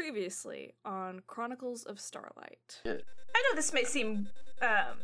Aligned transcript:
Previously 0.00 0.72
on 0.82 1.20
Chronicles 1.26 1.84
of 1.84 2.00
Starlight. 2.00 2.80
I 2.86 2.88
know 2.88 3.54
this 3.54 3.74
may 3.74 3.84
seem 3.84 4.30
um 4.62 4.96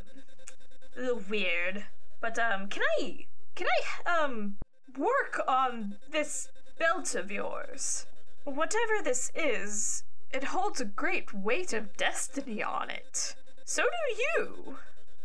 a 0.97 1.01
little 1.03 1.21
weird, 1.29 1.85
but 2.23 2.39
um 2.39 2.67
can 2.69 2.83
I 2.99 3.27
can 3.55 3.67
I 3.67 4.11
um 4.23 4.57
work 4.97 5.43
on 5.47 5.97
this 6.11 6.49
belt 6.79 7.15
of 7.15 7.31
yours? 7.31 8.07
Whatever 8.45 9.03
this 9.05 9.31
is, 9.35 10.03
it 10.33 10.45
holds 10.45 10.81
a 10.81 10.87
great 10.87 11.35
weight 11.35 11.75
of 11.75 11.99
destiny 11.99 12.63
on 12.63 12.89
it. 12.89 13.37
So 13.67 13.83
do 13.83 14.23
you. 14.23 14.77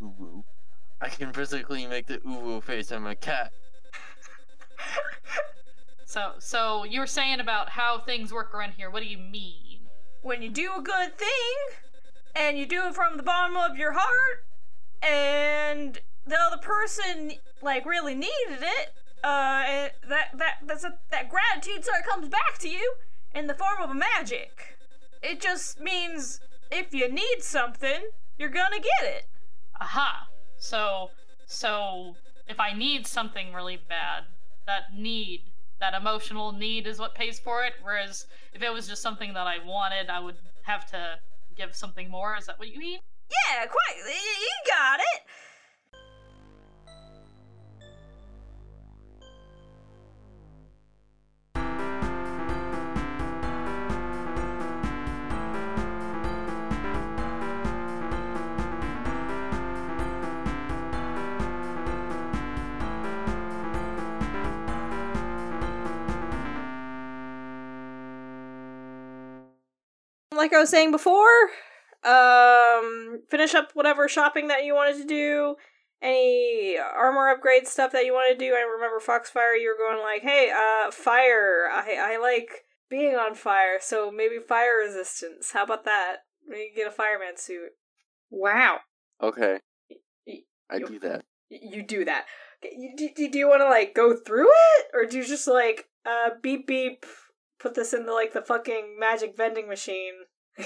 Uwu. 0.01 0.43
I 0.99 1.07
can 1.07 1.31
physically 1.31 1.87
make 1.87 2.07
the 2.07 2.17
uwu 2.17 2.61
face. 2.61 2.91
I'm 2.91 3.07
a 3.07 3.15
cat. 3.15 3.53
So, 6.11 6.33
so 6.39 6.83
you 6.83 6.99
were 6.99 7.07
saying 7.07 7.39
about 7.39 7.69
how 7.69 7.99
things 7.99 8.33
work 8.33 8.53
around 8.53 8.73
here. 8.73 8.89
What 8.89 9.01
do 9.01 9.07
you 9.07 9.17
mean? 9.17 9.79
When 10.23 10.41
you 10.41 10.49
do 10.49 10.73
a 10.77 10.81
good 10.81 11.17
thing 11.17 11.55
and 12.35 12.57
you 12.57 12.65
do 12.65 12.85
it 12.87 12.95
from 12.95 13.15
the 13.15 13.23
bottom 13.23 13.55
of 13.55 13.77
your 13.77 13.93
heart 13.95 14.43
and 15.01 16.01
the 16.27 16.35
other 16.37 16.57
person 16.57 17.31
like 17.61 17.85
really 17.85 18.13
needed 18.13 18.59
it, 18.59 18.93
uh 19.23 19.87
that 20.09 20.37
that 20.37 20.55
that's 20.67 20.83
a, 20.83 20.97
that 21.11 21.29
gratitude 21.29 21.85
sort 21.85 21.99
of 22.01 22.05
comes 22.05 22.27
back 22.27 22.57
to 22.59 22.67
you 22.67 22.95
in 23.33 23.47
the 23.47 23.53
form 23.53 23.81
of 23.81 23.89
a 23.89 23.93
magic. 23.93 24.77
It 25.23 25.39
just 25.39 25.79
means 25.79 26.41
if 26.69 26.93
you 26.93 27.09
need 27.09 27.37
something, 27.39 28.09
you're 28.37 28.49
gonna 28.49 28.81
get 28.81 29.09
it. 29.09 29.27
Aha. 29.79 30.27
So, 30.57 31.11
so 31.45 32.17
if 32.49 32.59
I 32.59 32.73
need 32.73 33.07
something 33.07 33.53
really 33.53 33.77
bad, 33.77 34.25
that 34.67 34.93
need, 34.93 35.43
that 35.81 35.93
emotional 35.93 36.53
need 36.53 36.87
is 36.87 36.99
what 36.99 37.13
pays 37.13 37.39
for 37.39 37.63
it. 37.63 37.73
Whereas 37.81 38.25
if 38.53 38.61
it 38.61 38.71
was 38.71 38.87
just 38.87 39.01
something 39.01 39.33
that 39.33 39.47
I 39.47 39.57
wanted, 39.65 40.09
I 40.09 40.19
would 40.19 40.37
have 40.63 40.85
to 40.91 41.19
give 41.57 41.75
something 41.75 42.09
more. 42.09 42.37
Is 42.37 42.45
that 42.45 42.57
what 42.57 42.69
you 42.69 42.79
mean? 42.79 42.99
Yeah, 43.29 43.65
quite. 43.65 43.97
You 44.07 44.71
got 44.71 44.99
it. 44.99 45.21
Like 70.33 70.53
I 70.53 70.59
was 70.59 70.69
saying 70.69 70.91
before, 70.91 71.49
um, 72.03 73.21
finish 73.29 73.53
up 73.53 73.71
whatever 73.73 74.07
shopping 74.07 74.47
that 74.47 74.63
you 74.63 74.73
wanted 74.73 74.97
to 75.01 75.05
do. 75.07 75.55
Any 76.01 76.77
armor 76.79 77.29
upgrade 77.29 77.67
stuff 77.67 77.91
that 77.91 78.05
you 78.05 78.13
want 78.13 78.31
to 78.31 78.43
do. 78.43 78.55
I 78.55 78.61
remember 78.61 78.99
Foxfire, 78.99 79.53
you 79.55 79.67
were 79.69 79.77
going 79.77 80.01
like, 80.01 80.23
"Hey, 80.23 80.49
uh, 80.49 80.89
fire. 80.89 81.69
I 81.71 82.13
I 82.15 82.17
like 82.17 82.49
being 82.89 83.15
on 83.15 83.35
fire, 83.35 83.77
so 83.79 84.09
maybe 84.09 84.39
fire 84.39 84.77
resistance. 84.83 85.51
How 85.51 85.63
about 85.63 85.85
that? 85.85 86.17
Maybe 86.47 86.71
get 86.75 86.87
a 86.87 86.91
fireman 86.91 87.37
suit. 87.37 87.71
Wow. 88.31 88.79
Okay. 89.21 89.59
Y- 90.25 90.43
I 90.71 90.77
you- 90.77 90.87
do 90.87 90.99
that. 91.01 91.25
You 91.49 91.83
do 91.83 92.05
that. 92.05 92.25
You, 92.63 92.93
do, 92.95 93.09
do, 93.15 93.29
do 93.29 93.37
you 93.39 93.49
want 93.49 93.61
to 93.61 93.69
like 93.69 93.93
go 93.93 94.15
through 94.15 94.47
it, 94.49 94.85
or 94.93 95.05
do 95.05 95.17
you 95.17 95.23
just 95.23 95.47
like 95.47 95.87
uh 96.05 96.29
beep 96.41 96.65
beep, 96.65 97.05
put 97.61 97.75
this 97.75 97.93
into 97.93 98.13
like 98.13 98.33
the 98.33 98.41
fucking 98.41 98.97
magic 98.99 99.35
vending 99.37 99.67
machine? 99.67 100.13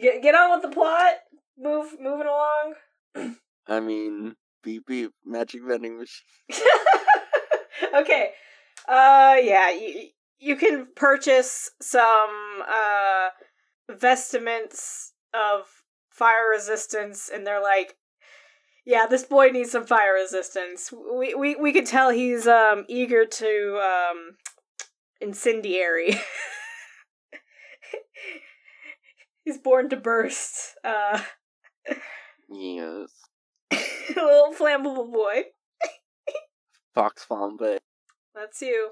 get 0.00 0.22
get 0.22 0.34
on 0.34 0.50
with 0.50 0.62
the 0.62 0.74
plot. 0.74 1.14
Move 1.58 1.96
moving 2.00 2.26
along. 2.26 3.34
I 3.66 3.80
mean, 3.80 4.36
beep 4.62 4.86
beep, 4.86 5.12
magic 5.24 5.62
vending 5.66 5.98
machine. 5.98 6.24
okay. 7.94 8.30
Uh 8.86 9.36
yeah, 9.42 9.70
you 9.70 10.08
you 10.38 10.56
can 10.56 10.88
purchase 10.94 11.70
some 11.82 12.62
uh 12.68 13.28
vestments 13.90 15.12
of 15.34 15.66
fire 16.10 16.48
resistance 16.50 17.30
and 17.32 17.46
they're 17.46 17.62
like 17.62 17.96
yeah, 18.88 19.04
this 19.06 19.22
boy 19.22 19.50
needs 19.50 19.72
some 19.72 19.84
fire 19.84 20.14
resistance. 20.14 20.90
We 20.92 21.34
we 21.34 21.56
we 21.56 21.74
could 21.74 21.84
tell 21.84 22.08
he's 22.08 22.46
um 22.46 22.86
eager 22.88 23.26
to 23.26 23.80
um 23.82 24.36
incendiary. 25.20 26.14
he's 29.44 29.58
born 29.58 29.88
to 29.90 29.96
burst. 29.96 30.76
Uh 30.84 31.22
Yes. 32.50 33.10
little 34.16 34.54
flammable 34.58 35.12
boy. 35.12 35.44
Fox 36.94 37.24
Flambe. 37.30 37.78
That's 38.34 38.60
you. 38.62 38.90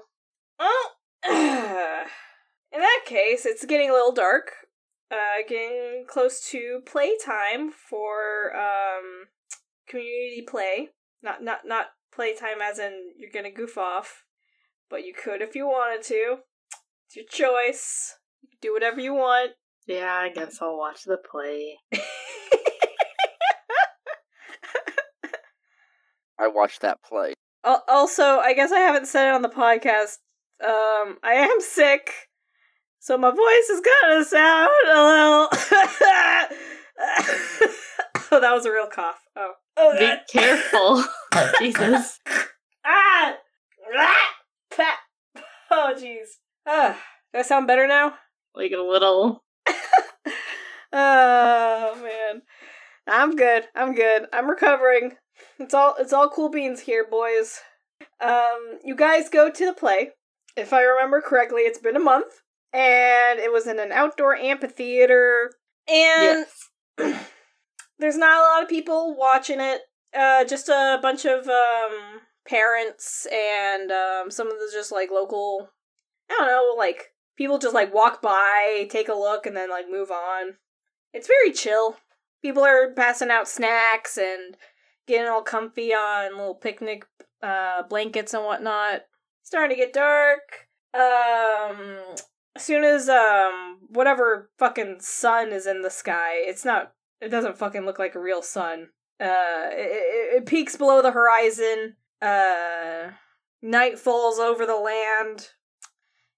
Well, 0.59 0.91
in 1.27 2.79
that 2.79 3.01
case, 3.05 3.45
it's 3.45 3.65
getting 3.65 3.89
a 3.89 3.93
little 3.93 4.13
dark. 4.13 4.51
Uh, 5.09 5.41
getting 5.47 6.05
close 6.07 6.41
to 6.51 6.81
playtime 6.85 7.71
for 7.71 8.53
um 8.55 9.27
community 9.87 10.43
play. 10.47 10.89
Not 11.23 11.43
not 11.43 11.59
not 11.65 11.87
playtime 12.13 12.61
as 12.61 12.77
in 12.77 13.13
you're 13.17 13.31
gonna 13.31 13.51
goof 13.51 13.77
off, 13.77 14.23
but 14.89 15.05
you 15.05 15.13
could 15.13 15.41
if 15.41 15.55
you 15.55 15.65
wanted 15.67 16.03
to. 16.05 16.37
It's 17.07 17.15
your 17.15 17.25
choice. 17.25 18.15
You 18.41 18.49
can 18.49 18.57
do 18.61 18.73
whatever 18.73 18.99
you 19.01 19.13
want. 19.13 19.51
Yeah, 19.89 20.13
I 20.13 20.27
guess 20.27 20.57
I'll 20.61 20.77
watch 20.77 21.03
the 21.05 21.15
play. 21.15 21.77
I 26.37 26.47
watched 26.49 26.81
that 26.81 27.01
play. 27.03 27.33
Al- 27.63 27.83
also, 27.87 28.39
I 28.39 28.53
guess 28.53 28.73
I 28.73 28.79
haven't 28.79 29.07
said 29.07 29.29
it 29.29 29.33
on 29.33 29.41
the 29.43 29.49
podcast. 29.49 30.17
Um, 30.61 31.17
I 31.23 31.35
am 31.35 31.61
sick, 31.61 32.11
so 32.99 33.17
my 33.17 33.31
voice 33.31 33.69
is 33.69 33.81
gonna 33.81 34.25
sound 34.25 34.69
a 34.87 35.03
little. 35.03 35.47
oh, 38.31 38.39
that 38.41 38.51
was 38.53 38.65
a 38.65 38.71
real 38.71 38.87
cough. 38.87 39.21
Oh, 39.35 39.53
oh, 39.77 39.93
Be 39.93 39.99
God. 39.99 40.19
careful. 40.29 41.03
Jesus. 41.59 42.19
ah, 42.85 43.35
ah, 43.95 44.29
pat. 44.77 44.97
Oh, 45.69 45.93
jeez. 45.93 46.27
Ah, 46.65 46.97
do 47.33 47.39
I 47.39 47.41
sound 47.41 47.67
better 47.67 47.87
now? 47.87 48.13
Like 48.55 48.71
a 48.71 48.77
little. 48.81 49.43
oh 50.93 52.01
man, 52.01 52.41
I'm 53.05 53.35
good. 53.35 53.65
I'm 53.75 53.93
good. 53.93 54.27
I'm 54.31 54.49
recovering. 54.49 55.17
It's 55.59 55.73
all 55.73 55.95
it's 55.99 56.13
all 56.13 56.29
cool 56.29 56.49
beans 56.49 56.79
here, 56.79 57.05
boys. 57.05 57.59
Um, 58.21 58.79
you 58.81 58.95
guys 58.95 59.29
go 59.29 59.51
to 59.51 59.65
the 59.65 59.73
play. 59.73 60.11
If 60.55 60.71
I 60.71 60.83
remember 60.83 61.19
correctly, 61.19 61.63
it's 61.63 61.79
been 61.79 61.97
a 61.97 61.99
month, 61.99 62.41
and 62.71 63.37
it 63.37 63.51
was 63.51 63.67
in 63.67 63.77
an 63.77 63.91
outdoor 63.91 64.37
amphitheater. 64.37 65.51
And 65.89 66.45
there's 67.99 68.17
not 68.17 68.37
a 68.37 68.47
lot 68.53 68.63
of 68.63 68.69
people 68.69 69.17
watching 69.17 69.59
it. 69.59 69.81
Uh, 70.17 70.45
just 70.45 70.69
a 70.69 70.97
bunch 71.01 71.25
of 71.25 71.45
um 71.49 72.21
parents 72.47 73.27
and 73.31 73.91
um 73.91 74.31
some 74.31 74.47
of 74.47 74.53
the 74.53 74.69
just 74.71 74.91
like 74.91 75.11
local. 75.11 75.69
I 76.29 76.35
don't 76.37 76.47
know, 76.47 76.75
like 76.77 77.13
people 77.37 77.59
just 77.59 77.75
like 77.75 77.93
walk 77.93 78.21
by, 78.21 78.87
take 78.89 79.09
a 79.09 79.13
look, 79.13 79.45
and 79.45 79.55
then 79.55 79.69
like 79.69 79.89
move 79.89 80.11
on. 80.11 80.55
It's 81.13 81.27
very 81.27 81.53
chill. 81.53 81.97
People 82.41 82.63
are 82.63 82.91
passing 82.93 83.31
out 83.31 83.47
snacks 83.47 84.17
and 84.17 84.57
getting 85.07 85.27
all 85.27 85.41
comfy 85.41 85.93
on 85.93 86.37
little 86.37 86.55
picnic 86.55 87.05
uh, 87.41 87.83
blankets 87.83 88.33
and 88.33 88.43
whatnot. 88.43 89.01
Starting 89.43 89.77
to 89.77 89.81
get 89.81 89.93
dark. 89.93 90.67
Um, 90.93 91.99
as 92.55 92.63
soon 92.63 92.83
as 92.83 93.07
um 93.07 93.79
whatever 93.89 94.49
fucking 94.57 94.97
sun 94.99 95.53
is 95.53 95.67
in 95.67 95.81
the 95.81 95.89
sky, 95.89 96.33
it's 96.35 96.65
not. 96.65 96.93
It 97.21 97.29
doesn't 97.29 97.57
fucking 97.57 97.85
look 97.85 97.97
like 97.97 98.15
a 98.15 98.19
real 98.19 98.41
sun. 98.41 98.89
Uh, 99.19 99.69
it, 99.71 99.89
it, 99.89 100.37
it 100.37 100.45
peaks 100.45 100.75
below 100.75 101.01
the 101.01 101.11
horizon. 101.11 101.95
Uh, 102.21 103.11
night 103.61 103.99
falls 103.99 104.39
over 104.39 104.65
the 104.65 104.77
land 104.77 105.49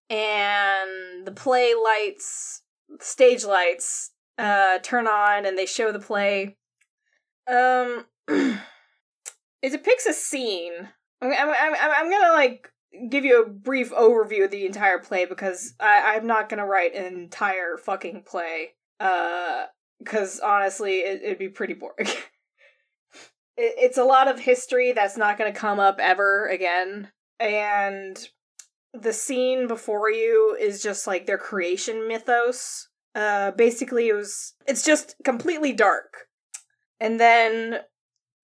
and 0.09 1.25
the 1.25 1.31
play 1.31 1.73
lights, 1.73 2.63
stage 2.99 3.45
lights, 3.45 4.11
uh, 4.37 4.79
turn 4.79 5.07
on 5.07 5.45
and 5.45 5.57
they 5.57 5.65
show 5.65 5.91
the 5.91 5.99
play. 5.99 6.57
Um, 7.47 8.05
it 8.27 9.71
depicts 9.71 10.05
a 10.05 10.13
scene. 10.13 10.89
I'm, 11.21 11.31
I'm, 11.31 11.49
I'm, 11.49 11.75
I'm 11.75 12.09
gonna 12.09 12.33
like 12.33 12.71
give 13.09 13.25
you 13.25 13.43
a 13.43 13.49
brief 13.49 13.91
overview 13.91 14.45
of 14.45 14.51
the 14.51 14.65
entire 14.65 14.99
play 14.99 15.25
because 15.25 15.73
I, 15.79 16.15
I'm 16.15 16.25
not 16.25 16.49
gonna 16.49 16.65
write 16.65 16.95
an 16.95 17.05
entire 17.05 17.77
fucking 17.77 18.23
play. 18.25 18.71
Uh, 18.99 19.65
because 19.99 20.39
honestly, 20.39 20.99
it, 20.99 21.21
it'd 21.23 21.37
be 21.37 21.49
pretty 21.49 21.73
boring. 21.73 22.07
it, 23.59 23.75
it's 23.77 23.97
a 23.97 24.03
lot 24.03 24.27
of 24.27 24.39
history 24.39 24.91
that's 24.93 25.17
not 25.17 25.37
gonna 25.37 25.51
come 25.51 25.79
up 25.79 25.99
ever 25.99 26.47
again, 26.47 27.11
and 27.39 28.29
the 28.93 29.13
scene 29.13 29.67
before 29.67 30.09
you 30.09 30.57
is 30.59 30.81
just 30.81 31.05
like 31.05 31.25
their 31.25 31.37
creation 31.37 32.07
mythos. 32.07 32.87
Uh 33.15 33.51
basically 33.51 34.07
it 34.07 34.13
was 34.13 34.53
it's 34.67 34.83
just 34.83 35.15
completely 35.23 35.73
dark. 35.73 36.27
And 36.99 37.19
then 37.19 37.79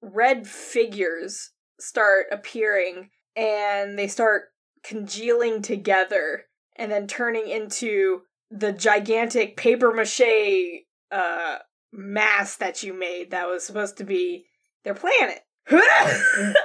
red 0.02 0.48
figures 0.48 1.52
start 1.80 2.28
appearing 2.32 3.10
and 3.36 3.98
they 3.98 4.08
start 4.08 4.46
congealing 4.84 5.62
together 5.62 6.46
and 6.76 6.92
then 6.92 7.08
turning 7.08 7.50
into 7.50 8.22
the 8.52 8.72
gigantic 8.72 9.58
paper 9.58 9.92
mache 9.92 10.84
uh 11.12 11.58
mass 11.92 12.58
that 12.58 12.84
you 12.84 12.94
made 12.94 13.32
that 13.32 13.48
was 13.48 13.66
supposed 13.66 13.98
to 13.98 14.04
be 14.04 14.46
their 14.86 14.94
planet. 14.94 15.42
God 15.70 16.56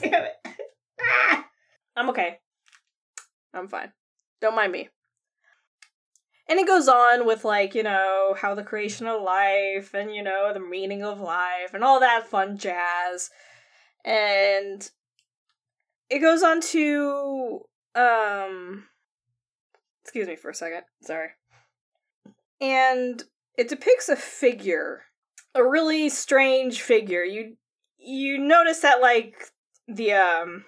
damn 0.00 0.24
it. 0.24 0.34
Ah! 1.00 1.46
I'm 1.94 2.08
okay. 2.10 2.38
I'm 3.52 3.68
fine. 3.68 3.92
Don't 4.40 4.56
mind 4.56 4.72
me. 4.72 4.88
And 6.48 6.58
it 6.58 6.66
goes 6.66 6.88
on 6.88 7.26
with 7.26 7.44
like, 7.44 7.74
you 7.74 7.82
know, 7.82 8.34
how 8.40 8.54
the 8.54 8.62
creation 8.62 9.06
of 9.06 9.22
life 9.22 9.94
and 9.94 10.14
you 10.14 10.22
know, 10.22 10.52
the 10.54 10.60
meaning 10.60 11.02
of 11.02 11.20
life 11.20 11.74
and 11.74 11.84
all 11.84 12.00
that 12.00 12.28
fun 12.28 12.56
jazz. 12.56 13.30
And 14.04 14.88
it 16.08 16.20
goes 16.20 16.42
on 16.42 16.60
to 16.60 17.60
um 17.94 18.84
excuse 20.02 20.28
me 20.28 20.36
for 20.36 20.50
a 20.50 20.54
second. 20.54 20.82
Sorry. 21.02 21.28
And 22.60 23.22
it 23.56 23.68
depicts 23.68 24.08
a 24.08 24.16
figure, 24.16 25.02
a 25.54 25.64
really 25.64 26.08
strange 26.08 26.80
figure. 26.80 27.24
You 27.24 27.56
you 27.98 28.38
notice 28.38 28.80
that 28.80 29.00
like 29.00 29.50
the 29.88 30.12
um 30.12 30.64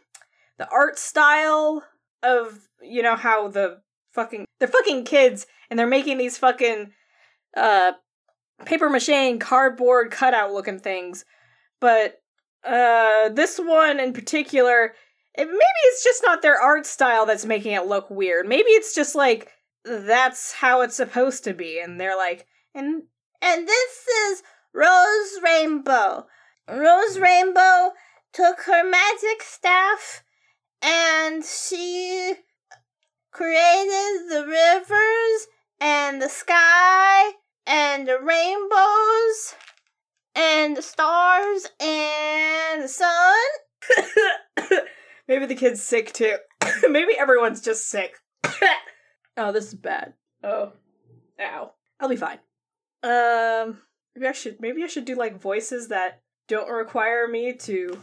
the 0.58 0.68
art 0.70 0.98
style 0.98 1.84
of 2.22 2.68
you 2.82 3.02
know 3.02 3.16
how 3.16 3.48
the 3.48 3.80
fucking 4.12 4.46
they're 4.58 4.68
fucking 4.68 5.04
kids 5.04 5.46
and 5.68 5.78
they're 5.78 5.86
making 5.86 6.18
these 6.18 6.38
fucking 6.38 6.92
uh 7.56 7.92
paper 8.64 8.88
mache 8.88 9.08
and 9.08 9.40
cardboard 9.40 10.10
cutout 10.10 10.52
looking 10.52 10.78
things. 10.78 11.24
But 11.80 12.20
uh 12.64 13.30
this 13.30 13.58
one 13.58 14.00
in 14.00 14.12
particular 14.12 14.94
it, 15.34 15.46
maybe 15.46 15.80
it's 15.86 16.04
just 16.04 16.22
not 16.24 16.42
their 16.42 16.60
art 16.60 16.86
style 16.86 17.26
that's 17.26 17.44
making 17.44 17.72
it 17.72 17.86
look 17.86 18.08
weird. 18.08 18.46
Maybe 18.46 18.70
it's 18.70 18.94
just 18.94 19.14
like 19.14 19.50
that's 19.84 20.52
how 20.52 20.80
it's 20.80 20.96
supposed 20.96 21.44
to 21.44 21.52
be. 21.52 21.80
And 21.80 22.00
they're 22.00 22.16
like 22.16 22.46
and 22.74 23.02
and 23.42 23.68
this 23.68 24.06
is 24.30 24.42
rose 24.74 25.38
rainbow 25.42 26.26
rose 26.68 27.18
rainbow 27.18 27.92
took 28.32 28.60
her 28.62 28.88
magic 28.88 29.42
staff 29.42 30.24
and 30.82 31.44
she 31.44 32.34
created 33.30 34.28
the 34.28 34.44
rivers 34.46 35.46
and 35.80 36.20
the 36.20 36.28
sky 36.28 37.32
and 37.66 38.06
the 38.06 38.18
rainbows 38.20 39.54
and 40.34 40.76
the 40.76 40.82
stars 40.82 41.66
and 41.80 42.82
the 42.82 42.88
sun. 42.88 43.34
Maybe 45.28 45.46
the 45.46 45.54
kid's 45.54 45.82
sick 45.82 46.12
too. 46.12 46.36
Maybe 46.88 47.16
everyone's 47.18 47.60
just 47.60 47.88
sick. 47.88 48.16
oh, 49.36 49.52
this 49.52 49.68
is 49.68 49.74
bad. 49.74 50.14
Oh. 50.42 50.72
Ow. 51.40 51.72
I'll 52.00 52.08
be 52.08 52.16
fine. 52.16 52.38
Um 53.02 53.78
maybe 54.14 54.28
I 54.28 54.32
should 54.32 54.60
maybe 54.60 54.84
I 54.84 54.86
should 54.86 55.04
do 55.04 55.14
like 55.14 55.40
voices 55.40 55.88
that 55.88 56.22
don't 56.48 56.70
require 56.70 57.26
me 57.26 57.54
to 57.54 57.98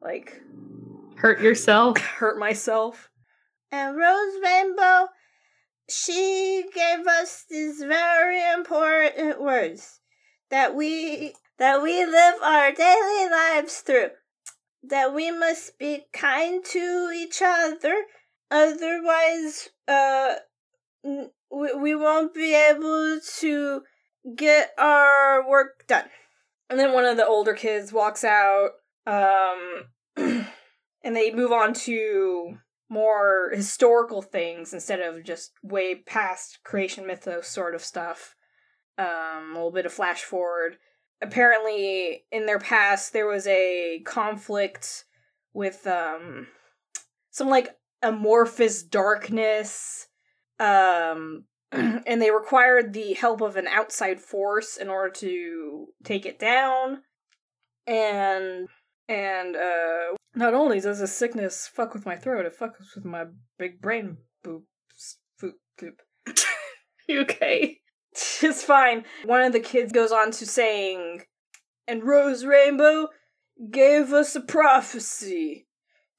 like 0.00 0.40
Hurt 1.16 1.40
yourself. 1.40 1.98
hurt 2.18 2.38
myself. 2.38 3.10
And 3.70 3.96
Rose 3.96 4.34
Rainbow, 4.42 5.08
she 5.88 6.64
gave 6.74 7.06
us 7.06 7.44
these 7.48 7.82
very 7.82 8.40
important 8.52 9.40
words 9.40 10.00
that 10.50 10.74
we 10.74 11.34
that 11.58 11.82
we 11.82 12.04
live 12.04 12.34
our 12.42 12.72
daily 12.72 13.30
lives 13.30 13.78
through. 13.78 14.10
That 14.82 15.14
we 15.14 15.30
must 15.30 15.78
be 15.78 16.04
kind 16.12 16.62
to 16.62 17.10
each 17.16 17.40
other, 17.42 17.94
otherwise, 18.50 19.70
uh, 19.88 20.34
n- 21.02 21.30
we, 21.50 21.72
we 21.74 21.94
won't 21.94 22.34
be 22.34 22.54
able 22.54 23.18
to 23.38 23.82
get 24.36 24.70
our 24.78 25.48
work 25.48 25.86
done. 25.86 26.04
And 26.70 26.78
then 26.78 26.92
one 26.92 27.04
of 27.04 27.16
the 27.16 27.26
older 27.26 27.54
kids 27.54 27.92
walks 27.92 28.24
out, 28.24 28.70
um, 29.06 29.84
and 30.16 31.16
they 31.16 31.32
move 31.32 31.52
on 31.52 31.74
to 31.74 32.58
more 32.88 33.50
historical 33.54 34.22
things 34.22 34.72
instead 34.72 35.00
of 35.00 35.24
just 35.24 35.52
way 35.62 35.94
past 35.94 36.60
creation 36.64 37.06
mythos 37.06 37.48
sort 37.48 37.74
of 37.74 37.82
stuff. 37.82 38.34
Um, 38.96 39.50
a 39.50 39.54
little 39.54 39.72
bit 39.72 39.86
of 39.86 39.92
flash 39.92 40.22
forward. 40.22 40.76
Apparently, 41.20 42.24
in 42.30 42.46
their 42.46 42.58
past, 42.58 43.12
there 43.12 43.26
was 43.26 43.46
a 43.46 44.02
conflict 44.04 45.04
with 45.52 45.86
um, 45.86 46.46
some 47.30 47.48
like 47.48 47.76
amorphous 48.02 48.82
darkness, 48.82 50.06
um, 50.60 51.44
and 52.06 52.20
they 52.22 52.30
required 52.30 52.92
the 52.92 53.14
help 53.14 53.40
of 53.40 53.56
an 53.56 53.66
outside 53.66 54.20
force 54.20 54.76
in 54.76 54.88
order 54.88 55.10
to 55.10 55.86
take 56.04 56.26
it 56.26 56.38
down. 56.38 57.02
And 57.86 58.68
and 59.08 59.56
uh 59.56 60.16
not 60.34 60.54
only 60.54 60.80
does 60.80 61.00
this 61.00 61.16
sickness 61.16 61.68
fuck 61.68 61.94
with 61.94 62.06
my 62.06 62.16
throat, 62.16 62.46
it 62.46 62.58
fucks 62.58 62.94
with 62.94 63.04
my 63.04 63.24
big 63.58 63.80
brain 63.80 64.18
boobs. 64.42 65.18
Foop, 65.40 65.54
goop. 65.78 66.02
You 67.06 67.20
okay? 67.20 67.80
It's 68.42 68.62
fine. 68.62 69.04
One 69.24 69.42
of 69.42 69.52
the 69.52 69.60
kids 69.60 69.92
goes 69.92 70.12
on 70.12 70.30
to 70.32 70.46
saying, 70.46 71.22
and 71.88 72.04
Rose 72.04 72.44
Rainbow 72.44 73.08
gave 73.70 74.12
us 74.12 74.36
a 74.36 74.40
prophecy. 74.40 75.66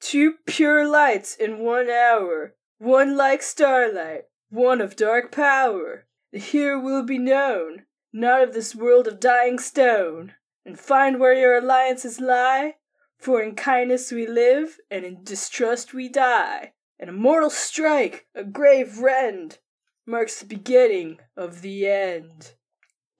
Two 0.01 0.33
pure 0.45 0.85
lights 0.85 1.35
in 1.35 1.59
one 1.59 1.89
hour, 1.89 2.55
one 2.79 3.15
like 3.15 3.41
starlight, 3.41 4.23
one 4.49 4.81
of 4.81 4.95
dark 4.95 5.31
power. 5.31 6.05
The 6.31 6.39
hero 6.39 6.79
will 6.79 7.03
be 7.03 7.17
known, 7.17 7.85
not 8.11 8.41
of 8.41 8.53
this 8.53 8.75
world 8.75 9.07
of 9.07 9.19
dying 9.19 9.59
stone. 9.59 10.33
And 10.65 10.79
find 10.79 11.19
where 11.19 11.33
your 11.33 11.57
alliances 11.57 12.19
lie, 12.19 12.75
for 13.17 13.41
in 13.41 13.55
kindness 13.55 14.11
we 14.11 14.25
live, 14.25 14.79
and 14.89 15.05
in 15.05 15.23
distrust 15.23 15.93
we 15.93 16.09
die. 16.09 16.73
An 16.99 17.09
immortal 17.09 17.49
strike, 17.49 18.25
a 18.33 18.43
grave 18.43 18.97
rend, 18.99 19.59
marks 20.07 20.39
the 20.39 20.45
beginning 20.45 21.19
of 21.37 21.61
the 21.61 21.87
end. 21.87 22.53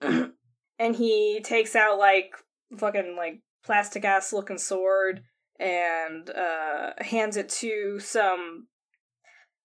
and 0.78 0.96
he 0.96 1.40
takes 1.42 1.74
out 1.74 1.98
like 1.98 2.34
fucking 2.76 3.14
like 3.16 3.40
plastic 3.64 4.04
ass 4.04 4.32
looking 4.32 4.58
sword 4.58 5.22
and 5.58 6.30
uh 6.30 6.92
hands 6.98 7.36
it 7.36 7.48
to 7.48 7.98
some 7.98 8.66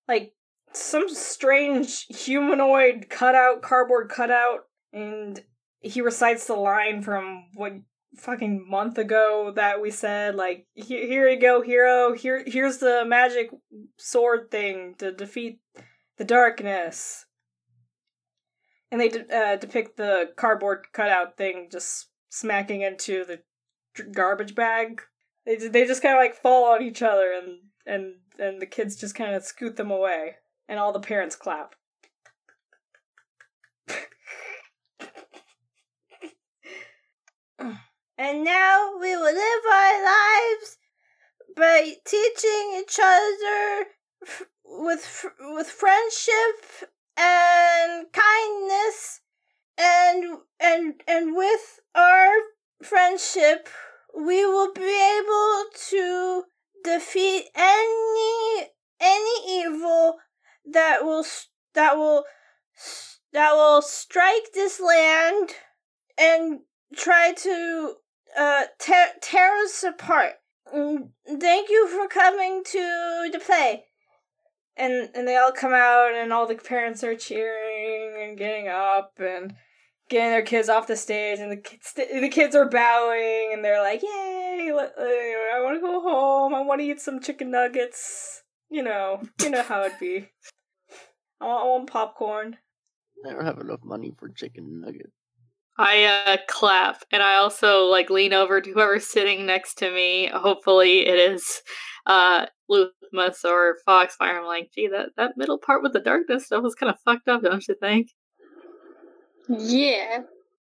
like 0.07 0.33
some 0.73 1.09
strange 1.09 2.05
humanoid 2.07 3.07
cutout 3.09 3.61
cardboard 3.61 4.09
cutout 4.09 4.65
and 4.93 5.43
he 5.79 6.01
recites 6.01 6.47
the 6.47 6.53
line 6.53 7.01
from 7.01 7.45
what 7.55 7.73
fucking 8.17 8.69
month 8.69 8.97
ago 8.97 9.51
that 9.55 9.81
we 9.81 9.89
said 9.89 10.35
like 10.35 10.67
here, 10.73 11.07
here 11.07 11.29
you 11.29 11.39
go 11.39 11.61
hero. 11.61 12.13
Here 12.13 12.43
here's 12.45 12.77
the 12.77 13.03
magic 13.05 13.51
sword 13.97 14.51
thing 14.51 14.95
to 14.99 15.11
defeat 15.11 15.59
the 16.17 16.25
darkness. 16.25 17.25
And 18.91 18.99
they 18.99 19.09
de- 19.09 19.35
uh, 19.35 19.55
depict 19.55 19.95
the 19.95 20.31
cardboard 20.35 20.87
cutout 20.91 21.37
thing 21.37 21.69
just 21.71 22.09
smacking 22.29 22.81
into 22.81 23.23
the 23.23 23.39
garbage 24.11 24.53
bag. 24.53 25.01
They, 25.45 25.55
they 25.55 25.87
just 25.87 26.01
kind 26.01 26.15
of 26.15 26.21
like 26.21 26.35
fall 26.35 26.65
on 26.65 26.83
each 26.83 27.01
other 27.01 27.31
and 27.31 27.59
and 27.85 28.15
and 28.37 28.61
the 28.61 28.65
kids 28.65 28.95
just 28.95 29.15
kind 29.15 29.33
of 29.33 29.43
scoot 29.43 29.77
them 29.77 29.89
away 29.89 30.35
and 30.71 30.79
all 30.79 30.93
the 30.93 31.01
parents 31.01 31.35
clap. 31.35 31.75
And 38.17 38.45
now 38.45 38.93
we 38.99 39.17
will 39.17 39.33
live 39.33 39.63
our 39.69 40.03
lives 40.03 40.77
by 41.57 41.95
teaching 42.05 42.77
each 42.79 42.97
other 43.03 43.85
f- 44.25 44.43
with 44.63 45.01
f- 45.01 45.33
with 45.39 45.67
friendship 45.67 46.89
and 47.17 48.05
kindness 48.13 49.21
and 49.77 50.37
and 50.59 51.01
and 51.07 51.35
with 51.35 51.79
our 51.95 52.31
friendship 52.81 53.67
we 54.15 54.45
will 54.45 54.71
be 54.73 55.19
able 55.19 55.65
to 55.89 56.43
defeat 56.83 57.49
any 57.55 58.67
any 59.01 59.63
evil 59.63 60.19
that 60.65 61.03
will 61.03 61.25
that 61.73 61.97
will 61.97 62.25
that 63.33 63.53
will 63.53 63.81
strike 63.81 64.51
this 64.53 64.79
land 64.79 65.49
and 66.17 66.59
try 66.95 67.33
to 67.33 67.95
uh 68.37 68.63
tear, 68.79 69.07
tear 69.21 69.55
us 69.57 69.83
apart. 69.83 70.33
Mm, 70.73 71.09
Thank 71.39 71.69
you 71.69 71.87
for 71.87 72.07
coming 72.07 72.63
to 72.63 73.29
the 73.31 73.39
play. 73.39 73.85
and 74.77 75.09
and 75.13 75.27
they 75.27 75.35
all 75.37 75.51
come 75.51 75.73
out, 75.73 76.13
and 76.13 76.31
all 76.31 76.47
the 76.47 76.55
parents 76.55 77.03
are 77.03 77.15
cheering 77.15 78.21
and 78.23 78.37
getting 78.37 78.67
up 78.69 79.13
and 79.19 79.53
getting 80.09 80.31
their 80.31 80.41
kids 80.43 80.69
off 80.69 80.87
the 80.87 80.95
stage, 80.95 81.39
and 81.39 81.51
the 81.51 81.57
kids 81.57 81.93
the 81.93 82.29
kids 82.29 82.55
are 82.55 82.69
bowing, 82.69 83.51
and 83.53 83.63
they're 83.65 83.81
like, 83.81 84.01
"Yay! 84.01 84.71
uh, 84.71 85.55
I 85.55 85.61
want 85.63 85.75
to 85.77 85.81
go 85.81 85.99
home. 86.01 86.53
I 86.55 86.61
want 86.61 86.81
to 86.81 86.87
eat 86.87 87.01
some 87.01 87.19
chicken 87.19 87.51
nuggets." 87.51 88.40
You 88.71 88.83
know, 88.83 89.21
you 89.41 89.49
know 89.49 89.63
how 89.63 89.83
it'd 89.83 89.99
be. 89.99 90.29
I 91.41 91.45
want, 91.45 91.63
I 91.63 91.67
want 91.67 91.89
popcorn. 91.89 92.57
I 93.27 93.33
don't 93.33 93.45
have 93.45 93.59
enough 93.59 93.83
money 93.83 94.13
for 94.17 94.29
chicken 94.29 94.79
nuggets. 94.79 95.11
I 95.77 96.03
uh, 96.25 96.37
clap 96.47 97.03
and 97.11 97.21
I 97.21 97.35
also 97.35 97.85
like 97.85 98.09
lean 98.09 98.33
over 98.33 98.61
to 98.61 98.71
whoever's 98.71 99.07
sitting 99.07 99.45
next 99.45 99.75
to 99.79 99.91
me. 99.91 100.29
Hopefully, 100.33 101.05
it 101.05 101.19
is 101.19 101.61
uh, 102.05 102.45
Luthmus 102.69 103.43
or 103.43 103.77
Foxfire. 103.85 104.39
I'm 104.39 104.45
like, 104.45 104.71
gee, 104.73 104.87
that, 104.87 105.09
that 105.17 105.35
middle 105.35 105.57
part 105.57 105.83
with 105.83 105.91
the 105.91 105.99
darkness 105.99 106.45
stuff 106.45 106.63
was 106.63 106.75
kind 106.75 106.91
of 106.91 106.99
fucked 107.03 107.27
up, 107.27 107.41
don't 107.41 107.67
you 107.67 107.75
think? 107.75 108.07
Yeah, 109.49 110.19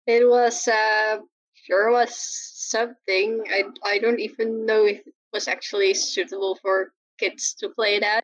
it 0.05 0.27
was. 0.29 0.65
Uh, 0.65 1.17
sure 1.65 1.91
was 1.91 2.15
something. 2.15 3.43
I 3.49 3.63
I 3.83 3.99
don't 3.99 4.21
even 4.21 4.65
know 4.65 4.85
if 4.85 4.99
it 4.99 5.13
was 5.33 5.49
actually 5.49 5.93
suitable 5.93 6.57
for 6.61 6.93
kids 7.17 7.53
to 7.59 7.69
play 7.69 7.99
that. 7.99 8.23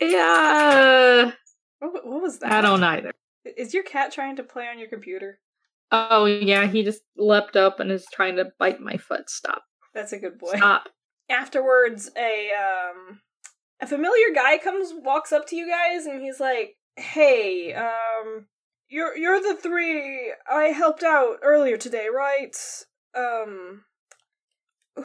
Yeah, 0.00 1.32
What, 1.80 2.06
what 2.06 2.22
was 2.22 2.38
that? 2.38 2.52
I 2.52 2.60
don't 2.60 2.82
either. 2.82 3.12
Is 3.56 3.74
your 3.74 3.82
cat 3.82 4.12
trying 4.12 4.36
to 4.36 4.42
play 4.42 4.68
on 4.68 4.78
your 4.78 4.88
computer? 4.88 5.40
Oh 5.90 6.26
yeah, 6.26 6.66
he 6.66 6.82
just 6.82 7.02
leapt 7.16 7.56
up 7.56 7.80
and 7.80 7.90
is 7.90 8.06
trying 8.12 8.36
to 8.36 8.52
bite 8.58 8.80
my 8.80 8.96
foot. 8.96 9.28
Stop! 9.28 9.62
That's 9.94 10.12
a 10.12 10.18
good 10.18 10.38
boy. 10.38 10.52
Stop! 10.56 10.88
Afterwards, 11.28 12.10
a 12.16 12.50
um, 12.52 13.20
a 13.80 13.86
familiar 13.86 14.32
guy 14.34 14.58
comes, 14.58 14.92
walks 14.94 15.32
up 15.32 15.46
to 15.48 15.56
you 15.56 15.68
guys, 15.68 16.06
and 16.06 16.22
he's 16.22 16.38
like, 16.38 16.76
"Hey, 16.96 17.72
um, 17.74 18.46
you're 18.88 19.16
you're 19.16 19.40
the 19.40 19.56
three 19.60 20.32
I 20.48 20.64
helped 20.66 21.02
out 21.02 21.38
earlier 21.42 21.76
today, 21.76 22.08
right? 22.14 22.56
Um, 23.16 23.84
who, 24.96 25.04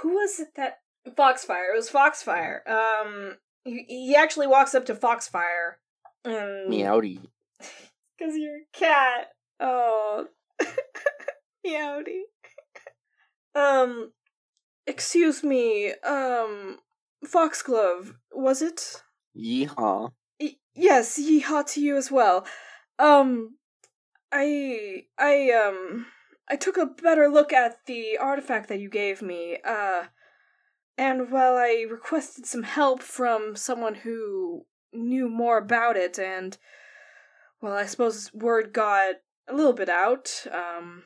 who 0.00 0.14
was 0.14 0.38
it 0.40 0.48
that 0.56 0.78
Foxfire? 1.14 1.72
It 1.72 1.76
was 1.76 1.90
Foxfire. 1.90 2.60
Um, 2.68 3.36
he, 3.64 3.84
he 3.88 4.16
actually 4.16 4.46
walks 4.46 4.74
up 4.74 4.86
to 4.86 4.94
Foxfire, 4.94 5.78
and 6.24 6.70
Meowdy. 6.72 7.20
Because 8.18 8.34
you're 8.34 8.56
a 8.56 8.66
cat. 8.72 9.28
Oh. 9.60 10.26
Meowdy. 11.66 12.22
um, 13.54 14.12
excuse 14.86 15.42
me, 15.44 15.92
um, 16.02 16.78
Foxglove, 17.26 18.14
was 18.32 18.62
it? 18.62 19.02
Yeehaw. 19.36 20.12
Y- 20.40 20.56
yes, 20.74 21.18
yeehaw 21.20 21.66
to 21.74 21.80
you 21.82 21.96
as 21.98 22.10
well. 22.10 22.46
Um, 22.98 23.56
I, 24.32 25.04
I, 25.18 25.50
um, 25.50 26.06
I 26.48 26.56
took 26.56 26.78
a 26.78 26.86
better 26.86 27.28
look 27.28 27.52
at 27.52 27.84
the 27.86 28.16
artifact 28.18 28.70
that 28.70 28.80
you 28.80 28.88
gave 28.88 29.20
me, 29.20 29.58
uh, 29.62 30.04
and 30.98 31.30
while 31.30 31.56
I 31.56 31.84
requested 31.90 32.46
some 32.46 32.62
help 32.62 33.02
from 33.02 33.56
someone 33.56 33.94
who 33.94 34.66
knew 34.92 35.28
more 35.28 35.58
about 35.58 35.96
it, 35.96 36.18
and, 36.18 36.56
well, 37.60 37.74
I 37.74 37.86
suppose 37.86 38.30
word 38.32 38.72
got 38.72 39.16
a 39.48 39.54
little 39.54 39.72
bit 39.72 39.88
out, 39.88 40.44
um, 40.50 41.04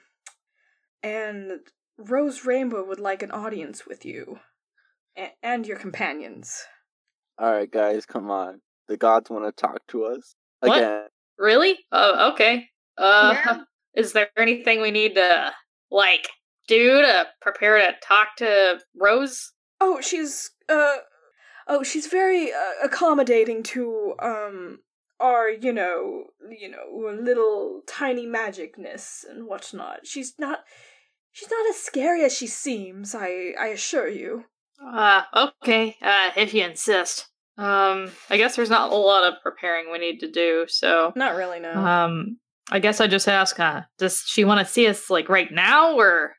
and 1.03 1.61
Rose 1.99 2.45
Rainbow 2.45 2.85
would 2.85 3.01
like 3.01 3.23
an 3.23 3.31
audience 3.31 3.87
with 3.87 4.05
you, 4.05 4.41
a- 5.17 5.35
and 5.43 5.67
your 5.67 5.77
companions. 5.79 6.65
Alright, 7.41 7.71
guys, 7.71 8.07
come 8.07 8.31
on. 8.31 8.61
The 8.89 8.97
gods 8.97 9.31
want 9.31 9.45
to 9.45 9.53
talk 9.53 9.87
to 9.89 10.05
us. 10.05 10.35
What? 10.61 10.77
Again. 10.77 11.05
Really? 11.39 11.79
Oh, 11.91 12.33
okay. 12.33 12.69
Uh, 12.99 13.35
Yeah. 13.35 13.63
is 13.95 14.13
there 14.13 14.29
anything 14.37 14.81
we 14.83 14.91
need 14.91 15.15
to 15.15 15.53
like 15.91 16.29
do 16.69 17.01
to 17.03 17.27
prepare 17.41 17.79
to 17.79 17.97
talk 18.03 18.37
to 18.39 18.81
Rose? 18.95 19.53
Oh, 19.81 20.01
she's 20.01 20.51
uh 20.69 20.97
oh, 21.67 21.83
she's 21.83 22.07
very 22.07 22.53
uh, 22.53 22.85
accommodating 22.85 23.63
to 23.65 24.15
um 24.21 24.81
our, 25.19 25.51
you 25.51 25.73
know, 25.73 26.25
you 26.51 26.71
know, 26.71 27.21
little 27.23 27.83
tiny 27.87 28.27
magicness 28.27 29.25
and 29.29 29.47
whatnot. 29.47 30.07
She's 30.07 30.35
not 30.39 30.61
she's 31.33 31.51
not 31.51 31.69
as 31.69 31.77
scary 31.77 32.25
as 32.25 32.35
she 32.37 32.47
seems, 32.47 33.15
I 33.15 33.53
I 33.59 33.69
assure 33.69 34.09
you. 34.09 34.45
Uh, 34.83 35.23
okay. 35.35 35.97
Uh, 36.01 36.31
if 36.37 36.55
you 36.55 36.65
insist. 36.65 37.27
Um, 37.59 38.11
I 38.31 38.39
guess 38.39 38.57
there's 38.57 38.71
not 38.71 38.91
a 38.91 38.97
lot 38.97 39.31
of 39.31 39.43
preparing 39.43 39.93
we 39.93 39.99
need 39.99 40.21
to 40.21 40.31
do, 40.31 40.65
so 40.67 41.13
Not 41.15 41.37
really, 41.37 41.61
no. 41.61 41.73
um, 41.73 42.39
I 42.71 42.79
guess 42.79 43.03
I 43.03 43.07
just 43.07 43.29
ask. 43.29 43.61
Uh, 43.61 43.83
does 43.99 44.23
she 44.27 44.45
want 44.45 44.67
to 44.67 44.73
see 44.73 44.87
us 44.87 45.11
like 45.11 45.29
right 45.29 45.53
now, 45.53 45.95
or 45.95 46.37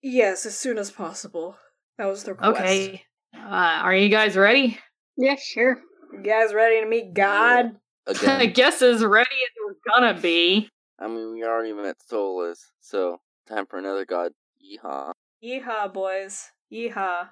yes, 0.00 0.46
as 0.46 0.56
soon 0.56 0.78
as 0.78 0.92
possible. 0.92 1.56
That 1.98 2.06
was 2.06 2.24
the 2.24 2.32
request. 2.32 2.60
okay? 2.60 3.02
Uh, 3.34 3.38
are 3.82 3.94
you 3.94 4.08
guys 4.08 4.36
ready? 4.36 4.78
Yeah, 5.16 5.36
sure. 5.36 5.78
You 6.12 6.22
guys 6.22 6.52
ready 6.54 6.80
to 6.80 6.86
meet 6.88 7.14
God? 7.14 7.72
I 8.26 8.46
guess 8.46 8.82
as 8.82 9.04
ready 9.04 9.30
as 9.30 9.50
we're 9.64 9.92
gonna 9.94 10.20
be. 10.20 10.68
I 10.98 11.08
mean, 11.08 11.32
we 11.32 11.44
already 11.44 11.72
met 11.72 11.96
Solus, 12.06 12.70
so 12.80 13.20
time 13.48 13.66
for 13.66 13.78
another 13.78 14.04
god. 14.04 14.32
Yeehaw. 14.62 15.12
Yeehaw, 15.42 15.92
boys. 15.92 16.50
Yeehaw. 16.72 17.28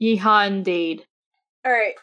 Yeehaw, 0.00 0.46
indeed. 0.46 1.06
All 1.64 1.72
right. 1.72 1.94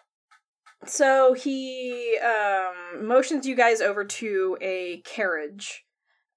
So 0.85 1.33
he 1.33 2.17
um 2.17 3.05
motions 3.07 3.45
you 3.45 3.55
guys 3.55 3.81
over 3.81 4.03
to 4.03 4.57
a 4.61 5.01
carriage. 5.05 5.83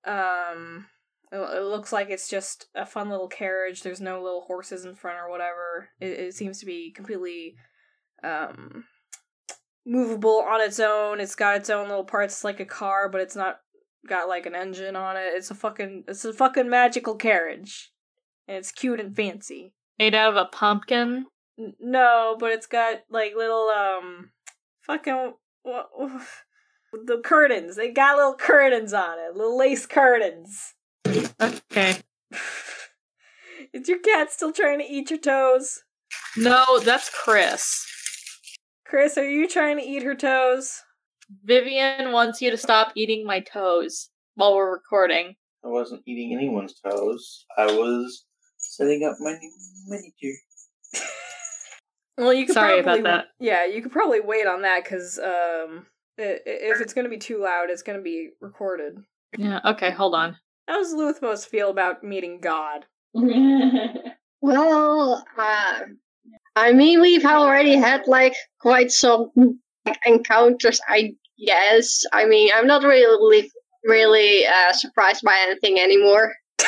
Um 0.04 0.86
it, 1.34 1.62
looks 1.62 1.92
like 1.92 2.10
it's 2.10 2.28
just 2.28 2.66
a 2.74 2.86
fun 2.86 3.10
little 3.10 3.28
carriage. 3.28 3.82
There's 3.82 4.00
no 4.00 4.22
little 4.22 4.42
horses 4.42 4.84
in 4.84 4.94
front 4.94 5.18
or 5.18 5.28
whatever. 5.30 5.88
It, 6.00 6.18
it 6.18 6.34
seems 6.34 6.58
to 6.60 6.66
be 6.66 6.92
completely 6.92 7.56
um 8.22 8.84
movable 9.86 10.40
on 10.48 10.60
its 10.60 10.80
own. 10.80 11.20
It's 11.20 11.34
got 11.34 11.56
its 11.56 11.70
own 11.70 11.88
little 11.88 12.04
parts 12.04 12.44
like 12.44 12.60
a 12.60 12.64
car, 12.64 13.08
but 13.08 13.20
it's 13.20 13.36
not 13.36 13.60
got 14.08 14.28
like 14.28 14.46
an 14.46 14.54
engine 14.54 14.96
on 14.96 15.16
it. 15.16 15.32
It's 15.34 15.50
a 15.50 15.54
fucking 15.54 16.04
it's 16.08 16.24
a 16.24 16.32
fucking 16.32 16.68
magical 16.70 17.16
carriage. 17.16 17.90
And 18.46 18.56
it's 18.58 18.72
cute 18.72 19.00
and 19.00 19.16
fancy. 19.16 19.72
Made 19.98 20.14
out 20.14 20.30
of 20.30 20.36
a 20.36 20.44
pumpkin. 20.46 21.26
N- 21.58 21.74
No, 21.80 22.36
but 22.38 22.52
it's 22.52 22.66
got 22.66 23.00
like 23.10 23.34
little 23.36 23.68
um 23.68 24.30
fucking 24.82 25.34
wha- 25.64 25.86
wha- 25.96 26.20
the 27.06 27.18
curtains. 27.24 27.76
They 27.76 27.90
got 27.90 28.16
little 28.16 28.34
curtains 28.34 28.92
on 28.92 29.18
it, 29.18 29.34
little 29.36 29.58
lace 29.58 29.86
curtains. 29.86 30.74
Okay. 31.40 31.96
Is 33.72 33.88
your 33.88 33.98
cat 33.98 34.30
still 34.32 34.52
trying 34.52 34.78
to 34.78 34.84
eat 34.84 35.10
your 35.10 35.18
toes? 35.18 35.82
No, 36.36 36.64
that's 36.80 37.10
Chris. 37.10 37.86
Chris, 38.86 39.18
are 39.18 39.28
you 39.28 39.48
trying 39.48 39.76
to 39.78 39.82
eat 39.82 40.02
her 40.02 40.14
toes? 40.14 40.80
Vivian 41.44 42.12
wants 42.12 42.40
you 42.40 42.50
to 42.50 42.56
stop 42.56 42.92
eating 42.94 43.26
my 43.26 43.40
toes 43.40 44.10
while 44.34 44.54
we're 44.54 44.70
recording. 44.72 45.34
I 45.64 45.68
wasn't 45.68 46.02
eating 46.06 46.34
anyone's 46.36 46.74
toes. 46.80 47.46
I 47.56 47.66
was 47.66 48.26
setting 48.58 49.04
up 49.04 49.16
my 49.20 49.32
new 49.32 49.52
manicure. 49.88 50.36
Well, 52.16 52.32
you 52.32 52.46
could 52.46 52.54
Sorry 52.54 52.80
probably, 52.80 53.00
about 53.00 53.24
that. 53.24 53.24
Yeah, 53.44 53.66
you 53.66 53.82
could 53.82 53.90
probably 53.90 54.20
wait 54.20 54.46
on 54.46 54.62
that 54.62 54.84
because 54.84 55.18
um, 55.18 55.84
i- 56.16 56.22
i- 56.22 56.40
if 56.46 56.80
it's 56.80 56.94
gonna 56.94 57.08
be 57.08 57.18
too 57.18 57.42
loud, 57.42 57.70
it's 57.70 57.82
gonna 57.82 58.02
be 58.02 58.30
recorded. 58.40 58.98
Yeah, 59.36 59.58
okay, 59.64 59.90
hold 59.90 60.14
on. 60.14 60.36
How 60.66 60.78
does 60.78 60.94
Luthmos 60.94 61.46
feel 61.46 61.70
about 61.70 62.02
meeting 62.02 62.40
God? 62.40 62.86
Well, 64.44 65.24
uh, 65.38 65.80
I 66.54 66.72
mean, 66.72 67.00
we've 67.00 67.24
already 67.24 67.76
had 67.76 68.06
like 68.06 68.34
quite 68.60 68.92
some 68.92 69.30
like, 69.86 69.98
encounters. 70.04 70.82
I 70.86 71.14
guess. 71.42 72.02
I 72.12 72.26
mean, 72.26 72.50
I'm 72.54 72.66
not 72.66 72.82
really 72.82 73.50
really 73.86 74.44
uh, 74.44 74.74
surprised 74.74 75.22
by 75.24 75.34
anything 75.40 75.80
anymore. 75.80 76.34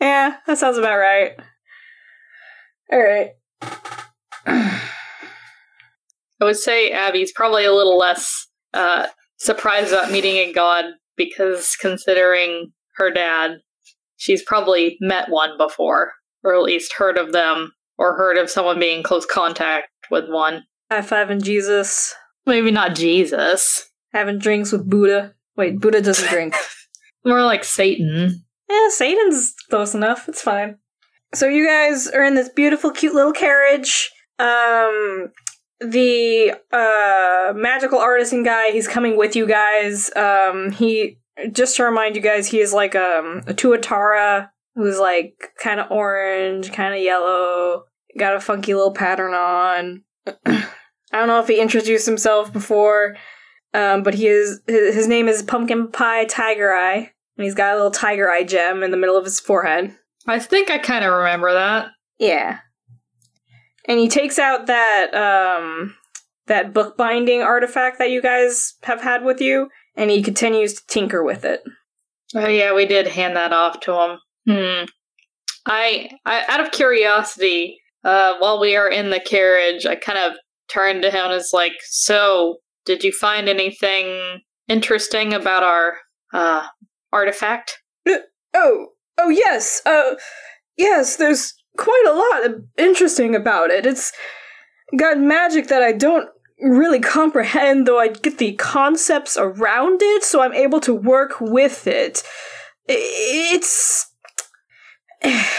yeah, 0.00 0.36
that 0.46 0.56
sounds 0.56 0.78
about 0.78 0.96
right. 0.96 1.32
All 2.90 2.98
right. 2.98 3.32
I 4.46 4.80
would 6.40 6.56
say 6.56 6.92
Abby's 6.92 7.32
probably 7.32 7.66
a 7.66 7.74
little 7.74 7.98
less 7.98 8.46
uh, 8.72 9.08
surprised 9.42 9.92
about 9.92 10.10
meeting 10.12 10.36
a 10.36 10.52
god 10.52 10.84
because 11.16 11.76
considering 11.80 12.72
her 12.96 13.10
dad, 13.10 13.58
she's 14.16 14.42
probably 14.42 14.96
met 15.00 15.28
one 15.30 15.56
before, 15.58 16.12
or 16.44 16.54
at 16.54 16.62
least 16.62 16.94
heard 16.94 17.18
of 17.18 17.32
them, 17.32 17.72
or 17.98 18.16
heard 18.16 18.38
of 18.38 18.50
someone 18.50 18.78
being 18.78 19.02
close 19.02 19.26
contact 19.26 19.88
with 20.10 20.28
one. 20.28 20.64
High 20.90 21.00
fiving 21.00 21.42
Jesus. 21.42 22.14
Maybe 22.46 22.70
not 22.70 22.94
Jesus. 22.94 23.88
Having 24.12 24.38
drinks 24.38 24.72
with 24.72 24.88
Buddha. 24.88 25.34
Wait, 25.56 25.80
Buddha 25.80 26.00
doesn't 26.00 26.28
drink. 26.30 26.54
More 27.24 27.42
like 27.42 27.64
Satan. 27.64 28.44
Yeah, 28.68 28.88
Satan's 28.90 29.54
close 29.70 29.94
enough. 29.94 30.28
It's 30.28 30.42
fine. 30.42 30.76
so 31.34 31.48
you 31.48 31.66
guys 31.66 32.08
are 32.08 32.24
in 32.24 32.34
this 32.34 32.48
beautiful, 32.48 32.90
cute 32.90 33.14
little 33.14 33.32
carriage. 33.32 34.10
Um, 34.38 35.28
the 35.84 36.54
uh 36.72 37.52
magical 37.54 37.98
artisan 37.98 38.42
guy, 38.42 38.70
he's 38.70 38.88
coming 38.88 39.16
with 39.16 39.36
you 39.36 39.46
guys. 39.46 40.14
Um, 40.16 40.72
he 40.72 41.18
just 41.50 41.76
to 41.76 41.84
remind 41.84 42.16
you 42.16 42.22
guys, 42.22 42.48
he 42.48 42.60
is 42.60 42.72
like 42.72 42.94
um 42.94 43.42
a 43.46 43.54
Tuatara 43.54 44.50
who's 44.74 44.98
like 44.98 45.50
kind 45.58 45.80
of 45.80 45.90
orange, 45.90 46.72
kind 46.72 46.94
of 46.94 47.00
yellow, 47.00 47.84
got 48.18 48.34
a 48.34 48.40
funky 48.40 48.74
little 48.74 48.92
pattern 48.92 49.34
on. 49.34 50.02
I 50.46 51.18
don't 51.18 51.28
know 51.28 51.40
if 51.40 51.48
he 51.48 51.60
introduced 51.60 52.06
himself 52.06 52.52
before, 52.52 53.16
um, 53.74 54.02
but 54.02 54.14
he 54.14 54.28
is 54.28 54.60
his, 54.66 54.94
his 54.94 55.08
name 55.08 55.28
is 55.28 55.42
Pumpkin 55.42 55.88
Pie 55.88 56.24
Tiger 56.24 56.72
Eye, 56.72 57.12
and 57.36 57.44
he's 57.44 57.54
got 57.54 57.72
a 57.72 57.76
little 57.76 57.90
tiger 57.90 58.30
eye 58.30 58.44
gem 58.44 58.82
in 58.82 58.90
the 58.90 58.96
middle 58.96 59.16
of 59.16 59.24
his 59.24 59.40
forehead. 59.40 59.94
I 60.26 60.38
think 60.38 60.70
I 60.70 60.78
kind 60.78 61.04
of 61.04 61.12
remember 61.12 61.52
that. 61.52 61.90
Yeah. 62.18 62.58
And 63.88 63.98
he 63.98 64.08
takes 64.08 64.38
out 64.38 64.66
that 64.66 65.14
um 65.14 65.94
that 66.46 66.72
bookbinding 66.72 67.42
artifact 67.42 67.98
that 67.98 68.10
you 68.10 68.20
guys 68.20 68.74
have 68.82 69.00
had 69.00 69.24
with 69.24 69.40
you, 69.40 69.68
and 69.96 70.10
he 70.10 70.22
continues 70.22 70.74
to 70.74 70.86
tinker 70.88 71.22
with 71.22 71.44
it. 71.44 71.62
Oh 72.34 72.48
yeah, 72.48 72.74
we 72.74 72.86
did 72.86 73.06
hand 73.06 73.36
that 73.36 73.52
off 73.52 73.80
to 73.80 73.92
him. 73.92 74.18
Hmm. 74.46 74.84
I, 75.66 76.10
I 76.26 76.44
out 76.48 76.60
of 76.60 76.72
curiosity, 76.72 77.80
uh, 78.04 78.34
while 78.38 78.60
we 78.60 78.74
are 78.76 78.88
in 78.88 79.10
the 79.10 79.20
carriage, 79.20 79.86
I 79.86 79.94
kind 79.94 80.18
of 80.18 80.32
turned 80.68 81.02
to 81.02 81.10
him 81.10 81.26
and 81.26 81.32
was 81.32 81.52
like, 81.52 81.74
"So, 81.84 82.56
did 82.84 83.04
you 83.04 83.12
find 83.12 83.48
anything 83.48 84.40
interesting 84.68 85.32
about 85.32 85.62
our 85.62 85.98
uh 86.32 86.66
artifact?" 87.12 87.78
Oh, 88.54 88.88
oh 89.18 89.28
yes, 89.28 89.80
uh, 89.86 90.14
yes. 90.76 91.16
There's 91.16 91.54
quite 91.76 92.04
a 92.08 92.12
lot 92.12 92.60
interesting 92.78 93.34
about 93.34 93.70
it. 93.70 93.86
It's 93.86 94.12
got 94.96 95.18
magic 95.18 95.68
that 95.68 95.82
I 95.82 95.92
don't 95.92 96.28
really 96.60 97.00
comprehend, 97.00 97.86
though 97.86 97.98
I 97.98 98.08
get 98.08 98.38
the 98.38 98.52
concepts 98.52 99.36
around 99.36 100.00
it, 100.02 100.22
so 100.22 100.40
I'm 100.42 100.52
able 100.52 100.80
to 100.80 100.94
work 100.94 101.40
with 101.40 101.86
it. 101.86 102.22
It's. 102.88 104.10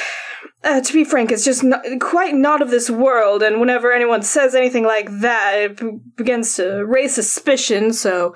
Uh, 0.65 0.79
to 0.79 0.93
be 0.93 1.03
frank, 1.03 1.29
it's 1.29 1.43
just 1.43 1.61
not, 1.61 1.83
quite 1.99 2.33
not 2.33 2.61
of 2.61 2.69
this 2.69 2.89
world, 2.89 3.43
and 3.43 3.59
whenever 3.59 3.91
anyone 3.91 4.21
says 4.21 4.55
anything 4.55 4.85
like 4.85 5.09
that, 5.19 5.55
it 5.55 5.77
b- 5.77 5.99
begins 6.15 6.55
to 6.55 6.85
raise 6.85 7.13
suspicion, 7.13 7.91
so 7.91 8.33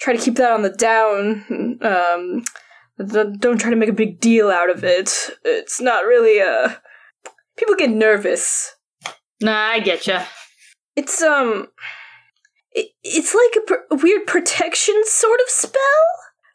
try 0.00 0.16
to 0.16 0.18
keep 0.18 0.36
that 0.36 0.52
on 0.52 0.62
the 0.62 0.70
down. 0.70 1.78
Um, 1.82 2.44
don't 3.38 3.58
try 3.60 3.68
to 3.68 3.76
make 3.76 3.90
a 3.90 3.92
big 3.92 4.20
deal 4.20 4.48
out 4.48 4.70
of 4.70 4.84
it. 4.84 5.28
It's 5.44 5.78
not 5.78 6.06
really, 6.06 6.40
uh. 6.40 6.76
People 7.56 7.74
get 7.74 7.90
nervous. 7.90 8.74
Nah, 9.40 9.70
I 9.70 9.80
get 9.80 10.06
you. 10.06 10.18
It's, 10.94 11.22
um. 11.22 11.68
It, 12.72 12.90
it's 13.02 13.34
like 13.34 13.62
a, 13.62 13.66
pr- 13.66 13.94
a 13.94 13.96
weird 13.96 14.26
protection 14.26 14.94
sort 15.04 15.40
of 15.40 15.48
spell? 15.48 15.80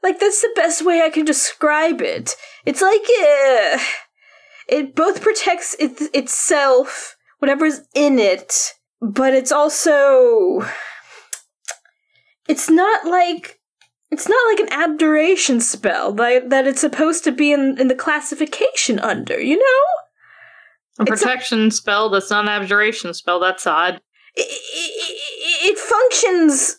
Like, 0.04 0.20
that's 0.20 0.42
the 0.42 0.52
best 0.56 0.86
way 0.86 1.02
I 1.02 1.10
can 1.10 1.26
describe 1.26 2.02
it. 2.02 2.36
It's 2.66 2.82
like, 2.82 3.02
uh. 3.02 3.80
It 4.68 4.96
both 4.96 5.22
protects 5.22 5.76
it, 5.80 6.00
itself, 6.14 7.18
whatever's 7.40 7.82
in 7.94 8.20
it, 8.20 8.74
but 9.02 9.34
it's 9.34 9.52
also. 9.52 10.66
It's 12.48 12.70
not 12.70 13.06
like. 13.06 13.60
It's 14.12 14.28
not 14.28 14.42
like 14.50 14.60
an 14.60 14.74
abjuration 14.74 15.62
spell 15.62 16.12
that, 16.16 16.50
that 16.50 16.68
it's 16.68 16.82
supposed 16.82 17.24
to 17.24 17.32
be 17.32 17.54
in, 17.54 17.78
in 17.80 17.88
the 17.88 17.96
classification 17.96 19.00
under, 19.00 19.40
you 19.40 19.58
know? 19.58 20.01
A 21.02 21.12
It's 21.12 21.22
a- 21.22 21.26
protection 21.26 21.72
spell 21.72 22.10
that's 22.10 22.30
not 22.30 22.46
an 22.46 22.50
abjuration 22.50 23.14
spell. 23.14 23.40
That's 23.40 23.66
odd. 23.68 23.96
it, 24.36 24.42
it, 24.48 25.72
it 25.72 25.78
functions 25.80 26.78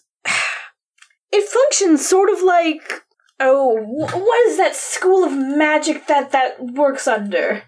it 1.35 1.49
functions 1.49 2.07
sort 2.07 2.31
of 2.31 2.42
like 2.42 3.03
oh 3.40 3.77
what 3.83 4.47
is 4.49 4.57
that 4.59 4.75
school 4.77 5.25
of 5.25 5.33
magic 5.33 6.07
that 6.07 6.31
that 6.33 6.61
works 6.61 7.07
under 7.09 7.62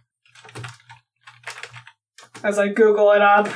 as 2.42 2.58
i 2.58 2.68
google 2.68 3.10
it 3.12 3.22
up 3.22 3.48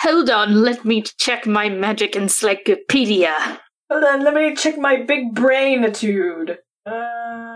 Hold 0.00 0.28
on, 0.28 0.60
let 0.62 0.84
me 0.84 1.00
check 1.02 1.46
my 1.46 1.70
magic 1.70 2.14
encyclopedia. 2.14 3.34
hold 3.90 4.04
on 4.04 4.22
let 4.22 4.34
me 4.34 4.54
check 4.54 4.76
my 4.78 4.96
big 5.02 5.34
brainitude 5.34 6.58
um... 6.86 7.53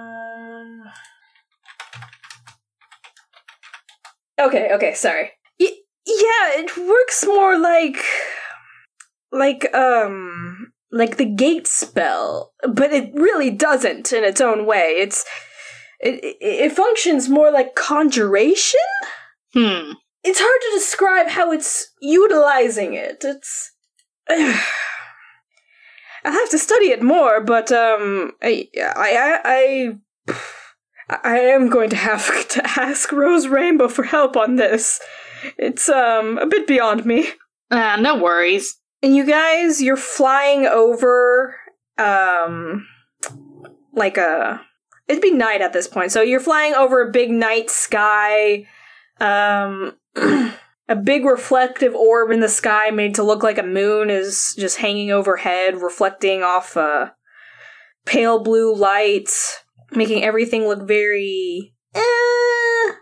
okay 4.38 4.70
okay 4.72 4.94
sorry. 4.94 5.32
Y- 5.60 5.78
yeah 6.06 6.60
it 6.60 6.76
works 6.76 7.24
more 7.26 7.58
like 7.58 8.02
like 9.30 9.72
um 9.74 10.72
like 10.90 11.16
the 11.18 11.26
gate 11.26 11.66
spell 11.66 12.52
but 12.66 12.92
it 12.92 13.10
really 13.14 13.50
doesn't 13.50 14.12
in 14.12 14.24
its 14.24 14.40
own 14.40 14.66
way. 14.66 14.96
It's 14.98 15.24
it, 16.00 16.22
it, 16.24 16.36
it 16.40 16.72
functions 16.72 17.28
more 17.28 17.50
like 17.50 17.74
conjuration? 17.74 18.80
Hmm. 19.54 19.92
it's 20.22 20.40
hard 20.40 20.60
to 20.60 20.78
describe 20.78 21.28
how 21.28 21.50
it's 21.52 21.90
utilizing 22.02 22.94
it. 22.94 23.24
It's 23.24 23.72
i'll 26.24 26.32
have 26.32 26.50
to 26.50 26.58
study 26.58 26.90
it 26.90 27.02
more 27.02 27.40
but 27.40 27.72
um 27.72 28.32
i 28.42 28.68
i 28.76 29.40
i, 29.44 29.92
I 30.26 30.34
I 31.08 31.38
am 31.38 31.68
going 31.68 31.90
to 31.90 31.96
have 31.96 32.48
to 32.48 32.80
ask 32.80 33.12
Rose 33.12 33.48
Rainbow 33.48 33.88
for 33.88 34.04
help 34.04 34.36
on 34.36 34.56
this. 34.56 35.00
It's 35.56 35.88
um 35.88 36.38
a 36.38 36.46
bit 36.46 36.66
beyond 36.66 37.04
me. 37.06 37.28
Ah, 37.70 37.96
no 38.00 38.16
worries. 38.16 38.76
And 39.02 39.14
you 39.14 39.24
guys, 39.24 39.80
you're 39.80 39.96
flying 39.96 40.66
over, 40.66 41.54
um, 41.96 42.86
like 43.92 44.16
a. 44.16 44.60
It'd 45.06 45.22
be 45.22 45.30
night 45.30 45.62
at 45.62 45.72
this 45.72 45.86
point. 45.86 46.12
So 46.12 46.20
you're 46.20 46.40
flying 46.40 46.74
over 46.74 47.00
a 47.00 47.12
big 47.12 47.30
night 47.30 47.70
sky, 47.70 48.66
um, 49.20 49.96
a 50.16 50.96
big 51.02 51.24
reflective 51.24 51.94
orb 51.94 52.30
in 52.30 52.40
the 52.40 52.48
sky 52.48 52.90
made 52.90 53.14
to 53.14 53.22
look 53.22 53.42
like 53.42 53.56
a 53.56 53.62
moon 53.62 54.10
is 54.10 54.54
just 54.58 54.78
hanging 54.78 55.10
overhead, 55.10 55.80
reflecting 55.80 56.42
off 56.42 56.76
uh, 56.76 57.10
pale 58.04 58.42
blue 58.42 58.74
light, 58.74 59.30
making 59.92 60.22
everything 60.24 60.66
look 60.66 60.86
very. 60.86 61.74
Uh, 61.94 62.00
oh, 62.00 62.92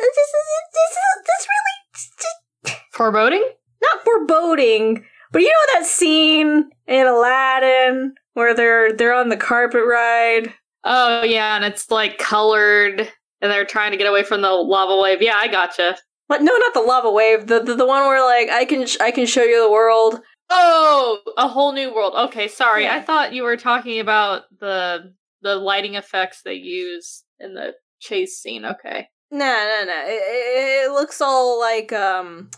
this 0.00 0.16
is 0.16 0.32
this 0.72 0.90
is 0.90 1.24
this 1.26 1.46
really 1.48 2.76
Foreboding? 2.92 3.48
not 3.82 4.04
foreboding, 4.04 5.04
but 5.32 5.42
you 5.42 5.48
know 5.48 5.74
that 5.78 5.86
scene 5.86 6.70
in 6.86 7.06
Aladdin 7.06 8.14
where 8.34 8.54
they're 8.54 8.92
they're 8.92 9.14
on 9.14 9.28
the 9.28 9.36
carpet 9.36 9.82
ride. 9.86 10.52
Oh 10.84 11.22
yeah, 11.22 11.56
and 11.56 11.64
it's 11.64 11.90
like 11.90 12.18
colored, 12.18 13.00
and 13.40 13.50
they're 13.52 13.64
trying 13.64 13.90
to 13.92 13.96
get 13.96 14.06
away 14.06 14.22
from 14.22 14.42
the 14.42 14.50
lava 14.50 15.00
wave. 15.00 15.20
Yeah, 15.22 15.36
I 15.36 15.48
gotcha. 15.48 15.96
But 16.28 16.40
no, 16.42 16.56
not 16.56 16.72
the 16.74 16.80
lava 16.80 17.10
wave. 17.10 17.46
The 17.46 17.60
the, 17.60 17.74
the 17.74 17.86
one 17.86 18.06
where 18.06 18.24
like 18.24 18.48
I 18.50 18.64
can 18.64 18.86
sh- 18.86 18.96
I 19.00 19.10
can 19.10 19.26
show 19.26 19.42
you 19.42 19.62
the 19.62 19.70
world. 19.70 20.20
Oh, 20.50 21.18
a 21.36 21.48
whole 21.48 21.72
new 21.72 21.94
world. 21.94 22.14
Okay, 22.28 22.48
sorry. 22.48 22.84
Yeah. 22.84 22.96
I 22.96 23.00
thought 23.00 23.32
you 23.32 23.42
were 23.42 23.56
talking 23.56 23.98
about 24.00 24.42
the 24.60 25.12
the 25.44 25.54
lighting 25.54 25.94
effects 25.94 26.42
they 26.42 26.54
use 26.54 27.22
in 27.38 27.54
the 27.54 27.74
chase 28.00 28.38
scene. 28.38 28.64
Okay. 28.64 29.08
No, 29.30 29.38
no, 29.38 29.84
no. 29.86 30.02
It, 30.06 30.90
looks 30.90 31.20
all 31.20 31.60
like 31.60 31.92
um 31.92 32.50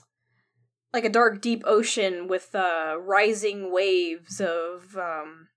like 0.92 1.04
a 1.04 1.10
dark 1.10 1.42
deep 1.42 1.62
ocean 1.66 2.28
with 2.28 2.54
uh 2.54 2.96
rising 2.98 3.72
waves 3.72 4.40
of 4.40 4.96
um 4.96 5.48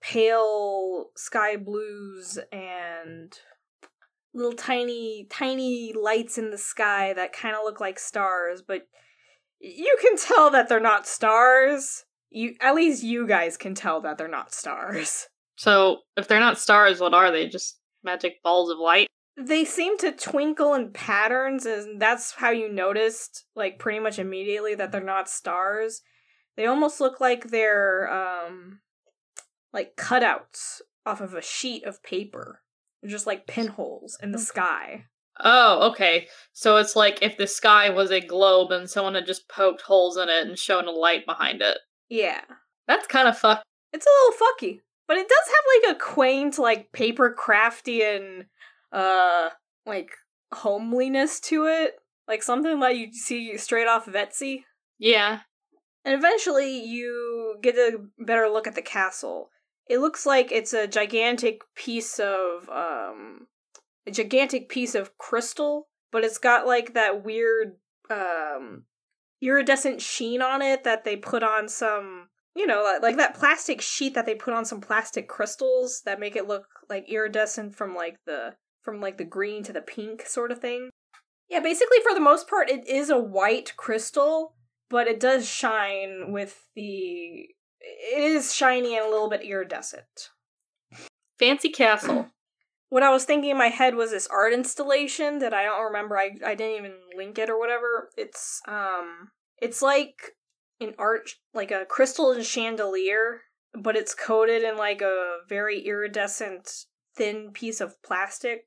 pale 0.00 1.10
sky 1.16 1.56
blues 1.56 2.38
and 2.52 3.38
little 4.32 4.52
tiny 4.52 5.26
tiny 5.28 5.92
lights 5.92 6.38
in 6.38 6.50
the 6.50 6.58
sky 6.58 7.12
that 7.14 7.32
kind 7.32 7.56
of 7.56 7.62
look 7.64 7.80
like 7.80 7.98
stars, 7.98 8.62
but 8.66 8.86
you 9.58 9.96
can 10.00 10.16
tell 10.16 10.50
that 10.50 10.68
they're 10.68 10.78
not 10.78 11.06
stars. 11.06 12.04
You 12.30 12.54
at 12.60 12.76
least 12.76 13.02
you 13.02 13.26
guys 13.26 13.56
can 13.56 13.74
tell 13.74 14.00
that 14.02 14.18
they're 14.18 14.28
not 14.28 14.54
stars. 14.54 15.26
So 15.56 15.98
if 16.16 16.28
they're 16.28 16.40
not 16.40 16.58
stars, 16.58 17.00
what 17.00 17.14
are 17.14 17.30
they? 17.30 17.48
Just 17.48 17.78
magic 18.04 18.42
balls 18.42 18.70
of 18.70 18.78
light? 18.78 19.08
they 19.38 19.66
seem 19.66 19.98
to 19.98 20.12
twinkle 20.12 20.72
in 20.72 20.90
patterns 20.92 21.66
and 21.66 22.00
that's 22.00 22.32
how 22.32 22.48
you 22.48 22.72
noticed 22.72 23.44
like 23.54 23.78
pretty 23.78 23.98
much 23.98 24.18
immediately 24.18 24.74
that 24.74 24.90
they're 24.90 25.02
not 25.02 25.28
stars 25.28 26.00
they 26.56 26.64
almost 26.64 27.02
look 27.02 27.20
like 27.20 27.48
they're 27.50 28.10
um 28.10 28.80
like 29.74 29.94
cutouts 29.94 30.80
off 31.04 31.20
of 31.20 31.34
a 31.34 31.42
sheet 31.42 31.84
of 31.84 32.02
paper 32.02 32.62
They're 33.02 33.10
just 33.10 33.26
like 33.26 33.46
pinholes 33.46 34.16
in 34.22 34.32
the 34.32 34.38
sky 34.38 35.04
Oh, 35.38 35.90
okay. 35.90 36.28
So 36.54 36.78
it's 36.78 36.96
like 36.96 37.18
if 37.20 37.36
the 37.36 37.46
sky 37.46 37.90
was 37.90 38.10
a 38.10 38.22
globe 38.22 38.70
and 38.72 38.88
someone 38.88 39.16
had 39.16 39.26
just 39.26 39.50
poked 39.50 39.82
holes 39.82 40.16
in 40.16 40.30
it 40.30 40.46
and 40.46 40.58
shown 40.58 40.88
a 40.88 40.90
light 40.92 41.26
behind 41.26 41.60
it. 41.60 41.76
yeah 42.08 42.40
That's 42.88 43.06
kind 43.06 43.28
of 43.28 43.36
fucked. 43.36 43.64
it's 43.92 44.06
a 44.06 44.10
little 44.24 44.46
fucky 44.48 44.80
but 45.06 45.16
it 45.16 45.28
does 45.28 45.48
have 45.48 45.90
like 45.90 45.96
a 45.96 45.98
quaint 46.00 46.58
like 46.58 46.92
paper 46.92 47.32
crafty 47.32 48.02
and 48.02 48.46
uh 48.92 49.50
like 49.84 50.10
homeliness 50.52 51.40
to 51.40 51.66
it, 51.66 51.94
like 52.28 52.42
something 52.42 52.80
that 52.80 52.96
you 52.96 53.12
see 53.12 53.56
straight 53.56 53.86
off 53.86 54.08
of 54.08 54.14
Etsy. 54.14 54.64
Yeah. 54.98 55.40
And 56.04 56.14
eventually 56.14 56.84
you 56.84 57.56
get 57.62 57.76
a 57.76 57.98
better 58.18 58.48
look 58.48 58.66
at 58.66 58.74
the 58.74 58.82
castle. 58.82 59.50
It 59.88 59.98
looks 59.98 60.26
like 60.26 60.50
it's 60.50 60.72
a 60.72 60.86
gigantic 60.86 61.62
piece 61.74 62.18
of 62.18 62.68
um 62.68 63.46
a 64.06 64.10
gigantic 64.10 64.68
piece 64.68 64.94
of 64.94 65.18
crystal, 65.18 65.88
but 66.12 66.24
it's 66.24 66.38
got 66.38 66.66
like 66.66 66.94
that 66.94 67.24
weird 67.24 67.76
um 68.10 68.84
iridescent 69.42 70.00
sheen 70.00 70.40
on 70.40 70.62
it 70.62 70.84
that 70.84 71.04
they 71.04 71.16
put 71.16 71.42
on 71.42 71.68
some 71.68 72.28
you 72.56 72.66
know 72.66 72.82
like, 72.82 73.02
like 73.02 73.16
that 73.18 73.34
plastic 73.34 73.80
sheet 73.80 74.14
that 74.14 74.26
they 74.26 74.34
put 74.34 74.54
on 74.54 74.64
some 74.64 74.80
plastic 74.80 75.28
crystals 75.28 76.02
that 76.06 76.18
make 76.18 76.34
it 76.34 76.48
look 76.48 76.66
like 76.88 77.08
iridescent 77.08 77.76
from 77.76 77.94
like 77.94 78.16
the 78.24 78.54
from 78.82 79.00
like 79.00 79.18
the 79.18 79.24
green 79.24 79.62
to 79.64 79.72
the 79.72 79.82
pink 79.82 80.26
sort 80.26 80.50
of 80.50 80.60
thing. 80.60 80.90
Yeah, 81.50 81.60
basically 81.60 81.98
for 82.02 82.14
the 82.14 82.20
most 82.20 82.48
part 82.48 82.70
it 82.70 82.88
is 82.88 83.10
a 83.10 83.18
white 83.18 83.76
crystal, 83.76 84.54
but 84.88 85.06
it 85.06 85.20
does 85.20 85.48
shine 85.48 86.32
with 86.32 86.64
the 86.74 87.48
it 87.80 88.18
is 88.18 88.54
shiny 88.54 88.96
and 88.96 89.06
a 89.06 89.10
little 89.10 89.28
bit 89.28 89.42
iridescent. 89.42 90.30
Fancy 91.38 91.68
castle. 91.68 92.26
What 92.88 93.02
I 93.02 93.10
was 93.10 93.24
thinking 93.24 93.50
in 93.50 93.58
my 93.58 93.66
head 93.66 93.96
was 93.96 94.12
this 94.12 94.28
art 94.28 94.52
installation 94.52 95.40
that 95.40 95.52
I 95.52 95.64
don't 95.64 95.86
remember. 95.86 96.16
I 96.16 96.36
I 96.46 96.54
didn't 96.54 96.76
even 96.76 96.92
link 97.16 97.36
it 97.36 97.50
or 97.50 97.58
whatever. 97.58 98.10
It's 98.16 98.62
um 98.68 99.32
it's 99.60 99.82
like 99.82 100.36
an 100.80 100.94
art 100.98 101.30
like 101.54 101.70
a 101.70 101.86
crystal 101.86 102.32
and 102.32 102.44
chandelier, 102.44 103.42
but 103.74 103.96
it's 103.96 104.14
coated 104.14 104.62
in 104.62 104.76
like 104.76 105.02
a 105.02 105.38
very 105.48 105.80
iridescent 105.80 106.70
thin 107.16 107.50
piece 107.52 107.80
of 107.80 108.00
plastic. 108.02 108.64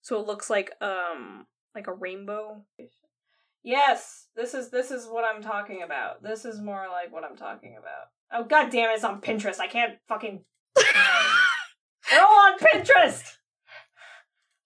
So 0.00 0.20
it 0.20 0.26
looks 0.26 0.50
like 0.50 0.72
um 0.80 1.46
like 1.74 1.86
a 1.86 1.94
rainbow. 1.94 2.64
Yes, 3.62 4.28
this 4.34 4.54
is 4.54 4.70
this 4.70 4.90
is 4.90 5.06
what 5.06 5.24
I'm 5.24 5.42
talking 5.42 5.82
about. 5.82 6.22
This 6.22 6.44
is 6.44 6.60
more 6.60 6.86
like 6.90 7.12
what 7.12 7.24
I'm 7.24 7.36
talking 7.36 7.76
about. 7.78 8.08
Oh 8.32 8.46
god 8.46 8.70
damn 8.70 8.90
it, 8.90 8.94
it's 8.94 9.04
on 9.04 9.20
Pinterest. 9.20 9.60
I 9.60 9.68
can't 9.68 9.98
fucking 10.08 10.44
They're 12.10 12.20
all 12.20 12.52
on 12.52 12.58
Pinterest! 12.58 13.36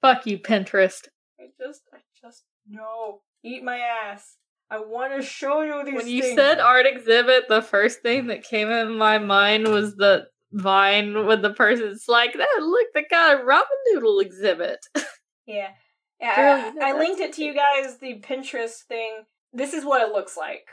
Fuck 0.00 0.26
you, 0.26 0.38
Pinterest. 0.38 1.08
I 1.38 1.48
just 1.58 1.82
I 1.92 1.98
just 2.20 2.44
no. 2.68 3.22
Eat 3.44 3.62
my 3.62 3.78
ass. 3.78 4.36
I 4.70 4.80
wanna 4.80 5.22
show 5.22 5.62
you 5.62 5.84
these 5.84 5.94
When 5.94 6.08
you 6.08 6.22
things. 6.22 6.36
said 6.36 6.58
art 6.60 6.86
exhibit, 6.86 7.48
the 7.48 7.62
first 7.62 8.00
thing 8.02 8.26
that 8.28 8.42
came 8.44 8.68
in 8.70 8.96
my 8.98 9.18
mind 9.18 9.68
was 9.68 9.94
the 9.96 10.26
vine 10.52 11.26
with 11.26 11.42
the 11.42 11.52
person's 11.52 12.06
like, 12.08 12.32
that 12.32 12.48
look, 12.60 12.86
they 12.94 13.04
got 13.08 13.40
a 13.40 13.44
ramen 13.44 13.62
noodle 13.92 14.20
exhibit. 14.20 14.78
Yeah. 15.46 15.68
Yeah, 16.20 16.34
Girl, 16.34 16.52
I, 16.54 16.56
you 16.68 16.74
know 16.74 16.86
I 16.86 16.92
that's 16.92 16.98
linked 16.98 17.20
it 17.20 17.32
to 17.34 17.44
you 17.44 17.54
guys, 17.54 17.98
the 17.98 18.18
Pinterest 18.20 18.82
thing. 18.88 19.24
This 19.52 19.74
is 19.74 19.84
what 19.84 20.02
it 20.02 20.12
looks 20.12 20.36
like. 20.36 20.66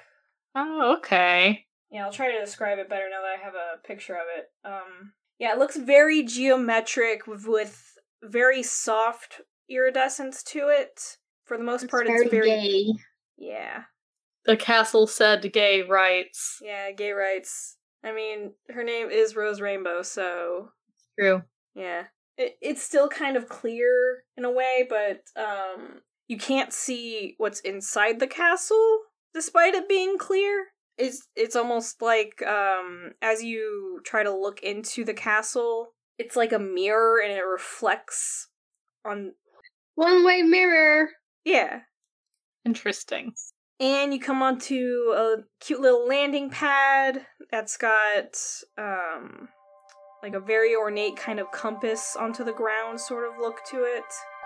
oh, 0.56 0.96
okay. 0.98 1.66
Yeah, 1.92 2.06
I'll 2.06 2.12
try 2.12 2.32
to 2.32 2.40
describe 2.40 2.80
it 2.80 2.90
better 2.90 3.08
now 3.12 3.22
that 3.22 3.40
I 3.40 3.44
have 3.44 3.54
a 3.54 3.86
picture 3.88 4.16
of 4.16 4.24
it. 4.36 4.50
Um, 4.66 5.14
yeah, 5.38 5.52
it 5.54 5.60
looks 5.60 5.78
very 5.78 6.24
geometric 6.24 7.28
with, 7.28 7.46
with 7.48 7.98
very 8.24 8.64
soft 8.64 9.42
iridescence 9.70 10.42
to 10.44 10.70
it. 10.70 11.18
For 11.46 11.58
the 11.58 11.64
most 11.64 11.88
part, 11.88 12.08
it's 12.08 12.32
very 12.32 12.48
gay. 12.50 12.86
Yeah, 13.38 13.84
The 14.46 14.58
castle 14.58 15.08
said 15.08 15.52
gay 15.54 15.82
rights. 15.82 16.60
yeah, 16.62 16.92
gay 16.92 17.12
rights. 17.12 17.78
I 18.04 18.12
mean, 18.14 18.54
her 18.70 18.84
name 18.84 19.10
is 19.10 19.36
Rose 19.36 19.62
Rainbow, 19.62 20.02
so 20.02 20.70
True. 21.18 21.44
yeah, 21.76 22.04
it, 22.38 22.58
it's 22.62 22.84
still 22.84 23.08
kind 23.08 23.38
of 23.38 23.48
clear 23.48 24.24
in 24.38 24.44
a 24.46 24.52
way, 24.52 24.86
but 24.90 25.22
um, 25.42 26.02
you 26.28 26.38
can't 26.38 26.74
see 26.74 27.36
what's 27.38 27.60
inside 27.62 28.20
the 28.20 28.28
castle 28.28 29.00
despite 29.34 29.74
it 29.74 29.88
being 29.90 30.18
clear. 30.18 30.68
It's 30.98 31.28
it's 31.36 31.56
almost 31.56 32.02
like 32.02 32.44
um, 32.46 33.14
as 33.22 33.42
you 33.44 34.00
try 34.06 34.22
to 34.24 34.36
look 34.36 34.62
into 34.62 35.04
the 35.06 35.14
castle, 35.14 35.94
it's 36.20 36.36
like 36.36 36.52
a 36.52 36.60
mirror 36.60 37.20
and 37.24 37.32
it 37.34 37.42
reflects 37.42 38.50
on 39.06 39.34
One 39.96 40.24
way 40.26 40.42
mirror. 40.44 41.10
yeah. 41.46 41.80
Interesting. 42.66 43.34
And 43.80 44.14
you 44.14 44.20
come 44.20 44.42
onto 44.42 45.14
a 45.16 45.38
cute 45.60 45.82
little 45.82 46.08
landing 46.08 46.50
pad 46.50 47.26
that's 47.52 47.78
got 47.78 48.38
um 48.78 49.50
like 50.22 50.34
a 50.34 50.40
very 50.40 50.74
ornate 50.74 51.18
kind 51.18 51.40
of 51.40 51.52
compass 51.52 52.16
onto 52.18 52.46
the 52.46 52.54
ground 52.54 53.00
sort 53.00 53.28
of 53.28 53.34
look 53.42 53.60
to 53.72 53.84
it. 53.84 54.06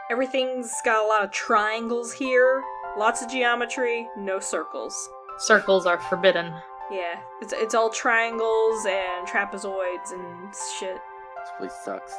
Everything's 0.09 0.71
got 0.83 1.05
a 1.05 1.07
lot 1.07 1.23
of 1.23 1.31
triangles 1.31 2.13
here, 2.13 2.63
lots 2.97 3.21
of 3.21 3.29
geometry, 3.29 4.07
no 4.17 4.39
circles. 4.39 5.09
Circles 5.37 5.85
are 5.85 5.99
forbidden. 5.99 6.51
Yeah, 6.91 7.19
it's 7.41 7.53
it's 7.53 7.75
all 7.75 7.89
triangles 7.89 8.85
and 8.87 9.27
trapezoids 9.27 10.11
and 10.13 10.53
shit. 10.79 10.97
This 11.37 11.49
place 11.59 11.73
sucks. 11.83 12.13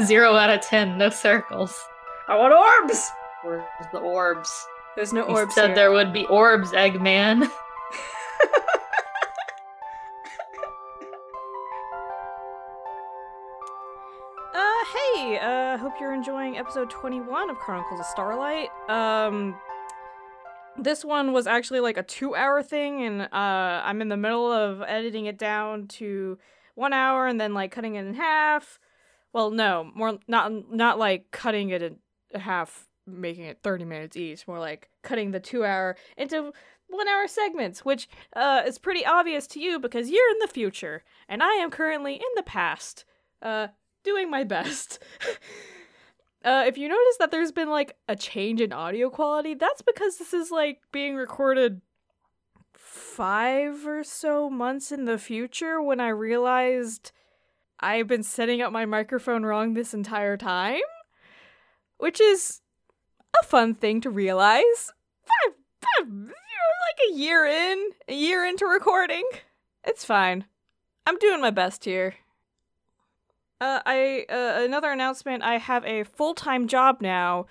Zero 0.06 0.34
out 0.34 0.50
of 0.50 0.60
ten, 0.60 0.96
no 0.96 1.10
circles. 1.10 1.76
I 2.30 2.36
want 2.36 2.54
orbs. 2.54 3.10
Where's 3.42 3.64
the 3.92 3.98
orbs? 3.98 4.66
There's 4.94 5.12
no 5.12 5.22
orbs. 5.22 5.30
You 5.30 5.36
orbs 5.36 5.54
said 5.56 5.66
here. 5.66 5.74
there 5.74 5.90
would 5.90 6.12
be 6.12 6.26
orbs, 6.26 6.70
Eggman. 6.70 7.50
Uh, 14.52 14.84
hey, 15.14 15.38
uh, 15.38 15.78
hope 15.78 15.92
you're 16.00 16.12
enjoying 16.12 16.58
episode 16.58 16.90
21 16.90 17.50
of 17.50 17.56
Chronicles 17.58 18.00
of 18.00 18.06
Starlight. 18.06 18.68
Um, 18.88 19.56
this 20.76 21.04
one 21.04 21.32
was 21.32 21.46
actually 21.46 21.78
like 21.78 21.96
a 21.96 22.02
two 22.02 22.34
hour 22.34 22.60
thing, 22.60 23.02
and, 23.04 23.22
uh, 23.22 23.28
I'm 23.32 24.02
in 24.02 24.08
the 24.08 24.16
middle 24.16 24.50
of 24.50 24.82
editing 24.82 25.26
it 25.26 25.38
down 25.38 25.86
to 25.88 26.36
one 26.74 26.92
hour 26.92 27.28
and 27.28 27.40
then, 27.40 27.54
like, 27.54 27.70
cutting 27.70 27.94
it 27.94 28.04
in 28.04 28.14
half. 28.14 28.80
Well, 29.32 29.52
no, 29.52 29.90
more, 29.94 30.18
not, 30.26 30.72
not 30.72 30.98
like 30.98 31.30
cutting 31.30 31.70
it 31.70 31.80
in 31.80 31.98
half, 32.34 32.86
making 33.06 33.44
it 33.44 33.58
30 33.62 33.84
minutes 33.84 34.16
each, 34.16 34.46
more 34.46 34.58
like 34.58 34.90
cutting 35.02 35.30
the 35.30 35.40
two 35.40 35.64
hour 35.64 35.96
into 36.16 36.52
one 36.88 37.08
hour 37.08 37.26
segments, 37.26 37.84
which, 37.84 38.08
uh, 38.34 38.62
is 38.66 38.78
pretty 38.78 39.06
obvious 39.06 39.46
to 39.48 39.60
you 39.60 39.78
because 39.78 40.10
you're 40.10 40.30
in 40.32 40.38
the 40.40 40.48
future, 40.48 41.04
and 41.28 41.42
I 41.42 41.54
am 41.54 41.70
currently 41.70 42.14
in 42.14 42.28
the 42.36 42.42
past. 42.42 43.04
Uh, 43.42 43.68
doing 44.04 44.30
my 44.30 44.44
best. 44.44 44.98
uh, 46.44 46.64
if 46.66 46.78
you 46.78 46.88
notice 46.88 47.16
that 47.18 47.30
there's 47.30 47.52
been 47.52 47.70
like 47.70 47.96
a 48.08 48.16
change 48.16 48.60
in 48.60 48.72
audio 48.72 49.10
quality, 49.10 49.54
that's 49.54 49.82
because 49.82 50.18
this 50.18 50.32
is 50.32 50.50
like 50.50 50.80
being 50.92 51.16
recorded 51.16 51.80
five 52.74 53.86
or 53.86 54.02
so 54.02 54.48
months 54.48 54.90
in 54.92 55.04
the 55.04 55.18
future 55.18 55.82
when 55.82 56.00
I 56.00 56.08
realized 56.08 57.12
I've 57.78 58.06
been 58.06 58.22
setting 58.22 58.60
up 58.60 58.72
my 58.72 58.86
microphone 58.86 59.44
wrong 59.44 59.74
this 59.74 59.94
entire 59.94 60.36
time, 60.36 60.80
which 62.00 62.20
is 62.20 62.60
a 63.40 63.46
fun 63.46 63.74
thing 63.74 64.00
to 64.00 64.10
realize. 64.10 64.92
Like 65.98 66.98
a 67.10 67.14
year 67.14 67.46
in, 67.46 67.90
a 68.08 68.14
year 68.14 68.44
into 68.44 68.66
recording. 68.66 69.24
It's 69.84 70.04
fine. 70.04 70.44
I'm 71.06 71.16
doing 71.18 71.40
my 71.40 71.50
best 71.50 71.84
here. 71.84 72.14
Uh, 73.60 73.80
I 73.84 74.26
uh, 74.28 74.62
another 74.64 74.90
announcement. 74.90 75.42
I 75.42 75.58
have 75.58 75.84
a 75.84 76.04
full 76.04 76.34
time 76.34 76.66
job 76.66 77.00
now, 77.00 77.46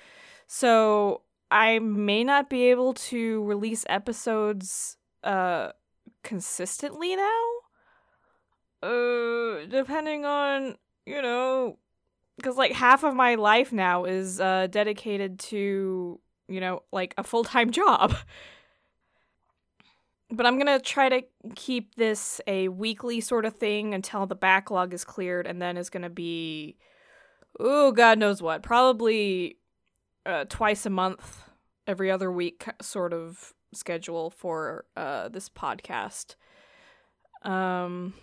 so 0.48 1.22
I 1.52 1.80
may 1.80 2.24
not 2.24 2.50
be 2.50 2.70
able 2.70 2.94
to 2.96 3.44
release 3.44 3.86
episodes 3.88 4.98
uh 5.24 5.72
consistently 6.24 7.16
now. 7.16 7.46
Uh, 8.82 9.66
depending 9.70 10.26
on 10.26 10.78
you 11.06 11.22
know, 11.22 11.78
because 12.40 12.58
like 12.58 12.72
half 12.72 13.04
of 13.04 13.16
my 13.16 13.36
life 13.36 13.72
now 13.72 14.06
is 14.06 14.40
uh 14.40 14.68
dedicated 14.70 15.40
to 15.40 16.20
you 16.48 16.60
know 16.60 16.84
like 16.92 17.14
a 17.18 17.24
full 17.24 17.44
time 17.44 17.72
job. 17.82 18.16
But 20.32 20.46
I'm 20.46 20.58
gonna 20.58 20.80
try 20.80 21.10
to 21.10 21.24
keep 21.56 21.96
this 21.96 22.40
a 22.46 22.68
weekly 22.68 23.20
sort 23.20 23.46
of 23.46 23.56
thing 23.56 23.94
until 23.94 24.26
the 24.28 24.36
backlog 24.36 24.94
is 24.94 25.04
cleared, 25.04 25.48
and 25.48 25.62
then 25.62 25.76
it's 25.76 25.90
gonna 25.90 26.10
be, 26.10 26.78
oh 27.60 27.92
God 27.92 28.20
knows 28.20 28.42
what, 28.42 28.62
probably 28.62 29.58
uh, 30.26 30.46
twice 30.48 30.86
a 30.86 30.92
month, 30.92 31.44
every 31.88 32.12
other 32.12 32.32
week 32.32 32.68
sort 32.80 33.12
of 33.12 33.54
schedule 33.74 34.30
for 34.30 34.86
uh, 34.96 35.30
this 35.30 35.50
podcast. 35.50 36.36
Um, 37.44 38.14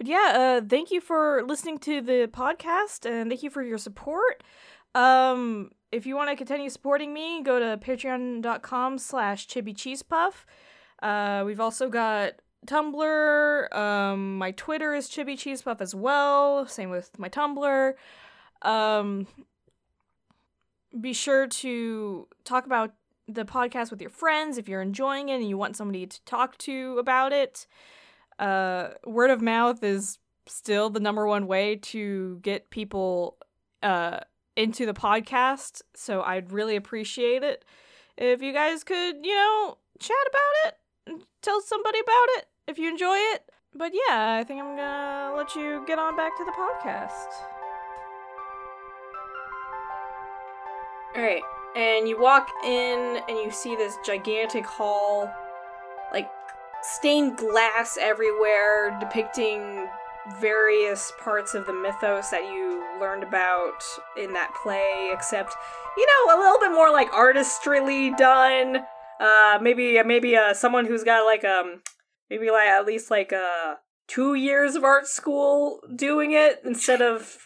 but 0.00 0.06
yeah, 0.06 0.32
uh, 0.34 0.66
thank 0.66 0.90
you 0.90 0.98
for 0.98 1.42
listening 1.46 1.76
to 1.80 2.00
the 2.00 2.26
podcast, 2.32 3.04
and 3.04 3.30
thank 3.30 3.42
you 3.42 3.50
for 3.50 3.62
your 3.62 3.76
support. 3.76 4.42
Um, 4.94 5.72
if 5.92 6.06
you 6.06 6.16
want 6.16 6.30
to 6.30 6.36
continue 6.36 6.70
supporting 6.70 7.12
me, 7.12 7.42
go 7.42 7.58
to 7.58 7.76
patreon.com 7.76 8.96
slash 8.96 9.46
chibi 9.46 9.76
cheese 9.76 10.02
puff. 10.02 10.46
Uh, 11.02 11.42
we've 11.44 11.60
also 11.60 11.90
got 11.90 12.32
Tumblr. 12.66 13.76
Um, 13.76 14.38
my 14.38 14.52
Twitter 14.52 14.94
is 14.94 15.06
Chibi 15.06 15.38
Cheese 15.38 15.60
Puff 15.60 15.82
as 15.82 15.94
well. 15.94 16.66
Same 16.66 16.88
with 16.88 17.18
my 17.18 17.28
Tumblr. 17.28 17.92
Um, 18.62 19.26
be 20.98 21.12
sure 21.12 21.46
to 21.46 22.26
talk 22.44 22.64
about 22.64 22.94
the 23.28 23.44
podcast 23.44 23.90
with 23.90 24.00
your 24.00 24.08
friends 24.08 24.56
if 24.56 24.66
you're 24.66 24.80
enjoying 24.80 25.28
it 25.28 25.34
and 25.34 25.48
you 25.48 25.58
want 25.58 25.76
somebody 25.76 26.06
to 26.06 26.24
talk 26.24 26.56
to 26.56 26.96
about 26.98 27.34
it. 27.34 27.66
Uh, 28.40 28.94
word 29.06 29.30
of 29.30 29.40
mouth 29.40 29.84
is 29.84 30.18
still 30.46 30.90
the 30.90 31.00
number 31.00 31.26
one 31.26 31.46
way 31.46 31.76
to 31.76 32.40
get 32.42 32.70
people 32.70 33.36
uh, 33.82 34.20
into 34.56 34.86
the 34.86 34.94
podcast. 34.94 35.82
So 35.94 36.22
I'd 36.22 36.50
really 36.50 36.74
appreciate 36.74 37.44
it 37.44 37.64
if 38.16 38.42
you 38.42 38.52
guys 38.52 38.82
could, 38.82 39.16
you 39.22 39.34
know, 39.34 39.78
chat 40.00 40.16
about 40.28 40.72
it 40.72 40.80
tell 41.42 41.60
somebody 41.60 41.98
about 42.00 42.26
it 42.38 42.46
if 42.66 42.78
you 42.78 42.88
enjoy 42.88 43.16
it. 43.16 43.44
But 43.74 43.92
yeah, 43.94 44.36
I 44.38 44.44
think 44.44 44.60
I'm 44.60 44.76
gonna 44.76 45.34
let 45.36 45.54
you 45.54 45.84
get 45.86 45.98
on 45.98 46.16
back 46.16 46.36
to 46.36 46.44
the 46.44 46.52
podcast. 46.52 47.28
Alright, 51.16 51.42
and 51.76 52.08
you 52.08 52.20
walk 52.20 52.48
in 52.64 53.20
and 53.28 53.38
you 53.38 53.50
see 53.50 53.76
this 53.76 53.96
gigantic 54.04 54.64
hall, 54.64 55.30
stained 56.82 57.36
glass 57.36 57.98
everywhere, 58.00 58.96
depicting 59.00 59.88
various 60.40 61.12
parts 61.20 61.54
of 61.54 61.66
the 61.66 61.72
mythos 61.72 62.30
that 62.30 62.44
you 62.44 62.82
learned 63.00 63.22
about 63.22 63.82
in 64.16 64.32
that 64.32 64.54
play, 64.62 65.10
except, 65.12 65.54
you 65.96 66.06
know, 66.06 66.36
a 66.36 66.38
little 66.38 66.58
bit 66.58 66.72
more 66.72 66.90
like 66.90 67.10
artistryly 67.12 68.16
done. 68.16 68.78
Uh, 69.20 69.58
maybe, 69.60 70.02
maybe, 70.02 70.36
uh, 70.36 70.54
someone 70.54 70.86
who's 70.86 71.04
got 71.04 71.24
like, 71.24 71.44
um, 71.44 71.82
maybe 72.28 72.50
like 72.50 72.68
at 72.68 72.86
least 72.86 73.10
like, 73.10 73.32
uh, 73.32 73.74
two 74.08 74.34
years 74.34 74.74
of 74.74 74.84
art 74.84 75.06
school 75.06 75.80
doing 75.94 76.32
it 76.32 76.60
instead 76.64 77.00
of 77.00 77.38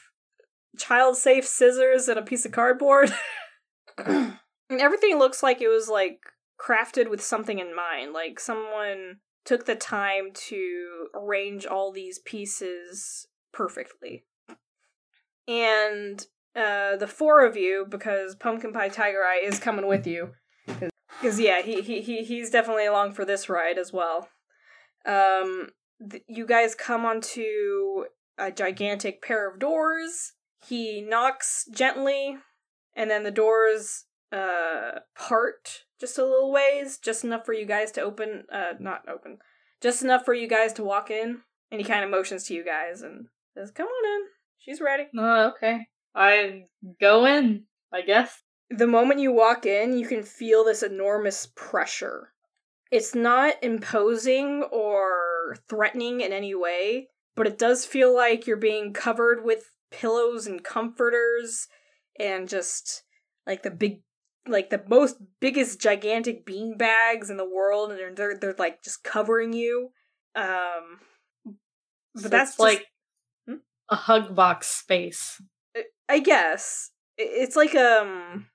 child 0.79 1.16
safe 1.16 1.47
scissors 1.47 2.09
and 2.09 2.18
a 2.18 2.23
piece 2.23 2.44
of 2.44 2.53
cardboard. 2.53 3.12
and 3.99 4.38
everything 4.70 5.18
looks 5.18 5.42
like 5.42 5.61
it 5.61 5.68
was 5.68 5.88
like 5.88 6.20
crafted 6.61 7.11
with 7.11 7.23
something 7.23 7.59
in 7.59 7.75
mind. 7.75 8.12
Like 8.12 8.40
someone 8.40 9.18
took 9.45 9.67
the 9.67 9.77
time 9.77 10.31
to 10.33 11.09
arrange 11.15 11.67
all 11.67 11.93
these 11.93 12.19
pieces 12.19 13.29
perfectly. 13.53 14.25
And 15.47 16.27
uh, 16.57 16.97
the 16.97 17.07
four 17.07 17.45
of 17.45 17.57
you, 17.57 17.87
because 17.89 18.35
Pumpkin 18.35 18.73
Pie 18.73 18.89
Tiger 18.89 19.23
Eye 19.23 19.43
is 19.45 19.59
coming 19.59 19.87
with 19.87 20.07
you, 20.07 20.33
because 20.67 21.39
yeah, 21.39 21.63
he, 21.63 21.83
he 21.83 22.01
he 22.01 22.25
he's 22.25 22.51
definitely 22.51 22.87
along 22.87 23.13
for 23.13 23.25
this 23.25 23.49
ride 23.49 23.79
as 23.79 23.93
well. 23.93 24.29
Um, 25.05 25.69
th- 26.11 26.23
you 26.27 26.47
guys 26.47 26.75
come 26.75 27.05
onto 27.05 28.05
a 28.39 28.51
gigantic 28.51 29.23
pair 29.23 29.49
of 29.49 29.59
doors. 29.59 30.33
He 30.67 31.03
knocks 31.03 31.67
gently, 31.71 32.39
and 32.97 33.11
then 33.11 33.23
the 33.23 33.31
doors 33.31 34.07
uh 34.35 35.01
part 35.16 35.85
just 36.01 36.18
a 36.18 36.25
little 36.25 36.53
ways, 36.53 36.99
just 36.99 37.25
enough 37.25 37.47
for 37.47 37.53
you 37.55 37.64
guys 37.64 37.90
to 37.92 38.03
open. 38.03 38.44
Uh, 38.53 38.73
not 38.79 39.09
open, 39.09 39.38
just 39.81 40.03
enough 40.03 40.25
for 40.25 40.35
you 40.35 40.47
guys 40.47 40.73
to 40.75 40.85
walk 40.85 41.11
in. 41.11 41.40
And 41.70 41.81
he 41.81 41.87
kind 41.87 42.05
of 42.05 42.11
motions 42.11 42.44
to 42.44 42.55
you 42.55 42.64
guys 42.64 43.03
and 43.03 43.27
says, 43.57 43.70
"Come 43.70 43.87
on 43.87 44.20
in. 44.20 44.27
She's 44.59 44.81
ready." 44.81 45.05
Oh, 45.16 45.53
okay. 45.57 45.87
I 46.14 46.64
go 47.01 47.25
in, 47.27 47.64
I 47.92 48.03
guess. 48.03 48.42
the 48.70 48.87
moment 48.87 49.20
you 49.20 49.33
walk 49.33 49.66
in, 49.66 49.97
you 49.99 50.07
can 50.07 50.23
feel 50.23 50.64
this 50.64 50.83
enormous 50.83 51.49
pressure. 51.55 52.33
It's 52.90 53.14
not 53.14 53.55
imposing 53.62 54.62
or 54.70 55.57
threatening 55.68 56.20
in 56.20 56.33
any 56.33 56.55
way, 56.55 57.09
but 57.35 57.47
it 57.47 57.59
does 57.59 57.85
feel 57.85 58.14
like 58.14 58.47
you're 58.47 58.57
being 58.57 58.92
covered 58.92 59.44
with 59.44 59.73
pillows 59.90 60.47
and 60.47 60.62
comforters 60.62 61.66
and 62.18 62.49
just 62.49 63.05
like 63.47 63.62
the 63.62 63.70
big 63.70 64.01
like 64.47 64.71
the 64.71 64.83
most 64.89 65.17
biggest 65.41 65.81
gigantic 65.81 66.45
bean 66.45 66.77
bags 66.77 67.31
in 67.31 67.37
the 67.37 67.49
world 67.49 67.91
and 67.91 67.99
they're 67.99 68.15
they're, 68.15 68.39
they're 68.39 68.55
like 68.59 68.83
just 68.83 69.03
covering 69.05 69.53
you. 69.53 69.91
Um 70.35 71.01
but 72.15 72.23
So 72.23 72.29
that's 72.29 72.51
just- 72.53 72.61
like 72.61 72.87
Hmm? 73.49 73.57
a 73.91 73.97
hug 73.97 74.35
box 74.35 74.69
space. 74.69 75.41
I 76.09 76.19
guess 76.21 76.91
it's 77.17 77.57
like 77.57 77.75
um 77.75 78.47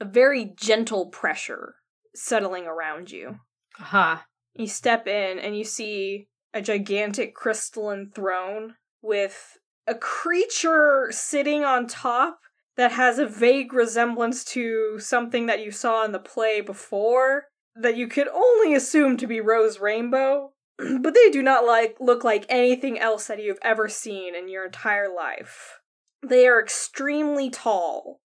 a 0.00 0.04
very 0.04 0.52
gentle 0.56 1.06
pressure 1.06 1.76
settling 2.14 2.66
around 2.66 3.10
you. 3.10 3.40
Aha. 3.80 4.26
You 4.54 4.66
step 4.66 5.06
in 5.06 5.38
and 5.38 5.56
you 5.56 5.64
see 5.64 6.28
a 6.54 6.62
gigantic 6.62 7.34
crystalline 7.34 8.10
throne 8.14 8.74
with 9.02 9.58
a 9.86 9.94
creature 9.94 11.08
sitting 11.10 11.64
on 11.64 11.86
top 11.86 12.38
that 12.76 12.92
has 12.92 13.18
a 13.18 13.26
vague 13.26 13.72
resemblance 13.72 14.44
to 14.44 14.98
something 14.98 15.46
that 15.46 15.64
you 15.64 15.70
saw 15.70 16.04
in 16.04 16.12
the 16.12 16.18
play 16.18 16.60
before 16.60 17.46
that 17.74 17.96
you 17.96 18.06
could 18.06 18.28
only 18.28 18.74
assume 18.74 19.16
to 19.16 19.26
be 19.26 19.40
Rose 19.40 19.80
Rainbow, 19.80 20.52
but 20.78 21.14
they 21.14 21.30
do 21.30 21.42
not 21.42 21.64
like 21.64 21.96
look 22.00 22.24
like 22.24 22.46
anything 22.48 22.98
else 22.98 23.26
that 23.26 23.42
you've 23.42 23.58
ever 23.62 23.88
seen 23.88 24.34
in 24.34 24.48
your 24.48 24.66
entire 24.66 25.12
life. 25.14 25.80
They 26.26 26.46
are 26.46 26.60
extremely 26.60 27.50
tall. 27.50 28.20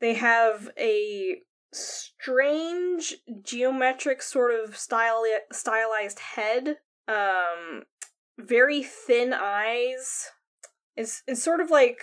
They 0.00 0.14
have 0.14 0.70
a 0.78 1.38
strange 1.72 3.16
geometric 3.42 4.22
sort 4.22 4.52
of 4.52 4.76
style 4.76 5.24
stylized 5.52 6.18
head 6.18 6.78
um 7.06 7.82
very 8.38 8.82
thin 8.82 9.32
eyes 9.32 10.30
it's 10.96 11.22
it's 11.28 11.42
sort 11.42 11.60
of 11.60 11.70
like 11.70 12.00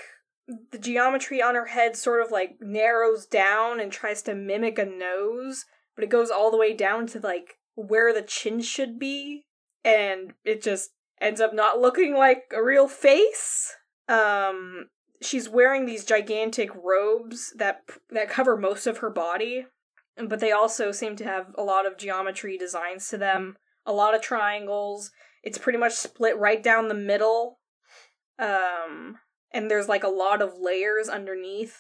the 0.72 0.78
geometry 0.78 1.42
on 1.42 1.56
her 1.56 1.66
head 1.66 1.96
sort 1.96 2.24
of 2.24 2.32
like 2.32 2.58
narrows 2.62 3.26
down 3.26 3.80
and 3.80 3.92
tries 3.92 4.22
to 4.22 4.34
mimic 4.34 4.80
a 4.80 4.86
nose 4.86 5.66
but 5.96 6.04
it 6.04 6.10
goes 6.10 6.30
all 6.30 6.52
the 6.52 6.58
way 6.58 6.74
down 6.74 7.08
to 7.08 7.20
like 7.20 7.56
where 7.76 8.14
the 8.14 8.22
chin 8.22 8.62
should 8.62 8.98
be 8.98 9.46
and 9.84 10.34
it 10.46 10.62
just 10.62 10.92
ends 11.20 11.42
up 11.42 11.54
not 11.54 11.80
looking 11.80 12.16
like 12.16 12.44
a 12.56 12.64
real 12.64 12.88
face. 12.88 13.74
Um 14.08 14.90
she's 15.22 15.50
wearing 15.50 15.86
these 15.86 16.06
gigantic 16.06 16.70
robes 16.76 17.52
that 17.58 17.82
that 18.12 18.30
cover 18.30 18.56
most 18.56 18.86
of 18.86 19.00
her 19.00 19.10
body 19.10 19.66
but 20.28 20.40
they 20.40 20.52
also 20.52 20.92
seem 20.92 21.16
to 21.16 21.24
have 21.24 21.48
a 21.58 21.64
lot 21.64 21.86
of 21.86 21.98
geometry 21.98 22.58
designs 22.58 23.08
to 23.10 23.18
them 23.18 23.58
a 23.86 23.92
lot 23.92 24.14
of 24.14 24.22
triangles. 24.22 25.12
It's 25.44 25.58
pretty 25.58 25.80
much 25.80 25.94
split 25.94 26.38
right 26.38 26.62
down 26.62 26.88
the 26.88 26.94
middle. 26.94 27.60
Um 28.38 29.18
and 29.52 29.70
there's 29.70 29.88
like 29.88 30.04
a 30.04 30.10
lot 30.10 30.42
of 30.42 30.60
layers 30.60 31.10
underneath. 31.10 31.78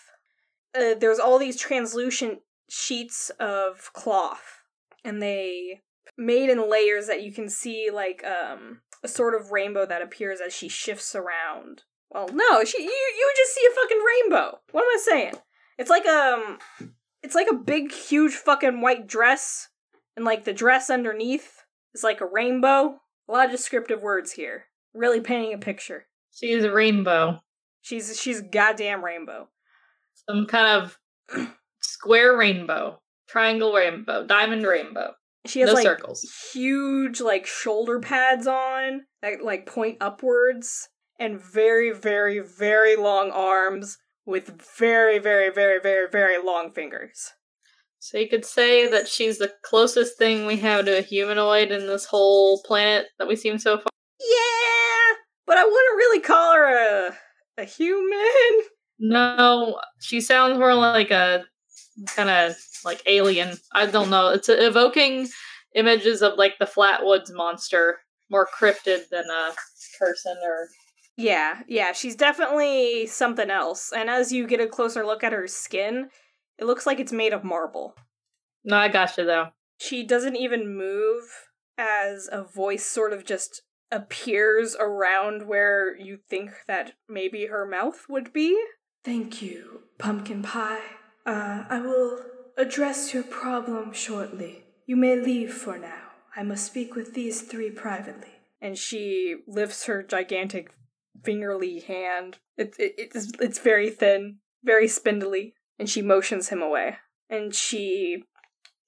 Uh, 0.76 0.94
there's 1.00 1.20
all 1.20 1.40
these 1.40 1.60
translucent 1.60 2.40
sheets 2.70 3.32
of 3.40 3.92
cloth 3.94 4.62
and 5.04 5.22
they 5.22 5.82
made 6.18 6.50
in 6.50 6.70
layers 6.70 7.08
that 7.08 7.24
you 7.24 7.32
can 7.32 7.50
see 7.50 7.90
like 7.94 8.24
um 8.26 8.82
a 9.04 9.08
sort 9.08 9.40
of 9.40 9.52
rainbow 9.52 9.86
that 9.86 10.02
appears 10.02 10.40
as 10.46 10.54
she 10.54 10.68
shifts 10.68 11.16
around. 11.16 11.84
Well 12.10 12.28
no 12.34 12.64
she 12.64 12.84
you, 12.84 12.90
you 12.90 13.34
just 13.38 13.56
see 13.56 13.68
a 13.72 13.76
fucking 13.76 14.04
rainbow. 14.06 14.60
What 14.72 14.82
am 14.82 14.90
i 14.90 14.98
saying? 15.00 15.34
It's 15.78 15.90
like 15.90 16.06
um 16.06 16.60
it's 17.24 17.36
like 17.36 17.48
a 17.50 17.56
big 17.56 17.92
huge 17.92 18.34
fucking 18.34 18.82
white 18.82 19.08
dress 19.08 19.70
and 20.16 20.26
like 20.26 20.44
the 20.44 20.54
dress 20.54 20.90
underneath 20.90 21.64
is 21.94 22.04
like 22.04 22.22
a 22.22 22.26
rainbow. 22.26 23.00
A 23.30 23.32
lot 23.32 23.46
of 23.46 23.52
descriptive 23.52 24.02
words 24.02 24.34
here. 24.34 24.66
Really 24.94 25.20
painting 25.20 25.54
a 25.54 25.58
picture. 25.58 26.08
She's 26.32 26.64
a 26.64 26.72
rainbow. 26.72 27.42
She's 27.88 28.20
she's 28.20 28.42
goddamn 28.42 29.04
rainbow 29.04 29.48
Some 30.30 30.46
kind 30.46 30.84
of 30.84 30.98
square 31.82 32.36
rainbow. 32.38 33.00
Triangle 33.30 33.74
rainbow. 33.74 34.26
Diamond 34.26 34.66
rainbow. 34.66 35.14
she 35.46 35.60
has 35.62 35.68
no 35.68 35.74
like 35.74 35.84
circles. 35.84 36.26
huge 36.54 37.20
like 37.22 37.46
shoulder 37.46 38.00
pads 38.00 38.48
on 38.48 39.02
that 39.22 39.44
like 39.44 39.66
point 39.66 39.98
upwards 40.02 40.88
and 41.20 41.42
very 41.42 41.92
very 41.92 42.40
very 42.40 42.96
long 42.96 43.32
arms 43.32 43.98
with 44.26 44.62
very 44.78 45.20
very 45.20 45.50
very 45.52 45.80
very 45.82 46.08
very 46.12 46.42
long 46.44 46.72
fingers 46.72 47.32
So 48.00 48.18
you 48.18 48.30
could 48.30 48.46
say 48.46 48.88
that 48.90 49.08
she's 49.08 49.38
the 49.40 49.52
closest 49.64 50.18
thing 50.18 50.46
we 50.46 50.58
have 50.58 50.86
to 50.86 50.98
a 50.98 51.02
humanoid 51.02 51.72
in 51.72 51.88
this 51.88 52.06
whole 52.06 52.62
planet 52.64 53.08
that 53.20 53.28
we've 53.28 53.40
seen 53.40 53.60
so 53.60 53.78
far. 53.78 53.92
yeah 54.20 55.16
but 55.46 55.58
i 55.58 55.64
wouldn't 55.64 55.98
really 55.98 56.22
call 56.22 56.54
her 56.54 57.08
a 57.10 57.18
a 57.58 57.64
human 57.64 58.62
No, 59.00 59.80
she 60.00 60.22
sounds 60.22 60.58
more 60.58 60.74
like 60.76 61.12
a 61.12 61.44
kind 62.16 62.30
of 62.30 62.56
like 62.86 63.02
alien. 63.06 63.58
I 63.74 63.86
don't 63.86 64.10
know. 64.10 64.30
It's 64.30 64.50
evoking 64.50 65.28
images 65.76 66.22
of 66.22 66.38
like 66.38 66.58
the 66.60 66.66
Flatwoods 66.66 67.32
monster, 67.34 68.00
more 68.30 68.48
cryptid 68.48 69.10
than 69.10 69.26
a 69.30 69.52
person 70.00 70.36
or. 70.44 70.68
Yeah, 71.18 71.62
yeah, 71.68 71.94
she's 71.94 72.16
definitely 72.16 73.08
something 73.08 73.50
else. 73.50 73.92
And 73.92 74.10
as 74.10 74.32
you 74.32 74.46
get 74.46 74.60
a 74.60 74.68
closer 74.68 75.06
look 75.06 75.24
at 75.24 75.34
her 75.34 75.48
skin, 75.48 76.10
it 76.60 76.66
looks 76.66 76.86
like 76.86 77.00
it's 77.00 77.12
made 77.12 77.34
of 77.34 77.44
marble. 77.44 77.96
No, 78.64 78.78
I 78.78 78.88
gotcha 78.88 79.24
though. 79.24 79.48
She 79.80 80.04
doesn't 80.04 80.36
even 80.36 80.76
move. 80.76 81.24
as 81.78 82.28
a 82.32 82.44
voice 82.44 82.86
sort 82.86 83.14
of 83.14 83.24
just 83.24 83.62
appears 83.92 84.76
around 84.80 85.48
where 85.48 85.96
you 85.96 86.18
think 86.30 86.52
that 86.68 86.94
maybe 87.08 87.48
her 87.48 87.66
mouth 87.66 88.06
would 88.10 88.34
be. 88.34 88.60
Thank 89.04 89.42
you, 89.42 89.84
pumpkin 89.98 90.44
pie. 90.44 90.82
Uh, 91.26 91.64
I 91.70 91.80
will 91.80 92.20
address 92.58 93.14
your 93.14 93.24
problem 93.24 93.94
shortly. 93.94 94.64
You 94.86 94.96
may 94.96 95.16
leave 95.16 95.54
for 95.54 95.78
now. 95.78 96.04
I 96.36 96.44
must 96.44 96.66
speak 96.66 96.96
with 96.96 97.14
these 97.14 97.42
three 97.42 97.70
privately. 97.70 98.30
And 98.62 98.78
she 98.78 99.38
lifts 99.48 99.86
her 99.86 100.04
gigantic 100.04 100.72
fingerly 101.24 101.80
hand. 101.80 102.40
It, 102.58 102.76
it, 102.80 102.94
it's 102.98 103.32
it's 103.40 103.60
very 103.60 103.90
thin, 103.90 104.38
very 104.64 104.88
spindly, 104.88 105.54
and 105.78 105.90
she 105.90 106.02
motions 106.02 106.50
him 106.50 106.62
away. 106.62 106.98
And 107.30 107.54
she 107.54 108.24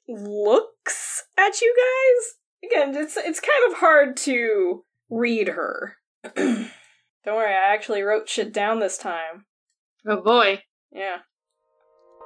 looks 0.08 1.24
at 1.38 1.62
you 1.62 1.76
guys. 1.76 2.72
Again, 2.72 2.96
it's 2.96 3.18
it's 3.18 3.40
kind 3.40 3.72
of 3.72 3.80
hard 3.80 4.18
to 4.18 4.84
read 5.10 5.50
her. 5.50 5.98
Don't 6.36 6.70
worry, 7.26 7.54
I 7.54 7.74
actually 7.74 8.02
wrote 8.02 8.30
shit 8.30 8.54
down 8.54 8.80
this 8.80 8.98
time. 8.98 9.46
Oh 10.08 10.22
boy. 10.22 10.64
Yeah. 10.92 11.18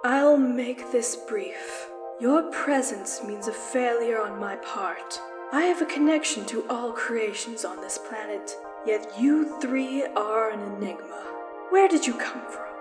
I'll 0.03 0.37
make 0.37 0.91
this 0.91 1.15
brief. 1.15 1.87
Your 2.19 2.51
presence 2.51 3.23
means 3.23 3.47
a 3.47 3.53
failure 3.53 4.21
on 4.21 4.39
my 4.39 4.55
part. 4.57 5.19
I 5.51 5.61
have 5.63 5.81
a 5.81 5.85
connection 5.85 6.45
to 6.47 6.67
all 6.69 6.91
creations 6.91 7.65
on 7.65 7.81
this 7.81 7.97
planet, 7.97 8.55
yet 8.85 9.07
you 9.19 9.59
three 9.59 10.03
are 10.15 10.51
an 10.51 10.61
enigma. 10.61 11.23
Where 11.69 11.87
did 11.87 12.05
you 12.05 12.13
come 12.13 12.41
from? 12.49 12.73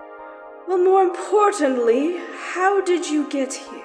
Well, 0.67 0.83
more 0.83 1.03
importantly, 1.03 2.17
how 2.53 2.81
did 2.83 3.09
you 3.09 3.29
get 3.29 3.53
here? 3.53 3.83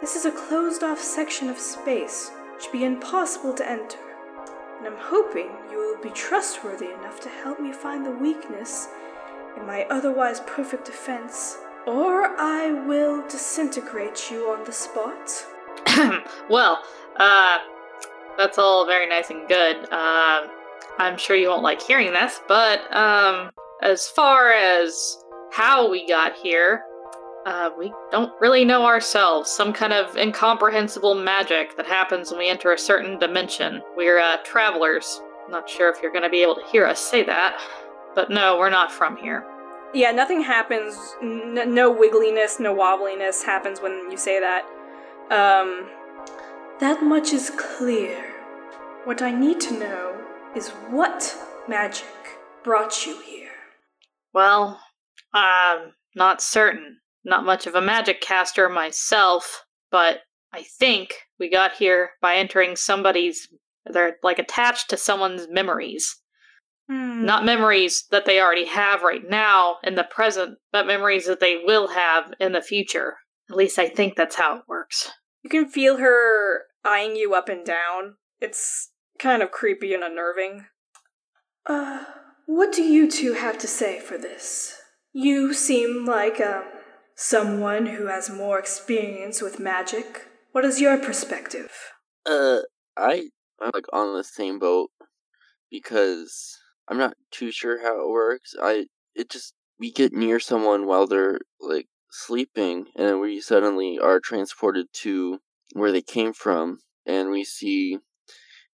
This 0.00 0.16
is 0.16 0.24
a 0.24 0.32
closed 0.32 0.82
off 0.82 1.00
section 1.00 1.48
of 1.48 1.58
space, 1.58 2.30
which 2.52 2.64
should 2.64 2.72
be 2.72 2.84
impossible 2.84 3.54
to 3.54 3.68
enter. 3.68 3.98
And 4.82 4.94
I'm 4.94 5.00
hoping 5.00 5.48
you 5.70 5.78
will 5.78 6.02
be 6.02 6.10
trustworthy 6.10 6.86
enough 6.86 7.20
to 7.20 7.28
help 7.28 7.60
me 7.60 7.72
find 7.72 8.04
the 8.04 8.10
weakness 8.10 8.88
in 9.56 9.64
my 9.64 9.84
otherwise 9.90 10.40
perfect 10.40 10.86
defense, 10.86 11.58
or 11.86 12.34
I 12.36 12.72
will 12.84 13.24
disintegrate 13.28 14.28
you 14.28 14.50
on 14.50 14.64
the 14.64 14.72
spot. 14.72 15.46
well, 16.50 16.82
uh, 17.16 17.58
that's 18.36 18.58
all 18.58 18.84
very 18.84 19.08
nice 19.08 19.30
and 19.30 19.46
good. 19.46 19.86
Uh, 19.92 20.48
I'm 20.98 21.16
sure 21.16 21.36
you 21.36 21.50
won't 21.50 21.62
like 21.62 21.80
hearing 21.80 22.12
this, 22.12 22.40
but 22.48 22.80
um, 22.92 23.52
as 23.82 24.08
far 24.08 24.50
as 24.50 25.16
how 25.52 25.88
we 25.88 26.08
got 26.08 26.34
here, 26.34 26.82
uh, 27.44 27.70
we 27.78 27.92
don't 28.10 28.32
really 28.40 28.64
know 28.64 28.84
ourselves. 28.84 29.50
Some 29.50 29.72
kind 29.72 29.92
of 29.92 30.16
incomprehensible 30.16 31.14
magic 31.14 31.76
that 31.76 31.86
happens 31.86 32.30
when 32.30 32.38
we 32.38 32.48
enter 32.48 32.72
a 32.72 32.78
certain 32.78 33.18
dimension. 33.18 33.82
We're 33.96 34.20
uh, 34.20 34.36
travelers. 34.44 35.20
Not 35.48 35.68
sure 35.68 35.90
if 35.90 36.00
you're 36.00 36.12
going 36.12 36.22
to 36.22 36.30
be 36.30 36.42
able 36.42 36.54
to 36.54 36.64
hear 36.70 36.86
us 36.86 37.00
say 37.00 37.24
that, 37.24 37.60
but 38.14 38.30
no, 38.30 38.58
we're 38.58 38.70
not 38.70 38.92
from 38.92 39.16
here. 39.16 39.44
Yeah, 39.92 40.12
nothing 40.12 40.40
happens. 40.42 40.96
N- 41.20 41.74
no 41.74 41.92
wiggliness, 41.94 42.60
no 42.60 42.74
wobbliness 42.74 43.44
happens 43.44 43.80
when 43.80 44.10
you 44.10 44.16
say 44.16 44.40
that. 44.40 44.64
Um, 45.30 45.88
that 46.80 47.02
much 47.02 47.32
is 47.32 47.50
clear. 47.50 48.24
What 49.04 49.20
I 49.20 49.32
need 49.32 49.60
to 49.62 49.78
know 49.78 50.16
is 50.54 50.70
what 50.90 51.36
magic 51.68 52.06
brought 52.62 53.04
you 53.04 53.20
here. 53.20 53.50
Well, 54.32 54.80
um, 55.34 55.92
not 56.14 56.40
certain. 56.40 56.98
Not 57.24 57.44
much 57.44 57.66
of 57.66 57.74
a 57.74 57.80
magic 57.80 58.20
caster 58.20 58.68
myself, 58.68 59.64
but 59.90 60.20
I 60.52 60.62
think 60.62 61.14
we 61.38 61.48
got 61.48 61.72
here 61.72 62.10
by 62.20 62.36
entering 62.36 62.76
somebody's. 62.76 63.48
They're 63.86 64.16
like 64.22 64.38
attached 64.38 64.90
to 64.90 64.96
someone's 64.96 65.48
memories. 65.50 66.16
Hmm. 66.88 67.24
Not 67.24 67.44
memories 67.44 68.04
that 68.10 68.26
they 68.26 68.40
already 68.40 68.66
have 68.66 69.02
right 69.02 69.28
now 69.28 69.76
in 69.82 69.94
the 69.94 70.04
present, 70.04 70.58
but 70.72 70.86
memories 70.86 71.26
that 71.26 71.40
they 71.40 71.62
will 71.64 71.88
have 71.88 72.32
in 72.40 72.52
the 72.52 72.62
future. 72.62 73.16
At 73.50 73.56
least 73.56 73.78
I 73.78 73.88
think 73.88 74.16
that's 74.16 74.36
how 74.36 74.56
it 74.56 74.62
works. 74.68 75.10
You 75.42 75.50
can 75.50 75.68
feel 75.68 75.98
her 75.98 76.62
eyeing 76.84 77.16
you 77.16 77.34
up 77.34 77.48
and 77.48 77.64
down. 77.64 78.16
It's 78.40 78.90
kind 79.18 79.42
of 79.42 79.50
creepy 79.50 79.94
and 79.94 80.04
unnerving. 80.04 80.66
Uh, 81.66 82.04
what 82.46 82.72
do 82.72 82.82
you 82.82 83.10
two 83.10 83.34
have 83.34 83.58
to 83.58 83.68
say 83.68 84.00
for 84.00 84.18
this? 84.18 84.74
You 85.12 85.54
seem 85.54 86.04
like, 86.04 86.40
um, 86.40 86.64
someone 87.16 87.86
who 87.86 88.06
has 88.06 88.30
more 88.30 88.58
experience 88.58 89.40
with 89.40 89.60
magic. 89.60 90.26
What 90.52 90.64
is 90.64 90.80
your 90.80 90.98
perspective? 90.98 91.72
Uh, 92.26 92.60
I 92.96 93.30
I'm 93.60 93.70
like 93.74 93.86
on 93.92 94.16
the 94.16 94.24
same 94.24 94.58
boat 94.58 94.90
because 95.70 96.58
I'm 96.88 96.98
not 96.98 97.14
too 97.30 97.50
sure 97.50 97.82
how 97.82 98.02
it 98.02 98.10
works. 98.10 98.54
I 98.60 98.86
it 99.14 99.30
just 99.30 99.54
we 99.78 99.90
get 99.90 100.12
near 100.12 100.38
someone 100.40 100.86
while 100.86 101.06
they're 101.06 101.40
like 101.60 101.88
sleeping, 102.10 102.86
and 102.96 103.06
then 103.08 103.20
we 103.20 103.40
suddenly 103.40 103.98
are 103.98 104.20
transported 104.20 104.86
to 104.92 105.38
where 105.72 105.92
they 105.92 106.02
came 106.02 106.32
from, 106.32 106.80
and 107.06 107.30
we 107.30 107.44
see 107.44 107.98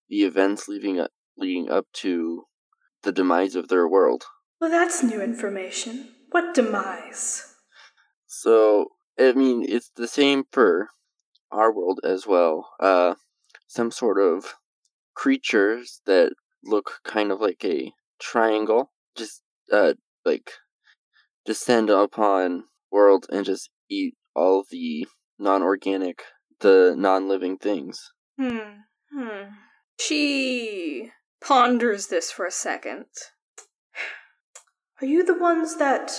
the 0.09 0.23
events 0.23 0.67
leading 0.67 0.99
up 0.99 1.11
leading 1.37 1.69
up 1.69 1.85
to 1.93 2.45
the 3.03 3.11
demise 3.11 3.55
of 3.55 3.67
their 3.67 3.87
world. 3.87 4.25
Well, 4.59 4.71
that's 4.71 5.03
new 5.03 5.21
information. 5.21 6.09
What 6.31 6.55
demise? 6.55 7.53
So 8.41 8.91
I 9.19 9.33
mean, 9.33 9.65
it's 9.67 9.89
the 9.95 10.07
same 10.07 10.43
for 10.51 10.89
our 11.51 11.73
world 11.73 11.99
as 12.03 12.27
well. 12.27 12.69
Uh, 12.79 13.15
some 13.67 13.89
sort 13.89 14.19
of 14.19 14.53
creatures 15.15 16.01
that 16.05 16.33
look 16.63 16.99
kind 17.03 17.31
of 17.31 17.41
like 17.41 17.65
a 17.65 17.91
triangle, 18.19 18.91
just 19.15 19.41
uh, 19.71 19.93
like 20.23 20.51
descend 21.45 21.89
upon 21.89 22.65
world 22.91 23.25
and 23.31 23.43
just 23.43 23.71
eat 23.89 24.13
all 24.35 24.65
the 24.69 25.07
non-organic, 25.39 26.21
the 26.59 26.93
non-living 26.95 27.57
things. 27.57 28.11
Hmm. 28.39 28.81
Hmm. 29.11 29.49
She 29.99 31.09
ponders 31.41 32.07
this 32.07 32.31
for 32.31 32.45
a 32.45 32.51
second. 32.51 33.05
Are 35.01 35.07
you 35.07 35.25
the 35.25 35.33
ones 35.33 35.77
that 35.77 36.11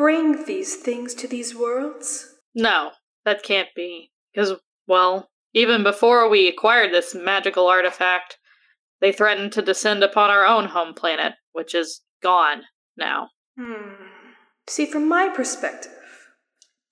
bring 0.00 0.46
these 0.46 0.76
things 0.76 1.12
to 1.12 1.28
these 1.28 1.54
worlds? 1.54 2.34
No, 2.54 2.92
that 3.26 3.42
can't 3.42 3.68
be. 3.76 4.10
Because, 4.32 4.54
well, 4.86 5.28
even 5.52 5.82
before 5.82 6.26
we 6.26 6.48
acquired 6.48 6.90
this 6.90 7.14
magical 7.14 7.66
artifact, 7.68 8.38
they 9.02 9.12
threatened 9.12 9.52
to 9.52 9.60
descend 9.60 10.02
upon 10.02 10.30
our 10.30 10.46
own 10.46 10.64
home 10.64 10.94
planet, 10.94 11.34
which 11.52 11.74
is 11.74 12.00
gone 12.22 12.62
now. 12.96 13.28
Hmm. 13.58 13.92
See, 14.66 14.86
from 14.86 15.06
my 15.06 15.28
perspective, 15.28 15.92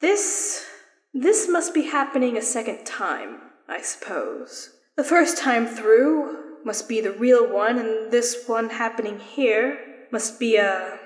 this 0.02 0.66
this 1.14 1.48
must 1.48 1.72
be 1.72 1.84
happening 1.84 2.36
a 2.36 2.42
second 2.42 2.84
time, 2.84 3.38
I 3.68 3.80
suppose. 3.80 4.70
The 4.98 5.04
first 5.04 5.38
time 5.38 5.66
through 5.66 6.58
must 6.62 6.90
be 6.90 7.00
the 7.00 7.12
real 7.12 7.50
one, 7.50 7.78
and 7.78 8.12
this 8.12 8.44
one 8.46 8.68
happening 8.68 9.18
here 9.18 9.78
must 10.12 10.38
be 10.38 10.56
a, 10.56 10.98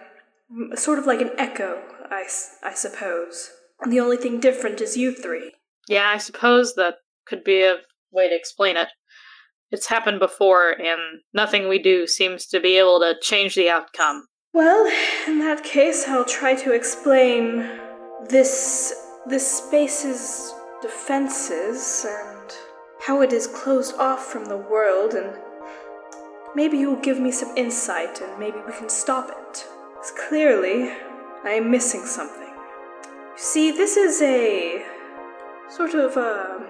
a 0.72 0.76
sort 0.76 0.98
of 0.98 1.06
like 1.06 1.20
an 1.20 1.30
echo, 1.38 1.91
I, 2.12 2.24
I 2.62 2.74
suppose. 2.74 3.50
The 3.88 4.00
only 4.00 4.18
thing 4.18 4.38
different 4.38 4.80
is 4.80 4.96
you 4.96 5.14
three. 5.14 5.52
Yeah, 5.88 6.08
I 6.08 6.18
suppose 6.18 6.74
that 6.74 6.96
could 7.26 7.42
be 7.42 7.62
a 7.62 7.76
way 8.10 8.28
to 8.28 8.36
explain 8.36 8.76
it. 8.76 8.88
It's 9.70 9.86
happened 9.86 10.20
before, 10.20 10.70
and 10.70 11.22
nothing 11.32 11.68
we 11.68 11.78
do 11.78 12.06
seems 12.06 12.46
to 12.48 12.60
be 12.60 12.76
able 12.76 13.00
to 13.00 13.14
change 13.22 13.54
the 13.54 13.70
outcome. 13.70 14.26
Well, 14.52 14.86
in 15.26 15.38
that 15.38 15.64
case, 15.64 16.06
I'll 16.06 16.26
try 16.26 16.54
to 16.56 16.74
explain 16.74 17.80
this 18.28 18.94
this 19.26 19.50
space's 19.50 20.52
defenses 20.82 22.04
and 22.06 22.52
how 23.00 23.22
it 23.22 23.32
is 23.32 23.46
closed 23.46 23.96
off 23.96 24.26
from 24.26 24.44
the 24.44 24.58
world, 24.58 25.14
and 25.14 25.38
maybe 26.54 26.76
you'll 26.76 27.00
give 27.00 27.18
me 27.18 27.32
some 27.32 27.56
insight, 27.56 28.20
and 28.20 28.38
maybe 28.38 28.58
we 28.66 28.72
can 28.74 28.90
stop 28.90 29.30
it. 29.30 29.66
Because 29.94 30.12
clearly, 30.28 30.92
I 31.44 31.50
am 31.50 31.70
missing 31.70 32.04
something. 32.06 32.48
You 32.48 33.38
see, 33.38 33.70
this 33.72 33.96
is 33.96 34.22
a 34.22 34.84
sort 35.68 35.94
of 35.94 36.16
a 36.16 36.64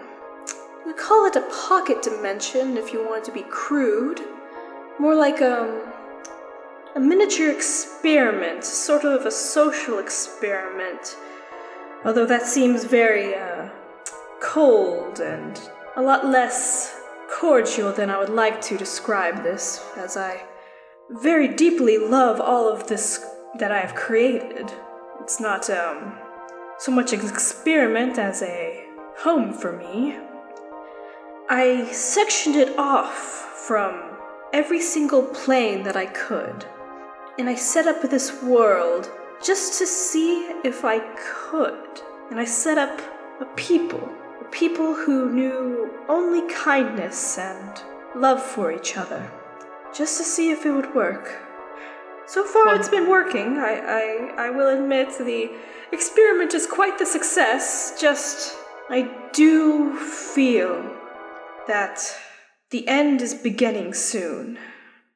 we 0.86 0.92
call 0.94 1.26
it 1.26 1.36
a 1.36 1.48
pocket 1.68 2.02
dimension 2.02 2.76
if 2.76 2.92
you 2.92 3.06
want 3.06 3.24
to 3.24 3.32
be 3.32 3.42
crude. 3.42 4.20
More 4.98 5.14
like 5.14 5.42
um 5.42 5.92
a 6.94 7.00
miniature 7.00 7.50
experiment, 7.50 8.64
sort 8.64 9.04
of 9.04 9.24
a 9.24 9.30
social 9.30 9.98
experiment. 9.98 11.16
Although 12.04 12.26
that 12.26 12.42
seems 12.42 12.84
very 12.84 13.34
uh, 13.34 13.68
cold 14.40 15.20
and 15.20 15.58
a 15.96 16.02
lot 16.02 16.26
less 16.26 17.00
cordial 17.30 17.92
than 17.92 18.10
I 18.10 18.18
would 18.18 18.28
like 18.28 18.60
to 18.62 18.76
describe 18.76 19.42
this, 19.42 19.84
as 19.96 20.16
I 20.16 20.44
very 21.10 21.48
deeply 21.48 21.96
love 21.96 22.40
all 22.40 22.68
of 22.68 22.88
this 22.88 23.24
that 23.58 23.72
I 23.72 23.80
have 23.80 23.94
created. 23.94 24.72
It's 25.20 25.40
not 25.40 25.68
um, 25.70 26.18
so 26.78 26.90
much 26.90 27.12
an 27.12 27.20
experiment 27.20 28.18
as 28.18 28.42
a 28.42 28.84
home 29.18 29.52
for 29.52 29.72
me. 29.72 30.16
I 31.48 31.84
sectioned 31.92 32.56
it 32.56 32.78
off 32.78 33.14
from 33.66 34.16
every 34.52 34.80
single 34.80 35.22
plane 35.22 35.82
that 35.84 35.96
I 35.96 36.06
could. 36.06 36.64
And 37.38 37.48
I 37.48 37.54
set 37.54 37.86
up 37.86 38.02
this 38.02 38.42
world 38.42 39.10
just 39.42 39.78
to 39.78 39.86
see 39.86 40.50
if 40.64 40.84
I 40.84 41.00
could. 41.16 42.00
And 42.30 42.38
I 42.38 42.44
set 42.44 42.78
up 42.78 43.00
a 43.40 43.44
people, 43.56 44.08
a 44.40 44.44
people 44.50 44.94
who 44.94 45.30
knew 45.30 45.90
only 46.08 46.52
kindness 46.52 47.38
and 47.38 47.82
love 48.14 48.42
for 48.42 48.72
each 48.72 48.96
other, 48.96 49.30
just 49.94 50.18
to 50.18 50.24
see 50.24 50.50
if 50.50 50.64
it 50.64 50.72
would 50.72 50.94
work. 50.94 51.38
So 52.32 52.44
far, 52.44 52.74
it's 52.74 52.88
been 52.88 53.10
working. 53.10 53.58
I, 53.58 54.32
I, 54.38 54.46
I 54.46 54.48
will 54.48 54.68
admit 54.74 55.18
the 55.18 55.50
experiment 55.92 56.54
is 56.54 56.66
quite 56.66 56.98
the 56.98 57.04
success. 57.04 57.94
Just, 58.00 58.56
I 58.88 59.14
do 59.34 59.94
feel 59.98 60.96
that 61.68 62.00
the 62.70 62.88
end 62.88 63.20
is 63.20 63.34
beginning 63.34 63.92
soon. 63.92 64.58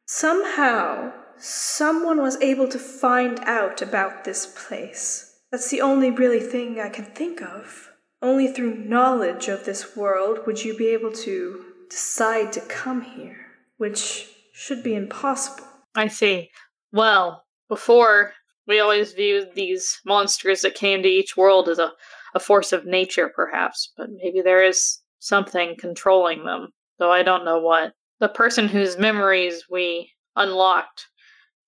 Somehow, 0.05 1.11
someone 1.39 2.21
was 2.21 2.37
able 2.43 2.69
to 2.69 2.79
find 2.79 3.41
out 3.45 3.81
about 3.81 4.25
this 4.25 4.53
place. 4.55 5.39
That's 5.51 5.71
the 5.71 5.81
only 5.81 6.11
really 6.11 6.41
thing 6.41 6.79
I 6.79 6.91
can 6.91 7.07
think 7.07 7.41
of. 7.41 7.93
Only 8.21 8.47
through 8.47 8.85
knowledge 8.85 9.49
of 9.49 9.65
this 9.65 9.97
world 9.97 10.41
would 10.47 10.63
you 10.63 10.77
be 10.77 10.89
able 10.89 11.13
to 11.13 11.65
decide 11.89 12.53
to 12.53 12.61
come 12.61 13.01
here, 13.01 13.47
which 13.79 14.29
should 14.53 14.83
be 14.83 14.95
impossible. 14.95 15.67
I 15.95 16.09
see. 16.09 16.51
Well, 16.97 17.45
before 17.69 18.33
we 18.67 18.81
always 18.81 19.13
viewed 19.13 19.55
these 19.55 20.01
monsters 20.07 20.63
that 20.63 20.75
came 20.75 21.03
to 21.03 21.09
each 21.09 21.37
world 21.37 21.69
as 21.69 21.79
a, 21.79 21.93
a 22.35 22.41
force 22.41 22.73
of 22.73 22.87
nature, 22.87 23.31
perhaps, 23.35 23.93
but 23.99 24.09
maybe 24.11 24.41
there 24.41 24.65
is 24.65 25.01
something 25.19 25.77
controlling 25.79 26.45
them, 26.45 26.69
though 26.99 27.13
I 27.13 27.23
don't 27.23 27.45
know 27.45 27.59
what. 27.59 27.93
The 28.19 28.29
person 28.29 28.69
whose 28.69 28.97
memories 28.97 29.65
we 29.71 30.11
unlocked, 30.37 31.07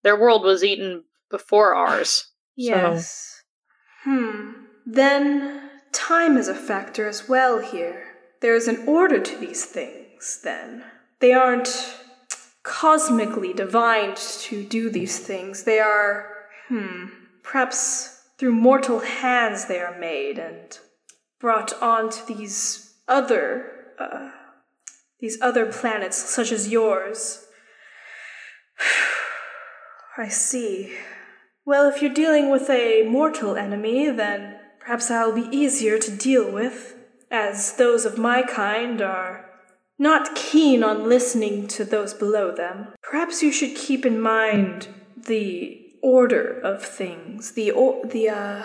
their 0.02 0.18
world 0.18 0.44
was 0.44 0.64
eaten 0.64 1.04
before 1.30 1.74
ours. 1.74 2.32
Yes. 2.56 3.42
Hmm. 4.04 4.52
Then 4.86 5.70
time 5.92 6.38
is 6.38 6.48
a 6.48 6.54
factor 6.54 7.06
as 7.06 7.28
well 7.28 7.58
here. 7.58 8.14
There 8.40 8.54
is 8.54 8.66
an 8.66 8.88
order 8.88 9.20
to 9.20 9.36
these 9.36 9.66
things, 9.66 10.40
then. 10.42 10.84
They 11.20 11.34
aren't 11.34 11.68
cosmically 12.62 13.52
divined 13.52 14.16
to 14.16 14.64
do 14.64 14.90
these 14.90 15.18
things. 15.18 15.64
They 15.64 15.80
are, 15.80 16.30
hmm, 16.68 17.06
perhaps 17.42 18.20
through 18.38 18.52
mortal 18.52 19.00
hands 19.00 19.66
they 19.66 19.80
are 19.80 19.98
made 19.98 20.38
and 20.38 20.78
brought 21.40 21.72
onto 21.82 22.24
these 22.26 22.94
other, 23.06 23.92
uh, 23.98 24.30
these 25.20 25.38
other 25.40 25.66
planets 25.66 26.16
such 26.16 26.52
as 26.52 26.68
yours. 26.68 27.46
I 30.18 30.28
see. 30.28 30.96
Well, 31.64 31.88
if 31.88 32.00
you're 32.00 32.12
dealing 32.12 32.50
with 32.50 32.70
a 32.70 33.04
mortal 33.08 33.56
enemy, 33.56 34.10
then 34.10 34.58
perhaps 34.80 35.10
I'll 35.10 35.34
be 35.34 35.54
easier 35.56 35.98
to 35.98 36.10
deal 36.10 36.50
with, 36.50 36.96
as 37.30 37.74
those 37.76 38.04
of 38.04 38.18
my 38.18 38.42
kind 38.42 39.02
are 39.02 39.37
not 39.98 40.34
keen 40.34 40.82
on 40.82 41.08
listening 41.08 41.66
to 41.68 41.84
those 41.84 42.14
below 42.14 42.52
them. 42.52 42.88
Perhaps 43.02 43.42
you 43.42 43.52
should 43.52 43.74
keep 43.74 44.06
in 44.06 44.20
mind 44.20 44.88
the 45.16 45.84
order 46.02 46.60
of 46.60 46.84
things, 46.84 47.52
the 47.52 47.72
o- 47.72 48.04
the 48.04 48.28
uh, 48.28 48.62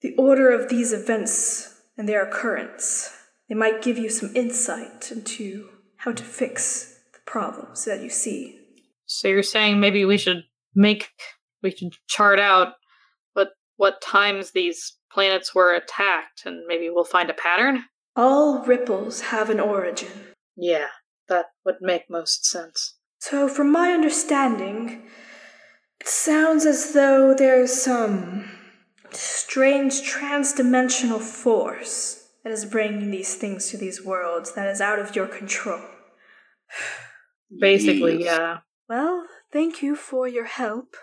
the 0.00 0.14
order 0.16 0.50
of 0.50 0.68
these 0.68 0.92
events 0.92 1.80
and 1.96 2.08
their 2.08 2.26
occurrence. 2.26 3.16
They 3.48 3.54
might 3.54 3.82
give 3.82 3.98
you 3.98 4.08
some 4.08 4.34
insight 4.34 5.10
into 5.12 5.68
how 5.96 6.12
to 6.12 6.22
fix 6.22 6.98
the 7.12 7.18
problems 7.26 7.84
that 7.84 8.02
you 8.02 8.08
see. 8.08 8.58
So 9.06 9.28
you're 9.28 9.42
saying 9.42 9.80
maybe 9.80 10.04
we 10.04 10.16
should 10.16 10.44
make 10.74 11.10
we 11.62 11.70
should 11.70 11.92
chart 12.08 12.40
out 12.40 12.74
what 13.34 13.50
what 13.76 14.00
times 14.00 14.52
these 14.52 14.94
planets 15.12 15.54
were 15.54 15.74
attacked 15.74 16.42
and 16.46 16.64
maybe 16.66 16.88
we'll 16.88 17.04
find 17.04 17.28
a 17.28 17.34
pattern? 17.34 17.84
All 18.16 18.64
ripples 18.64 19.20
have 19.20 19.50
an 19.50 19.60
origin. 19.60 20.08
Yeah, 20.60 20.88
that 21.28 21.46
would 21.64 21.76
make 21.80 22.10
most 22.10 22.44
sense. 22.44 22.96
So, 23.18 23.48
from 23.48 23.72
my 23.72 23.92
understanding, 23.92 25.02
it 26.00 26.06
sounds 26.06 26.66
as 26.66 26.92
though 26.92 27.34
there's 27.34 27.72
some 27.72 28.50
strange 29.10 30.02
transdimensional 30.02 31.20
force 31.20 32.28
that 32.44 32.52
is 32.52 32.64
bringing 32.66 33.10
these 33.10 33.34
things 33.36 33.70
to 33.70 33.76
these 33.78 34.04
worlds 34.04 34.52
that 34.54 34.68
is 34.68 34.80
out 34.80 34.98
of 34.98 35.16
your 35.16 35.26
control. 35.26 35.80
Basically, 37.58 38.18
Yes. 38.22 38.38
yeah. 38.38 38.58
Well, 38.88 39.26
thank 39.52 39.82
you 39.82 39.96
for 39.96 40.28
your 40.28 40.44
help. 40.44 40.94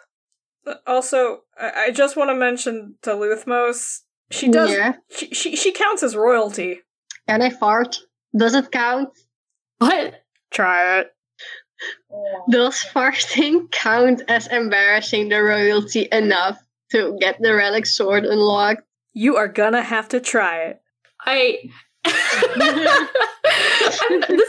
Uh, 0.66 0.76
also, 0.86 1.42
I 1.60 1.86
I 1.88 1.92
just 1.92 2.16
want 2.16 2.30
to 2.30 2.36
mention 2.36 2.96
to 3.02 3.12
Luthmos, 3.12 4.02
she 4.32 4.50
does. 4.50 4.72
Yeah. 4.72 4.94
She, 5.10 5.28
she 5.34 5.56
she 5.56 5.72
counts 5.72 6.04
as 6.04 6.16
royalty. 6.16 6.82
Can 7.28 7.42
I 7.42 7.50
fart? 7.50 7.98
Does 8.36 8.56
it 8.56 8.72
count? 8.72 9.10
What? 9.80 10.24
Try 10.52 11.00
it. 11.00 11.14
Does 12.50 12.84
farting 12.94 13.72
count 13.72 14.24
as 14.28 14.48
embarrassing 14.48 15.30
the 15.30 15.42
royalty 15.42 16.08
enough 16.12 16.60
to 16.92 17.18
get 17.20 17.38
the 17.40 17.54
relic 17.54 17.86
sword 17.86 18.26
unlocked? 18.26 18.82
You 19.14 19.38
are 19.38 19.48
gonna 19.48 19.82
have 19.82 20.10
to 20.10 20.20
try 20.20 20.64
it. 20.64 20.82
I. 21.26 21.70
this 22.06 22.14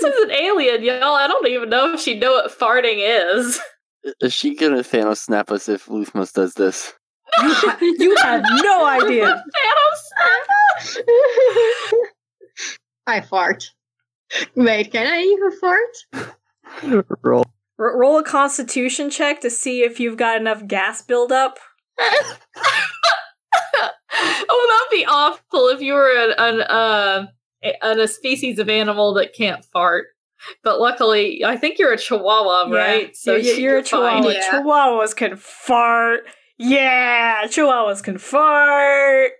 is 0.02 0.24
an 0.24 0.30
alien, 0.30 0.82
y'all. 0.82 1.14
I 1.14 1.26
don't 1.26 1.46
even 1.48 1.68
know 1.68 1.94
if 1.94 2.00
she 2.00 2.18
know 2.18 2.32
what 2.32 2.56
farting 2.56 2.98
is. 2.98 3.60
Is 4.20 4.32
she 4.32 4.54
gonna 4.54 4.78
Thanos 4.78 5.18
snap 5.18 5.50
us 5.50 5.68
if 5.68 5.86
Luthmos 5.86 6.32
does 6.32 6.54
this? 6.54 6.92
You, 7.38 7.54
ha- 7.54 7.78
you 7.80 8.16
have 8.16 8.42
no 8.62 8.86
idea. 8.86 9.44
Thanos. 10.76 10.96
I 13.06 13.20
fart. 13.20 13.64
Wait, 14.54 14.92
can 14.92 15.06
I 15.06 15.20
even 15.20 15.52
fart? 15.58 16.34
Roll. 17.22 17.44
R- 17.78 17.96
roll 17.98 18.18
a 18.18 18.24
Constitution 18.24 19.08
check 19.08 19.40
to 19.40 19.50
see 19.50 19.82
if 19.82 19.98
you've 20.00 20.16
got 20.16 20.40
enough 20.40 20.66
gas 20.66 21.00
buildup. 21.02 21.58
oh, 22.00 22.20
that'd 23.80 24.90
be 24.98 25.06
awful 25.06 25.68
if 25.68 25.80
you 25.80 25.92
were 25.94 26.10
an, 26.12 26.34
an 26.38 26.60
uh 26.62 27.26
a, 27.64 27.84
an- 27.84 28.00
a 28.00 28.08
species 28.08 28.58
of 28.58 28.68
animal 28.68 29.14
that 29.14 29.34
can't 29.34 29.64
fart. 29.64 30.06
But 30.62 30.80
luckily, 30.80 31.44
I 31.44 31.56
think 31.56 31.78
you're 31.78 31.92
a 31.92 31.98
Chihuahua, 31.98 32.70
right? 32.70 33.16
So 33.16 33.34
you're, 33.34 33.56
you're 33.56 33.78
a 33.78 33.84
fine. 33.84 34.22
Chihuahua. 34.22 34.30
Yeah. 34.30 34.50
Chihuahuas 34.52 35.16
can 35.16 35.36
fart. 35.36 36.20
Yeah, 36.58 37.42
Chihuahuas 37.46 38.02
can 38.02 38.18
fart. 38.18 39.32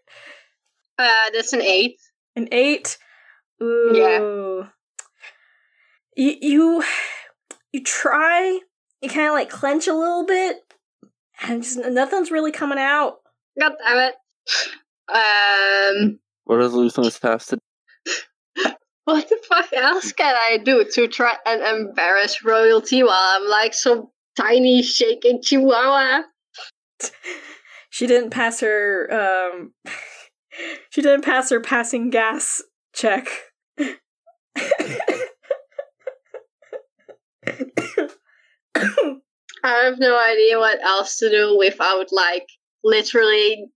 Uh, 0.99 1.31
that's 1.33 1.53
an 1.53 1.63
eight. 1.63 2.01
An 2.35 2.49
eight. 2.53 2.99
Ooh. 3.63 3.93
Yeah. 3.95 4.69
You 6.19 6.35
you 6.41 6.85
you 7.73 7.85
try. 7.85 8.59
You 9.01 9.09
kind 9.09 9.29
of 9.29 9.35
like 9.35 9.51
clench 9.51 9.87
a 9.87 9.95
little 9.95 10.27
bit, 10.27 10.57
and 11.43 11.63
just 11.63 11.79
nothing's 11.79 12.33
really 12.33 12.51
coming 12.51 12.79
out. 12.79 13.19
God 13.59 13.75
damn 13.79 14.11
it. 14.11 14.15
Um, 15.09 16.19
What 16.45 16.59
does 16.59 16.73
Luthmos 16.73 17.23
have 17.23 17.47
to 17.47 17.59
what 19.05 19.29
the 19.29 19.39
fuck 19.49 19.73
else 19.73 20.11
can 20.13 20.35
I 20.35 20.59
do 20.59 20.85
to 20.95 21.07
try 21.07 21.37
and 21.47 21.63
embarrass 21.63 22.43
royalty 22.45 23.05
while 23.05 23.15
I'm 23.15 23.49
like 23.49 23.73
some 23.73 24.09
tiny 24.37 24.83
shaking 24.83 25.41
chihuahua? 25.43 26.23
She 27.91 28.07
didn't 28.07 28.31
pass 28.31 28.61
her. 28.61 29.09
Um, 29.51 29.73
she 30.91 31.01
didn't 31.01 31.25
pass 31.25 31.51
her 31.51 31.59
passing 31.59 32.11
gas 32.11 32.63
check. 32.93 33.29
I 39.65 39.85
have 39.85 39.99
no 39.99 40.19
idea 40.19 40.59
what 40.59 40.81
else 40.83 41.19
to 41.19 41.31
do 41.31 41.57
without 41.59 42.13
like 42.13 42.47
literally 42.85 43.67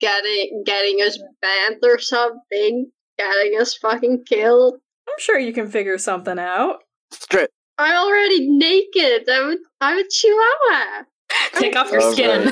getting 0.00 0.62
getting 0.64 0.98
us 0.98 1.18
banned 1.40 1.78
or 1.82 1.98
something, 1.98 2.90
getting 3.18 3.60
us 3.60 3.74
fucking 3.74 4.24
killed. 4.26 4.74
I'm 5.08 5.14
sure 5.18 5.38
you 5.38 5.52
can 5.52 5.70
figure 5.70 5.98
something 5.98 6.38
out. 6.38 6.80
strip? 7.10 7.50
I'm 7.78 7.96
already 7.96 8.48
naked. 8.48 9.28
I'm 9.28 9.52
a, 9.52 9.56
I'm 9.80 9.98
a 9.98 10.04
chihuahua. 10.08 11.04
Take 11.54 11.76
off 11.76 11.90
your 11.90 12.02
All 12.02 12.12
skin. 12.12 12.48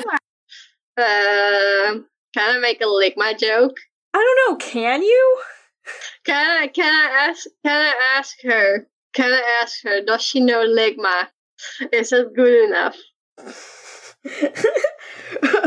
Um, 0.96 2.06
can 2.34 2.56
I 2.56 2.58
make 2.60 2.80
a 2.80 2.86
lick 2.86 3.14
my 3.16 3.34
joke? 3.34 3.76
I 4.14 4.18
don't 4.18 4.50
know. 4.50 4.56
Can 4.56 5.02
you? 5.02 5.42
Can 6.24 6.62
I 6.62 6.66
can 6.66 6.92
I 6.92 7.28
ask 7.28 7.46
can 7.64 7.86
I 7.86 7.94
ask 8.16 8.36
her? 8.42 8.88
Can 9.18 9.32
I 9.32 9.60
ask 9.60 9.82
her? 9.82 10.00
Does 10.00 10.22
she 10.22 10.38
know 10.38 10.64
Ligma? 10.64 11.26
Is 11.92 12.12
it 12.12 12.28
good 12.36 12.68
enough? 12.68 12.96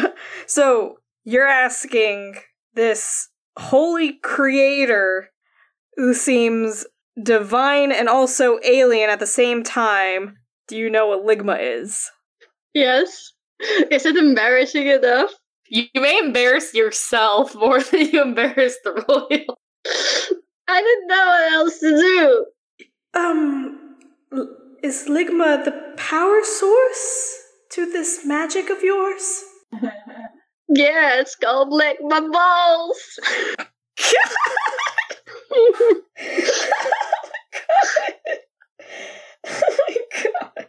so 0.47 0.99
you're 1.25 1.49
asking 1.49 2.35
this 2.75 3.27
holy 3.57 4.13
creator 4.23 5.31
who 5.97 6.13
seems 6.13 6.85
divine 7.21 7.91
and 7.91 8.07
also 8.07 8.57
alien 8.63 9.09
at 9.09 9.19
the 9.19 9.27
same 9.27 9.63
time, 9.63 10.37
do 10.69 10.77
you 10.77 10.89
know 10.89 11.07
what 11.07 11.25
Ligma 11.25 11.57
is? 11.59 12.09
Yes. 12.73 13.33
Is 13.91 14.05
it 14.05 14.15
embarrassing 14.15 14.87
enough? 14.87 15.31
You 15.67 15.87
may 15.95 16.19
embarrass 16.19 16.73
yourself 16.73 17.53
more 17.53 17.81
than 17.91 18.11
you 18.11 18.21
embarrass 18.21 18.77
the 18.85 18.93
royal. 19.09 19.59
I 20.69 20.81
didn't 20.81 21.07
know 21.07 21.25
what 21.25 21.51
else 21.51 21.79
to 21.79 21.89
do. 21.89 22.45
Um, 23.13 23.97
is 24.81 25.05
Ligma 25.09 25.63
the 25.65 25.93
power 25.97 26.43
source 26.43 27.37
to 27.71 27.85
this 27.91 28.25
magic 28.25 28.69
of 28.69 28.81
yours? 28.83 29.43
Yeah, 30.73 31.19
it's 31.19 31.35
called 31.35 31.73
lick 31.73 31.97
my 32.01 32.21
balls. 32.21 33.19
oh 35.53 35.97
my 39.43 39.97
god. 40.23 40.67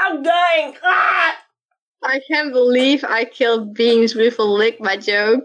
I'm 0.00 0.22
dying. 0.22 0.74
Ah! 0.82 1.36
I 2.04 2.11
can't 2.28 2.52
believe 2.52 3.04
I 3.04 3.24
killed 3.24 3.74
beans 3.74 4.14
with 4.14 4.38
a 4.38 4.44
lick 4.44 4.80
my 4.80 4.96
joke. 4.96 5.44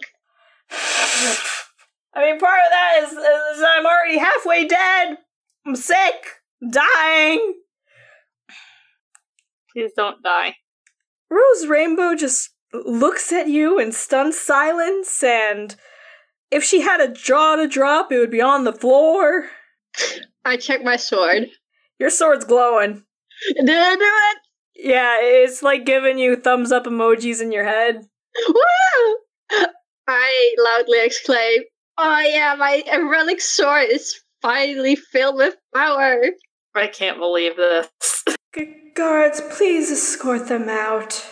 I 0.71 2.21
mean, 2.21 2.39
part 2.39 2.59
of 2.59 2.71
that 2.71 2.99
is, 3.03 3.11
is 3.11 3.63
I'm 3.67 3.86
already 3.86 4.17
halfway 4.17 4.67
dead. 4.67 5.17
I'm 5.65 5.75
sick. 5.75 6.15
I'm 6.61 6.71
dying. 6.71 7.53
Please 9.71 9.91
don't 9.95 10.23
die. 10.23 10.55
Rose 11.30 11.67
Rainbow 11.67 12.15
just 12.15 12.49
looks 12.73 13.32
at 13.32 13.47
you 13.47 13.80
in 13.80 13.91
stunned 13.91 14.34
silence, 14.34 15.21
and 15.23 15.75
if 16.49 16.63
she 16.63 16.82
had 16.82 17.01
a 17.01 17.11
jaw 17.11 17.57
to 17.57 17.67
drop, 17.67 18.11
it 18.11 18.17
would 18.17 18.32
be 18.32 18.41
on 18.41 18.63
the 18.63 18.73
floor. 18.73 19.49
I 20.45 20.57
check 20.57 20.84
my 20.84 20.95
sword. 20.95 21.49
Your 21.99 22.09
sword's 22.09 22.45
glowing. 22.45 23.03
Did 23.55 23.69
I 23.69 23.95
do 23.95 24.01
it? 24.01 24.38
Yeah, 24.78 25.17
it's 25.21 25.63
like 25.63 25.86
giving 25.86 26.19
you 26.19 26.36
thumbs 26.36 26.71
up 26.71 26.86
emojis 26.86 27.41
in 27.41 27.51
your 27.51 27.65
head. 27.65 28.07
Woo! 28.47 29.17
I 30.07 30.55
loudly 30.59 31.03
exclaim, 31.03 31.63
Oh 31.97 32.19
yeah, 32.19 32.55
my 32.55 32.84
relic 33.09 33.41
sword 33.41 33.89
is 33.89 34.21
finally 34.41 34.95
filled 34.95 35.38
with 35.38 35.55
power. 35.73 36.25
I 36.75 36.88
can't 36.88 37.17
believe 37.17 37.55
this. 37.55 37.88
Guards, 38.95 39.41
please 39.49 39.89
escort 39.89 40.47
them 40.47 40.69
out. 40.69 41.25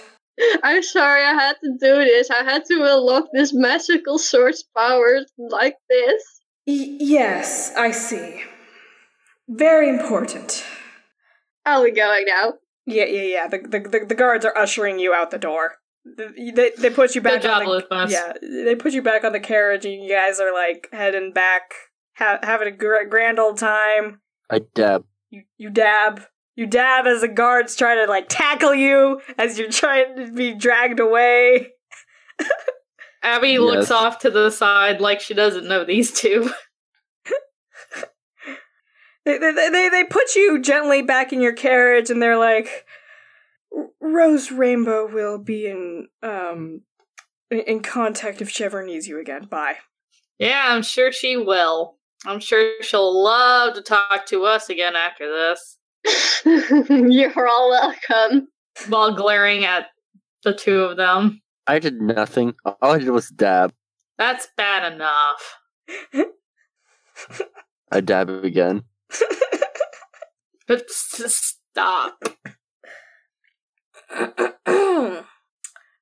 I'm 0.64 0.82
sorry 0.82 1.24
I 1.24 1.34
had 1.34 1.56
to 1.64 1.72
do 1.80 2.04
this. 2.04 2.30
I 2.32 2.44
had 2.44 2.66
to 2.66 2.84
unlock 2.84 3.26
this 3.32 3.54
magical 3.54 4.18
sword's 4.18 4.64
powers 4.76 5.32
like 5.38 5.76
this. 5.88 6.24
Y- 6.68 6.98
yes, 7.00 7.74
I 7.76 7.92
see. 7.92 8.42
Very 9.48 9.88
important. 9.88 10.64
Are 11.66 11.82
we 11.84 11.92
going 11.92 12.26
now? 12.28 12.54
Yeah, 12.86 13.06
yeah, 13.06 13.22
yeah. 13.22 13.48
The, 13.48 13.58
the, 13.60 13.80
the, 13.80 14.06
the 14.08 14.16
guards 14.16 14.46
are 14.46 14.56
ushering 14.58 15.00
you 15.00 15.14
out 15.14 15.32
the 15.32 15.38
door. 15.38 15.76
They, 16.06 16.72
they 16.78 16.92
put 16.92 17.16
you 17.16 17.22
back 17.22 17.42
Good 17.42 17.48
job, 17.48 17.68
on 17.68 17.68
the, 17.68 18.08
Yeah, 18.12 18.34
they 18.42 18.76
put 18.76 18.94
you 18.94 19.02
back 19.02 19.24
on 19.24 19.32
the 19.32 19.40
carriage, 19.40 19.86
and 19.86 20.04
you 20.04 20.10
guys 20.10 20.40
are 20.40 20.54
like 20.54 20.88
heading 20.92 21.34
back, 21.34 21.74
ha- 22.16 22.40
having 22.44 22.68
a 22.68 22.72
gr- 22.72 23.10
grand 23.10 23.40
old 23.40 23.58
time. 23.58 24.22
I 24.50 24.60
dab. 24.76 25.06
You 25.32 25.44
you 25.58 25.72
dab, 25.72 26.22
you 26.56 26.68
dab 26.68 27.08
as 27.08 27.22
the 27.22 27.28
guards 27.28 27.76
try 27.76 27.96
to 27.96 28.06
like 28.06 28.28
tackle 28.30 28.76
you 28.76 29.20
as 29.40 29.58
you're 29.58 29.72
trying 29.72 30.16
to 30.18 30.32
be 30.32 30.54
dragged 30.54 31.00
away. 31.00 31.70
Abby 33.24 33.58
looks 33.58 33.90
off 33.90 34.20
to 34.20 34.30
the 34.30 34.52
side 34.52 35.02
like 35.02 35.20
she 35.20 35.34
doesn't 35.34 35.68
know 35.68 35.84
these 35.84 36.12
two. 36.12 36.52
They 39.26 39.38
they 39.38 39.52
they, 39.52 39.90
they 39.90 40.04
put 40.04 40.36
you 40.36 40.62
gently 40.62 41.02
back 41.02 41.34
in 41.34 41.42
your 41.42 41.54
carriage, 41.54 42.10
and 42.10 42.22
they're 42.22 42.38
like, 42.38 42.86
Rose 44.00 44.52
Rainbow 44.52 45.08
will 45.12 45.40
be 45.40 45.68
in 45.68 46.08
um 46.22 46.82
in, 47.50 47.60
in 47.62 47.80
contact 47.82 48.42
if 48.42 48.50
she 48.50 48.64
ever 48.64 48.86
needs 48.86 49.08
you 49.08 49.20
again. 49.20 49.46
Bye. 49.46 49.78
Yeah, 50.38 50.66
I'm 50.68 50.84
sure 50.84 51.12
she 51.12 51.38
will. 51.38 51.98
I'm 52.26 52.40
sure 52.40 52.82
she'll 52.82 53.24
love 53.24 53.76
to 53.76 53.82
talk 53.82 54.26
to 54.28 54.46
us 54.46 54.70
again 54.70 54.96
after 54.96 55.28
this. 55.28 55.78
You're 56.90 57.48
all 57.48 57.70
welcome. 57.70 58.48
While 58.90 59.16
glaring 59.16 59.64
at 59.64 59.88
the 60.44 60.54
two 60.54 60.82
of 60.82 60.98
them. 60.98 61.42
I 61.68 61.80
did 61.80 62.02
nothing. 62.02 62.56
All 62.66 62.92
I 62.92 63.00
did 63.00 63.10
was 63.10 63.30
dab. 63.30 63.74
That's 64.18 64.48
bad 64.58 64.94
enough. 64.94 65.58
I 67.92 68.02
dab 68.02 68.30
again. 68.30 68.84
But 70.68 70.84
s- 70.90 71.54
stop. 71.72 72.18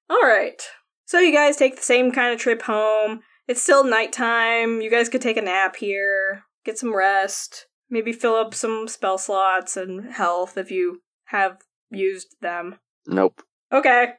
All 0.10 0.22
right. 0.22 0.62
So 1.06 1.20
you 1.20 1.34
guys 1.34 1.58
take 1.58 1.76
the 1.76 1.82
same 1.82 2.12
kind 2.12 2.34
of 2.34 2.40
trip 2.40 2.62
home. 2.62 3.22
It's 3.48 3.62
still 3.62 3.84
nighttime. 3.84 4.80
You 4.80 4.90
guys 4.90 5.10
could 5.10 5.22
take 5.22 5.36
a 5.38 5.42
nap 5.42 5.76
here, 5.76 6.44
get 6.66 6.78
some 6.78 6.96
rest, 6.96 7.68
maybe 7.90 8.14
fill 8.14 8.36
up 8.36 8.54
some 8.54 8.88
spell 8.88 9.18
slots 9.18 9.76
and 9.76 10.14
health 10.14 10.58
if 10.58 10.72
you 10.72 11.02
have 11.26 11.58
used 11.92 12.36
them. 12.42 12.80
Nope. 13.06 13.42
Okay. 13.72 14.14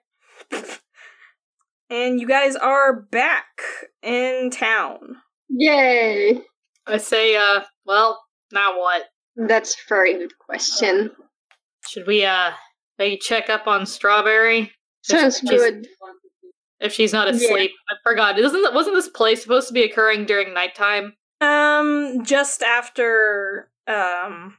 and 1.91 2.21
you 2.21 2.27
guys 2.27 2.55
are 2.57 3.01
back 3.01 3.47
in 4.03 4.51
town. 4.51 5.17
Yay! 5.49 6.43
I 6.87 6.99
say, 6.99 7.37
uh, 7.37 7.61
well, 7.87 8.24
now 8.55 8.79
what? 8.79 9.05
That's 9.37 9.75
a 9.75 9.79
very 9.89 10.15
good 10.15 10.39
question. 10.39 11.11
Should 11.89 12.07
we, 12.07 12.25
uh, 12.25 12.53
maybe 12.99 13.19
check 13.19 13.51
up 13.51 13.67
on 13.67 13.85
Strawberry? 13.85 14.73
Sounds 15.03 15.41
Just- 15.41 15.51
good. 15.51 15.87
If 16.81 16.93
she's 16.93 17.13
not 17.13 17.29
Yeah. 17.29 17.35
asleep. 17.35 17.71
I 17.91 17.95
forgot. 18.03 18.39
Isn't 18.39 18.75
wasn't 18.75 18.97
this 18.97 19.09
play 19.09 19.37
supposed 19.37 19.69
to 19.69 19.75
be 19.75 19.83
occurring 19.85 20.25
during 20.27 20.53
nighttime? 20.55 21.17
Um, 21.41 22.25
just 22.25 22.63
after, 22.63 23.71
um, 23.87 24.59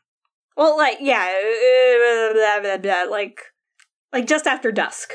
well, 0.56 0.78
like, 0.78 0.98
yeah, 1.02 1.24
uh, 1.26 2.34
blah, 2.34 2.62
blah, 2.62 2.78
blah, 2.78 3.04
like, 3.12 3.42
like 4.14 4.28
just 4.28 4.48
after 4.48 4.72
dusk. 4.72 5.14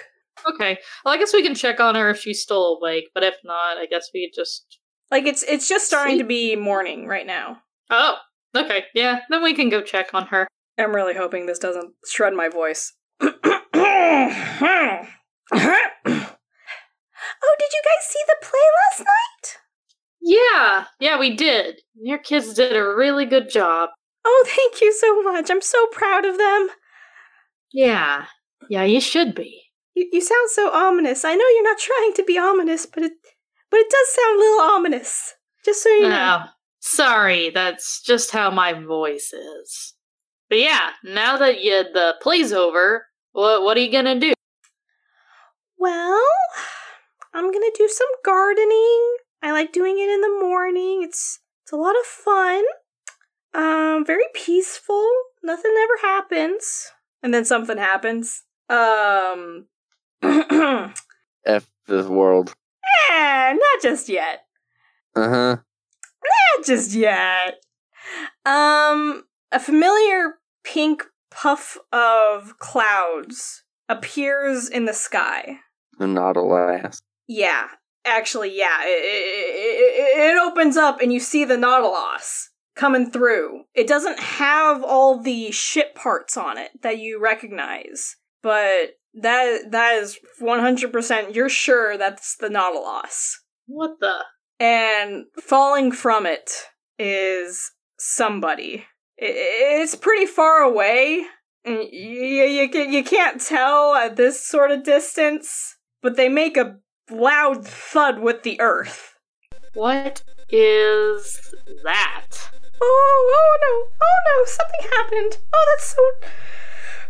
Okay. 0.55 0.79
Well, 1.05 1.15
I 1.15 1.19
guess 1.19 1.33
we 1.33 1.43
can 1.43 1.55
check 1.55 1.81
on 1.81 1.95
her 1.97 2.11
if 2.11 2.21
she's 2.21 2.43
still 2.43 2.77
awake, 2.79 3.11
but 3.15 3.23
if 3.25 3.37
not, 3.45 3.77
I 3.79 3.87
guess 3.87 4.11
we 4.15 4.31
just. 4.35 4.79
Like, 5.11 5.27
it's 5.27 5.43
it's 5.43 5.69
just 5.69 5.87
starting 5.87 6.15
See? 6.17 6.23
to 6.23 6.25
be 6.29 6.57
morning 6.57 7.07
right 7.07 7.27
now. 7.27 7.63
Oh, 7.91 8.17
okay. 8.57 8.85
Yeah, 8.95 9.21
then 9.31 9.43
we 9.43 9.55
can 9.55 9.69
go 9.69 9.81
check 9.83 10.15
on 10.15 10.27
her. 10.27 10.49
I'm 10.79 10.95
really 10.95 11.15
hoping 11.15 11.47
this 11.47 11.59
doesn't 11.59 11.95
shred 12.07 12.35
my 12.35 12.49
voice. 12.49 12.95
oh, 13.21 13.31
did 17.59 17.71
you 17.73 17.83
guys 17.85 18.07
see 18.09 18.23
the 18.27 18.37
play 18.43 18.69
last 18.91 19.01
night? 19.01 19.59
Yeah, 20.23 20.85
yeah, 21.01 21.19
we 21.19 21.35
did. 21.35 21.81
Your 22.01 22.19
kids 22.19 22.55
did 22.55 22.77
a 22.77 22.95
really 22.95 23.25
good 23.27 23.51
job. 23.51 23.91
Oh, 24.25 24.45
thank 24.47 24.81
you 24.83 24.93
so 24.93 25.23
much. 25.23 25.51
I'm 25.51 25.63
so 25.63 25.87
proud 25.89 26.25
of 26.25 26.39
them. 26.39 26.69
Yeah, 27.73 28.27
yeah, 28.69 28.85
you 28.85 29.01
should 29.01 29.35
be. 29.35 29.63
You, 29.95 30.09
you 30.13 30.21
sound 30.21 30.51
so 30.51 30.71
ominous. 30.73 31.25
I 31.25 31.35
know 31.35 31.49
you're 31.49 31.63
not 31.63 31.79
trying 31.79 32.13
to 32.15 32.25
be 32.25 32.39
ominous, 32.39 32.87
but 32.87 33.03
it 33.03 33.13
but 33.71 33.81
it 33.81 33.91
does 33.91 34.15
sound 34.15 34.37
a 34.37 34.41
little 34.41 34.61
ominous. 34.61 35.35
Just 35.65 35.83
so 35.83 35.89
you 35.91 36.09
know. 36.09 36.43
Oh, 36.45 36.51
Sorry, 36.81 37.51
that's 37.51 38.03
just 38.03 38.31
how 38.31 38.51
my 38.51 38.73
voice 38.73 39.33
is. 39.33 39.95
But 40.49 40.59
yeah, 40.59 40.91
now 41.05 41.37
that 41.37 41.61
you, 41.63 41.85
the 41.93 42.15
play's 42.23 42.53
over, 42.53 43.07
what 43.33 43.63
what 43.63 43.77
are 43.77 43.81
you 43.81 43.93
gonna 43.93 44.19
do? 44.19 44.33
Well, 45.79 46.21
I'm 47.33 47.53
gonna 47.53 47.71
do 47.77 47.89
some 47.89 48.09
gardening. 48.25 49.17
I 49.43 49.53
like 49.53 49.73
doing 49.73 49.99
it 49.99 50.09
in 50.11 50.21
the 50.21 50.39
morning. 50.41 51.03
It's 51.03 51.41
it's 51.63 51.73
a 51.73 51.77
lot 51.77 51.95
of 51.99 52.05
fun. 52.07 52.65
Um, 53.55 54.05
very 54.05 54.27
peaceful. 54.35 55.09
Nothing 55.43 55.73
ever 55.83 55.99
happens, 56.03 56.91
and 57.23 57.33
then 57.33 57.45
something 57.45 57.79
happens. 57.79 58.43
Um, 58.69 59.67
F 61.47 61.71
this 61.87 62.07
world. 62.07 62.53
Eh, 63.11 63.53
not 63.53 63.83
just 63.83 64.09
yet. 64.09 64.45
Uh 65.15 65.29
huh. 65.29 65.57
Not 66.23 66.67
just 66.67 66.95
yet. 66.95 67.63
Um, 68.45 69.25
a 69.53 69.61
familiar 69.61 70.35
pink 70.65 71.05
puff 71.31 71.79
of 71.93 72.59
clouds 72.59 73.65
appears 73.89 74.69
in 74.69 74.85
the 74.85 74.95
sky. 74.95 75.59
Nautilus. 75.99 77.03
Yeah, 77.29 77.69
actually, 78.05 78.57
yeah. 78.57 78.83
It, 78.83 79.03
it, 79.05 80.33
it 80.33 80.43
opens 80.43 80.77
up 80.77 81.01
and 81.01 81.13
you 81.13 81.21
see 81.21 81.45
the 81.45 81.57
Nautilus 81.57 82.51
coming 82.75 83.11
through. 83.11 83.63
It 83.75 83.87
doesn't 83.87 84.19
have 84.19 84.83
all 84.83 85.23
the 85.23 85.51
ship 85.51 85.95
parts 85.95 86.37
on 86.37 86.59
it 86.59 86.71
that 86.83 86.99
you 86.99 87.21
recognize, 87.21 88.17
but 88.43 88.97
That 89.13 89.73
that 89.73 89.97
is 89.97 90.19
one 90.39 90.61
hundred 90.61 90.93
percent. 90.93 91.35
You're 91.35 91.49
sure 91.49 91.99
that's 91.99 92.37
the 92.37 92.49
Nautilus, 92.49 93.43
What 93.67 93.99
the? 93.99 94.25
And 94.61 95.25
falling 95.41 95.91
from 95.91 96.27
it 96.27 96.53
is 96.99 97.73
somebody. 97.99 98.87
It's 99.17 99.97
pretty 99.97 100.27
far 100.27 100.59
away, 100.59 101.25
you 101.65 101.75
you 101.83 102.69
you 102.73 103.05
can't 103.05 103.41
tell 103.41 103.95
at 103.95 104.17
this 104.17 104.47
sort 104.47 104.71
of 104.71 104.85
distance. 104.85 105.77
But 106.03 106.17
they 106.17 106.31
make 106.31 106.57
a 106.57 106.77
loud 107.11 107.67
thud 107.67 108.21
with 108.21 108.43
the 108.43 108.59
earth. 108.61 109.15
What 109.75 110.23
is 110.49 111.55
that? 111.85 112.29
Oh, 112.83 113.35
oh 113.37 113.59
no, 113.61 113.97
oh 114.03 114.19
no, 114.27 114.45
something 114.47 114.91
happened. 114.91 115.39
Oh, 115.53 115.75
that's 115.75 115.95
so. 115.95 116.29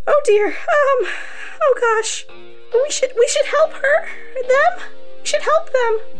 Oh 0.08 0.20
dear. 0.24 0.48
Um. 0.48 1.12
Oh 1.62 1.74
gosh. 1.80 2.26
We 2.72 2.90
should 2.90 3.12
we 3.16 3.28
should 3.28 3.46
help 3.46 3.72
her. 3.74 4.06
Them. 4.48 4.88
We 5.20 5.26
should 5.26 5.42
help 5.42 5.70
them. 5.72 6.19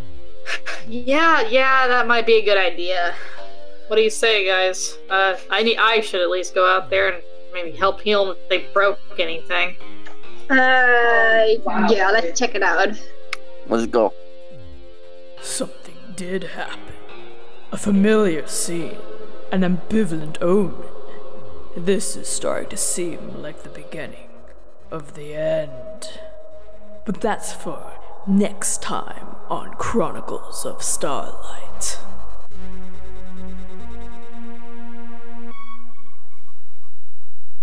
Yeah, 0.89 1.43
yeah, 1.49 1.87
that 1.87 2.07
might 2.07 2.27
be 2.27 2.35
a 2.35 2.45
good 2.45 2.59
idea. 2.59 3.15
What 3.89 3.97
do 3.97 4.03
you 4.03 4.11
say, 4.11 4.47
guys? 4.47 4.99
Uh, 5.09 5.37
I 5.51 5.63
need. 5.63 5.79
I 5.79 6.01
should 6.01 6.21
at 6.21 6.31
least 6.31 6.55
go 6.55 6.67
out 6.67 6.91
there 6.91 7.09
and 7.09 7.23
maybe 7.53 7.73
help 7.73 8.01
heal 8.01 8.27
them 8.27 8.37
if 8.41 8.49
they 8.49 8.73
broke 8.73 8.99
anything. 9.19 9.77
Uh, 10.49 11.47
yeah, 11.89 12.11
let's 12.13 12.39
check 12.39 12.55
it 12.55 12.63
out. 12.63 12.89
Let's 13.69 13.87
go. 13.87 14.13
Something 15.41 15.97
did 16.17 16.43
happen. 16.43 16.95
A 17.73 17.77
familiar 17.77 18.47
scene, 18.47 18.99
an 19.53 19.63
ambivalent 19.63 20.43
omen. 20.43 20.89
This 21.77 22.17
is 22.17 22.29
starting 22.29 22.69
to 22.71 22.77
seem 22.77 23.41
like 23.41 23.63
the 23.63 23.69
beginning 23.69 24.29
of 24.91 25.15
the 25.15 25.35
end. 25.35 26.21
But 27.05 27.21
that's 27.21 27.53
for 27.53 27.93
next 28.27 28.83
time 28.83 29.37
on 29.49 29.75
Chronicles 29.75 30.65
of 30.65 30.83
Starlight. 30.83 31.99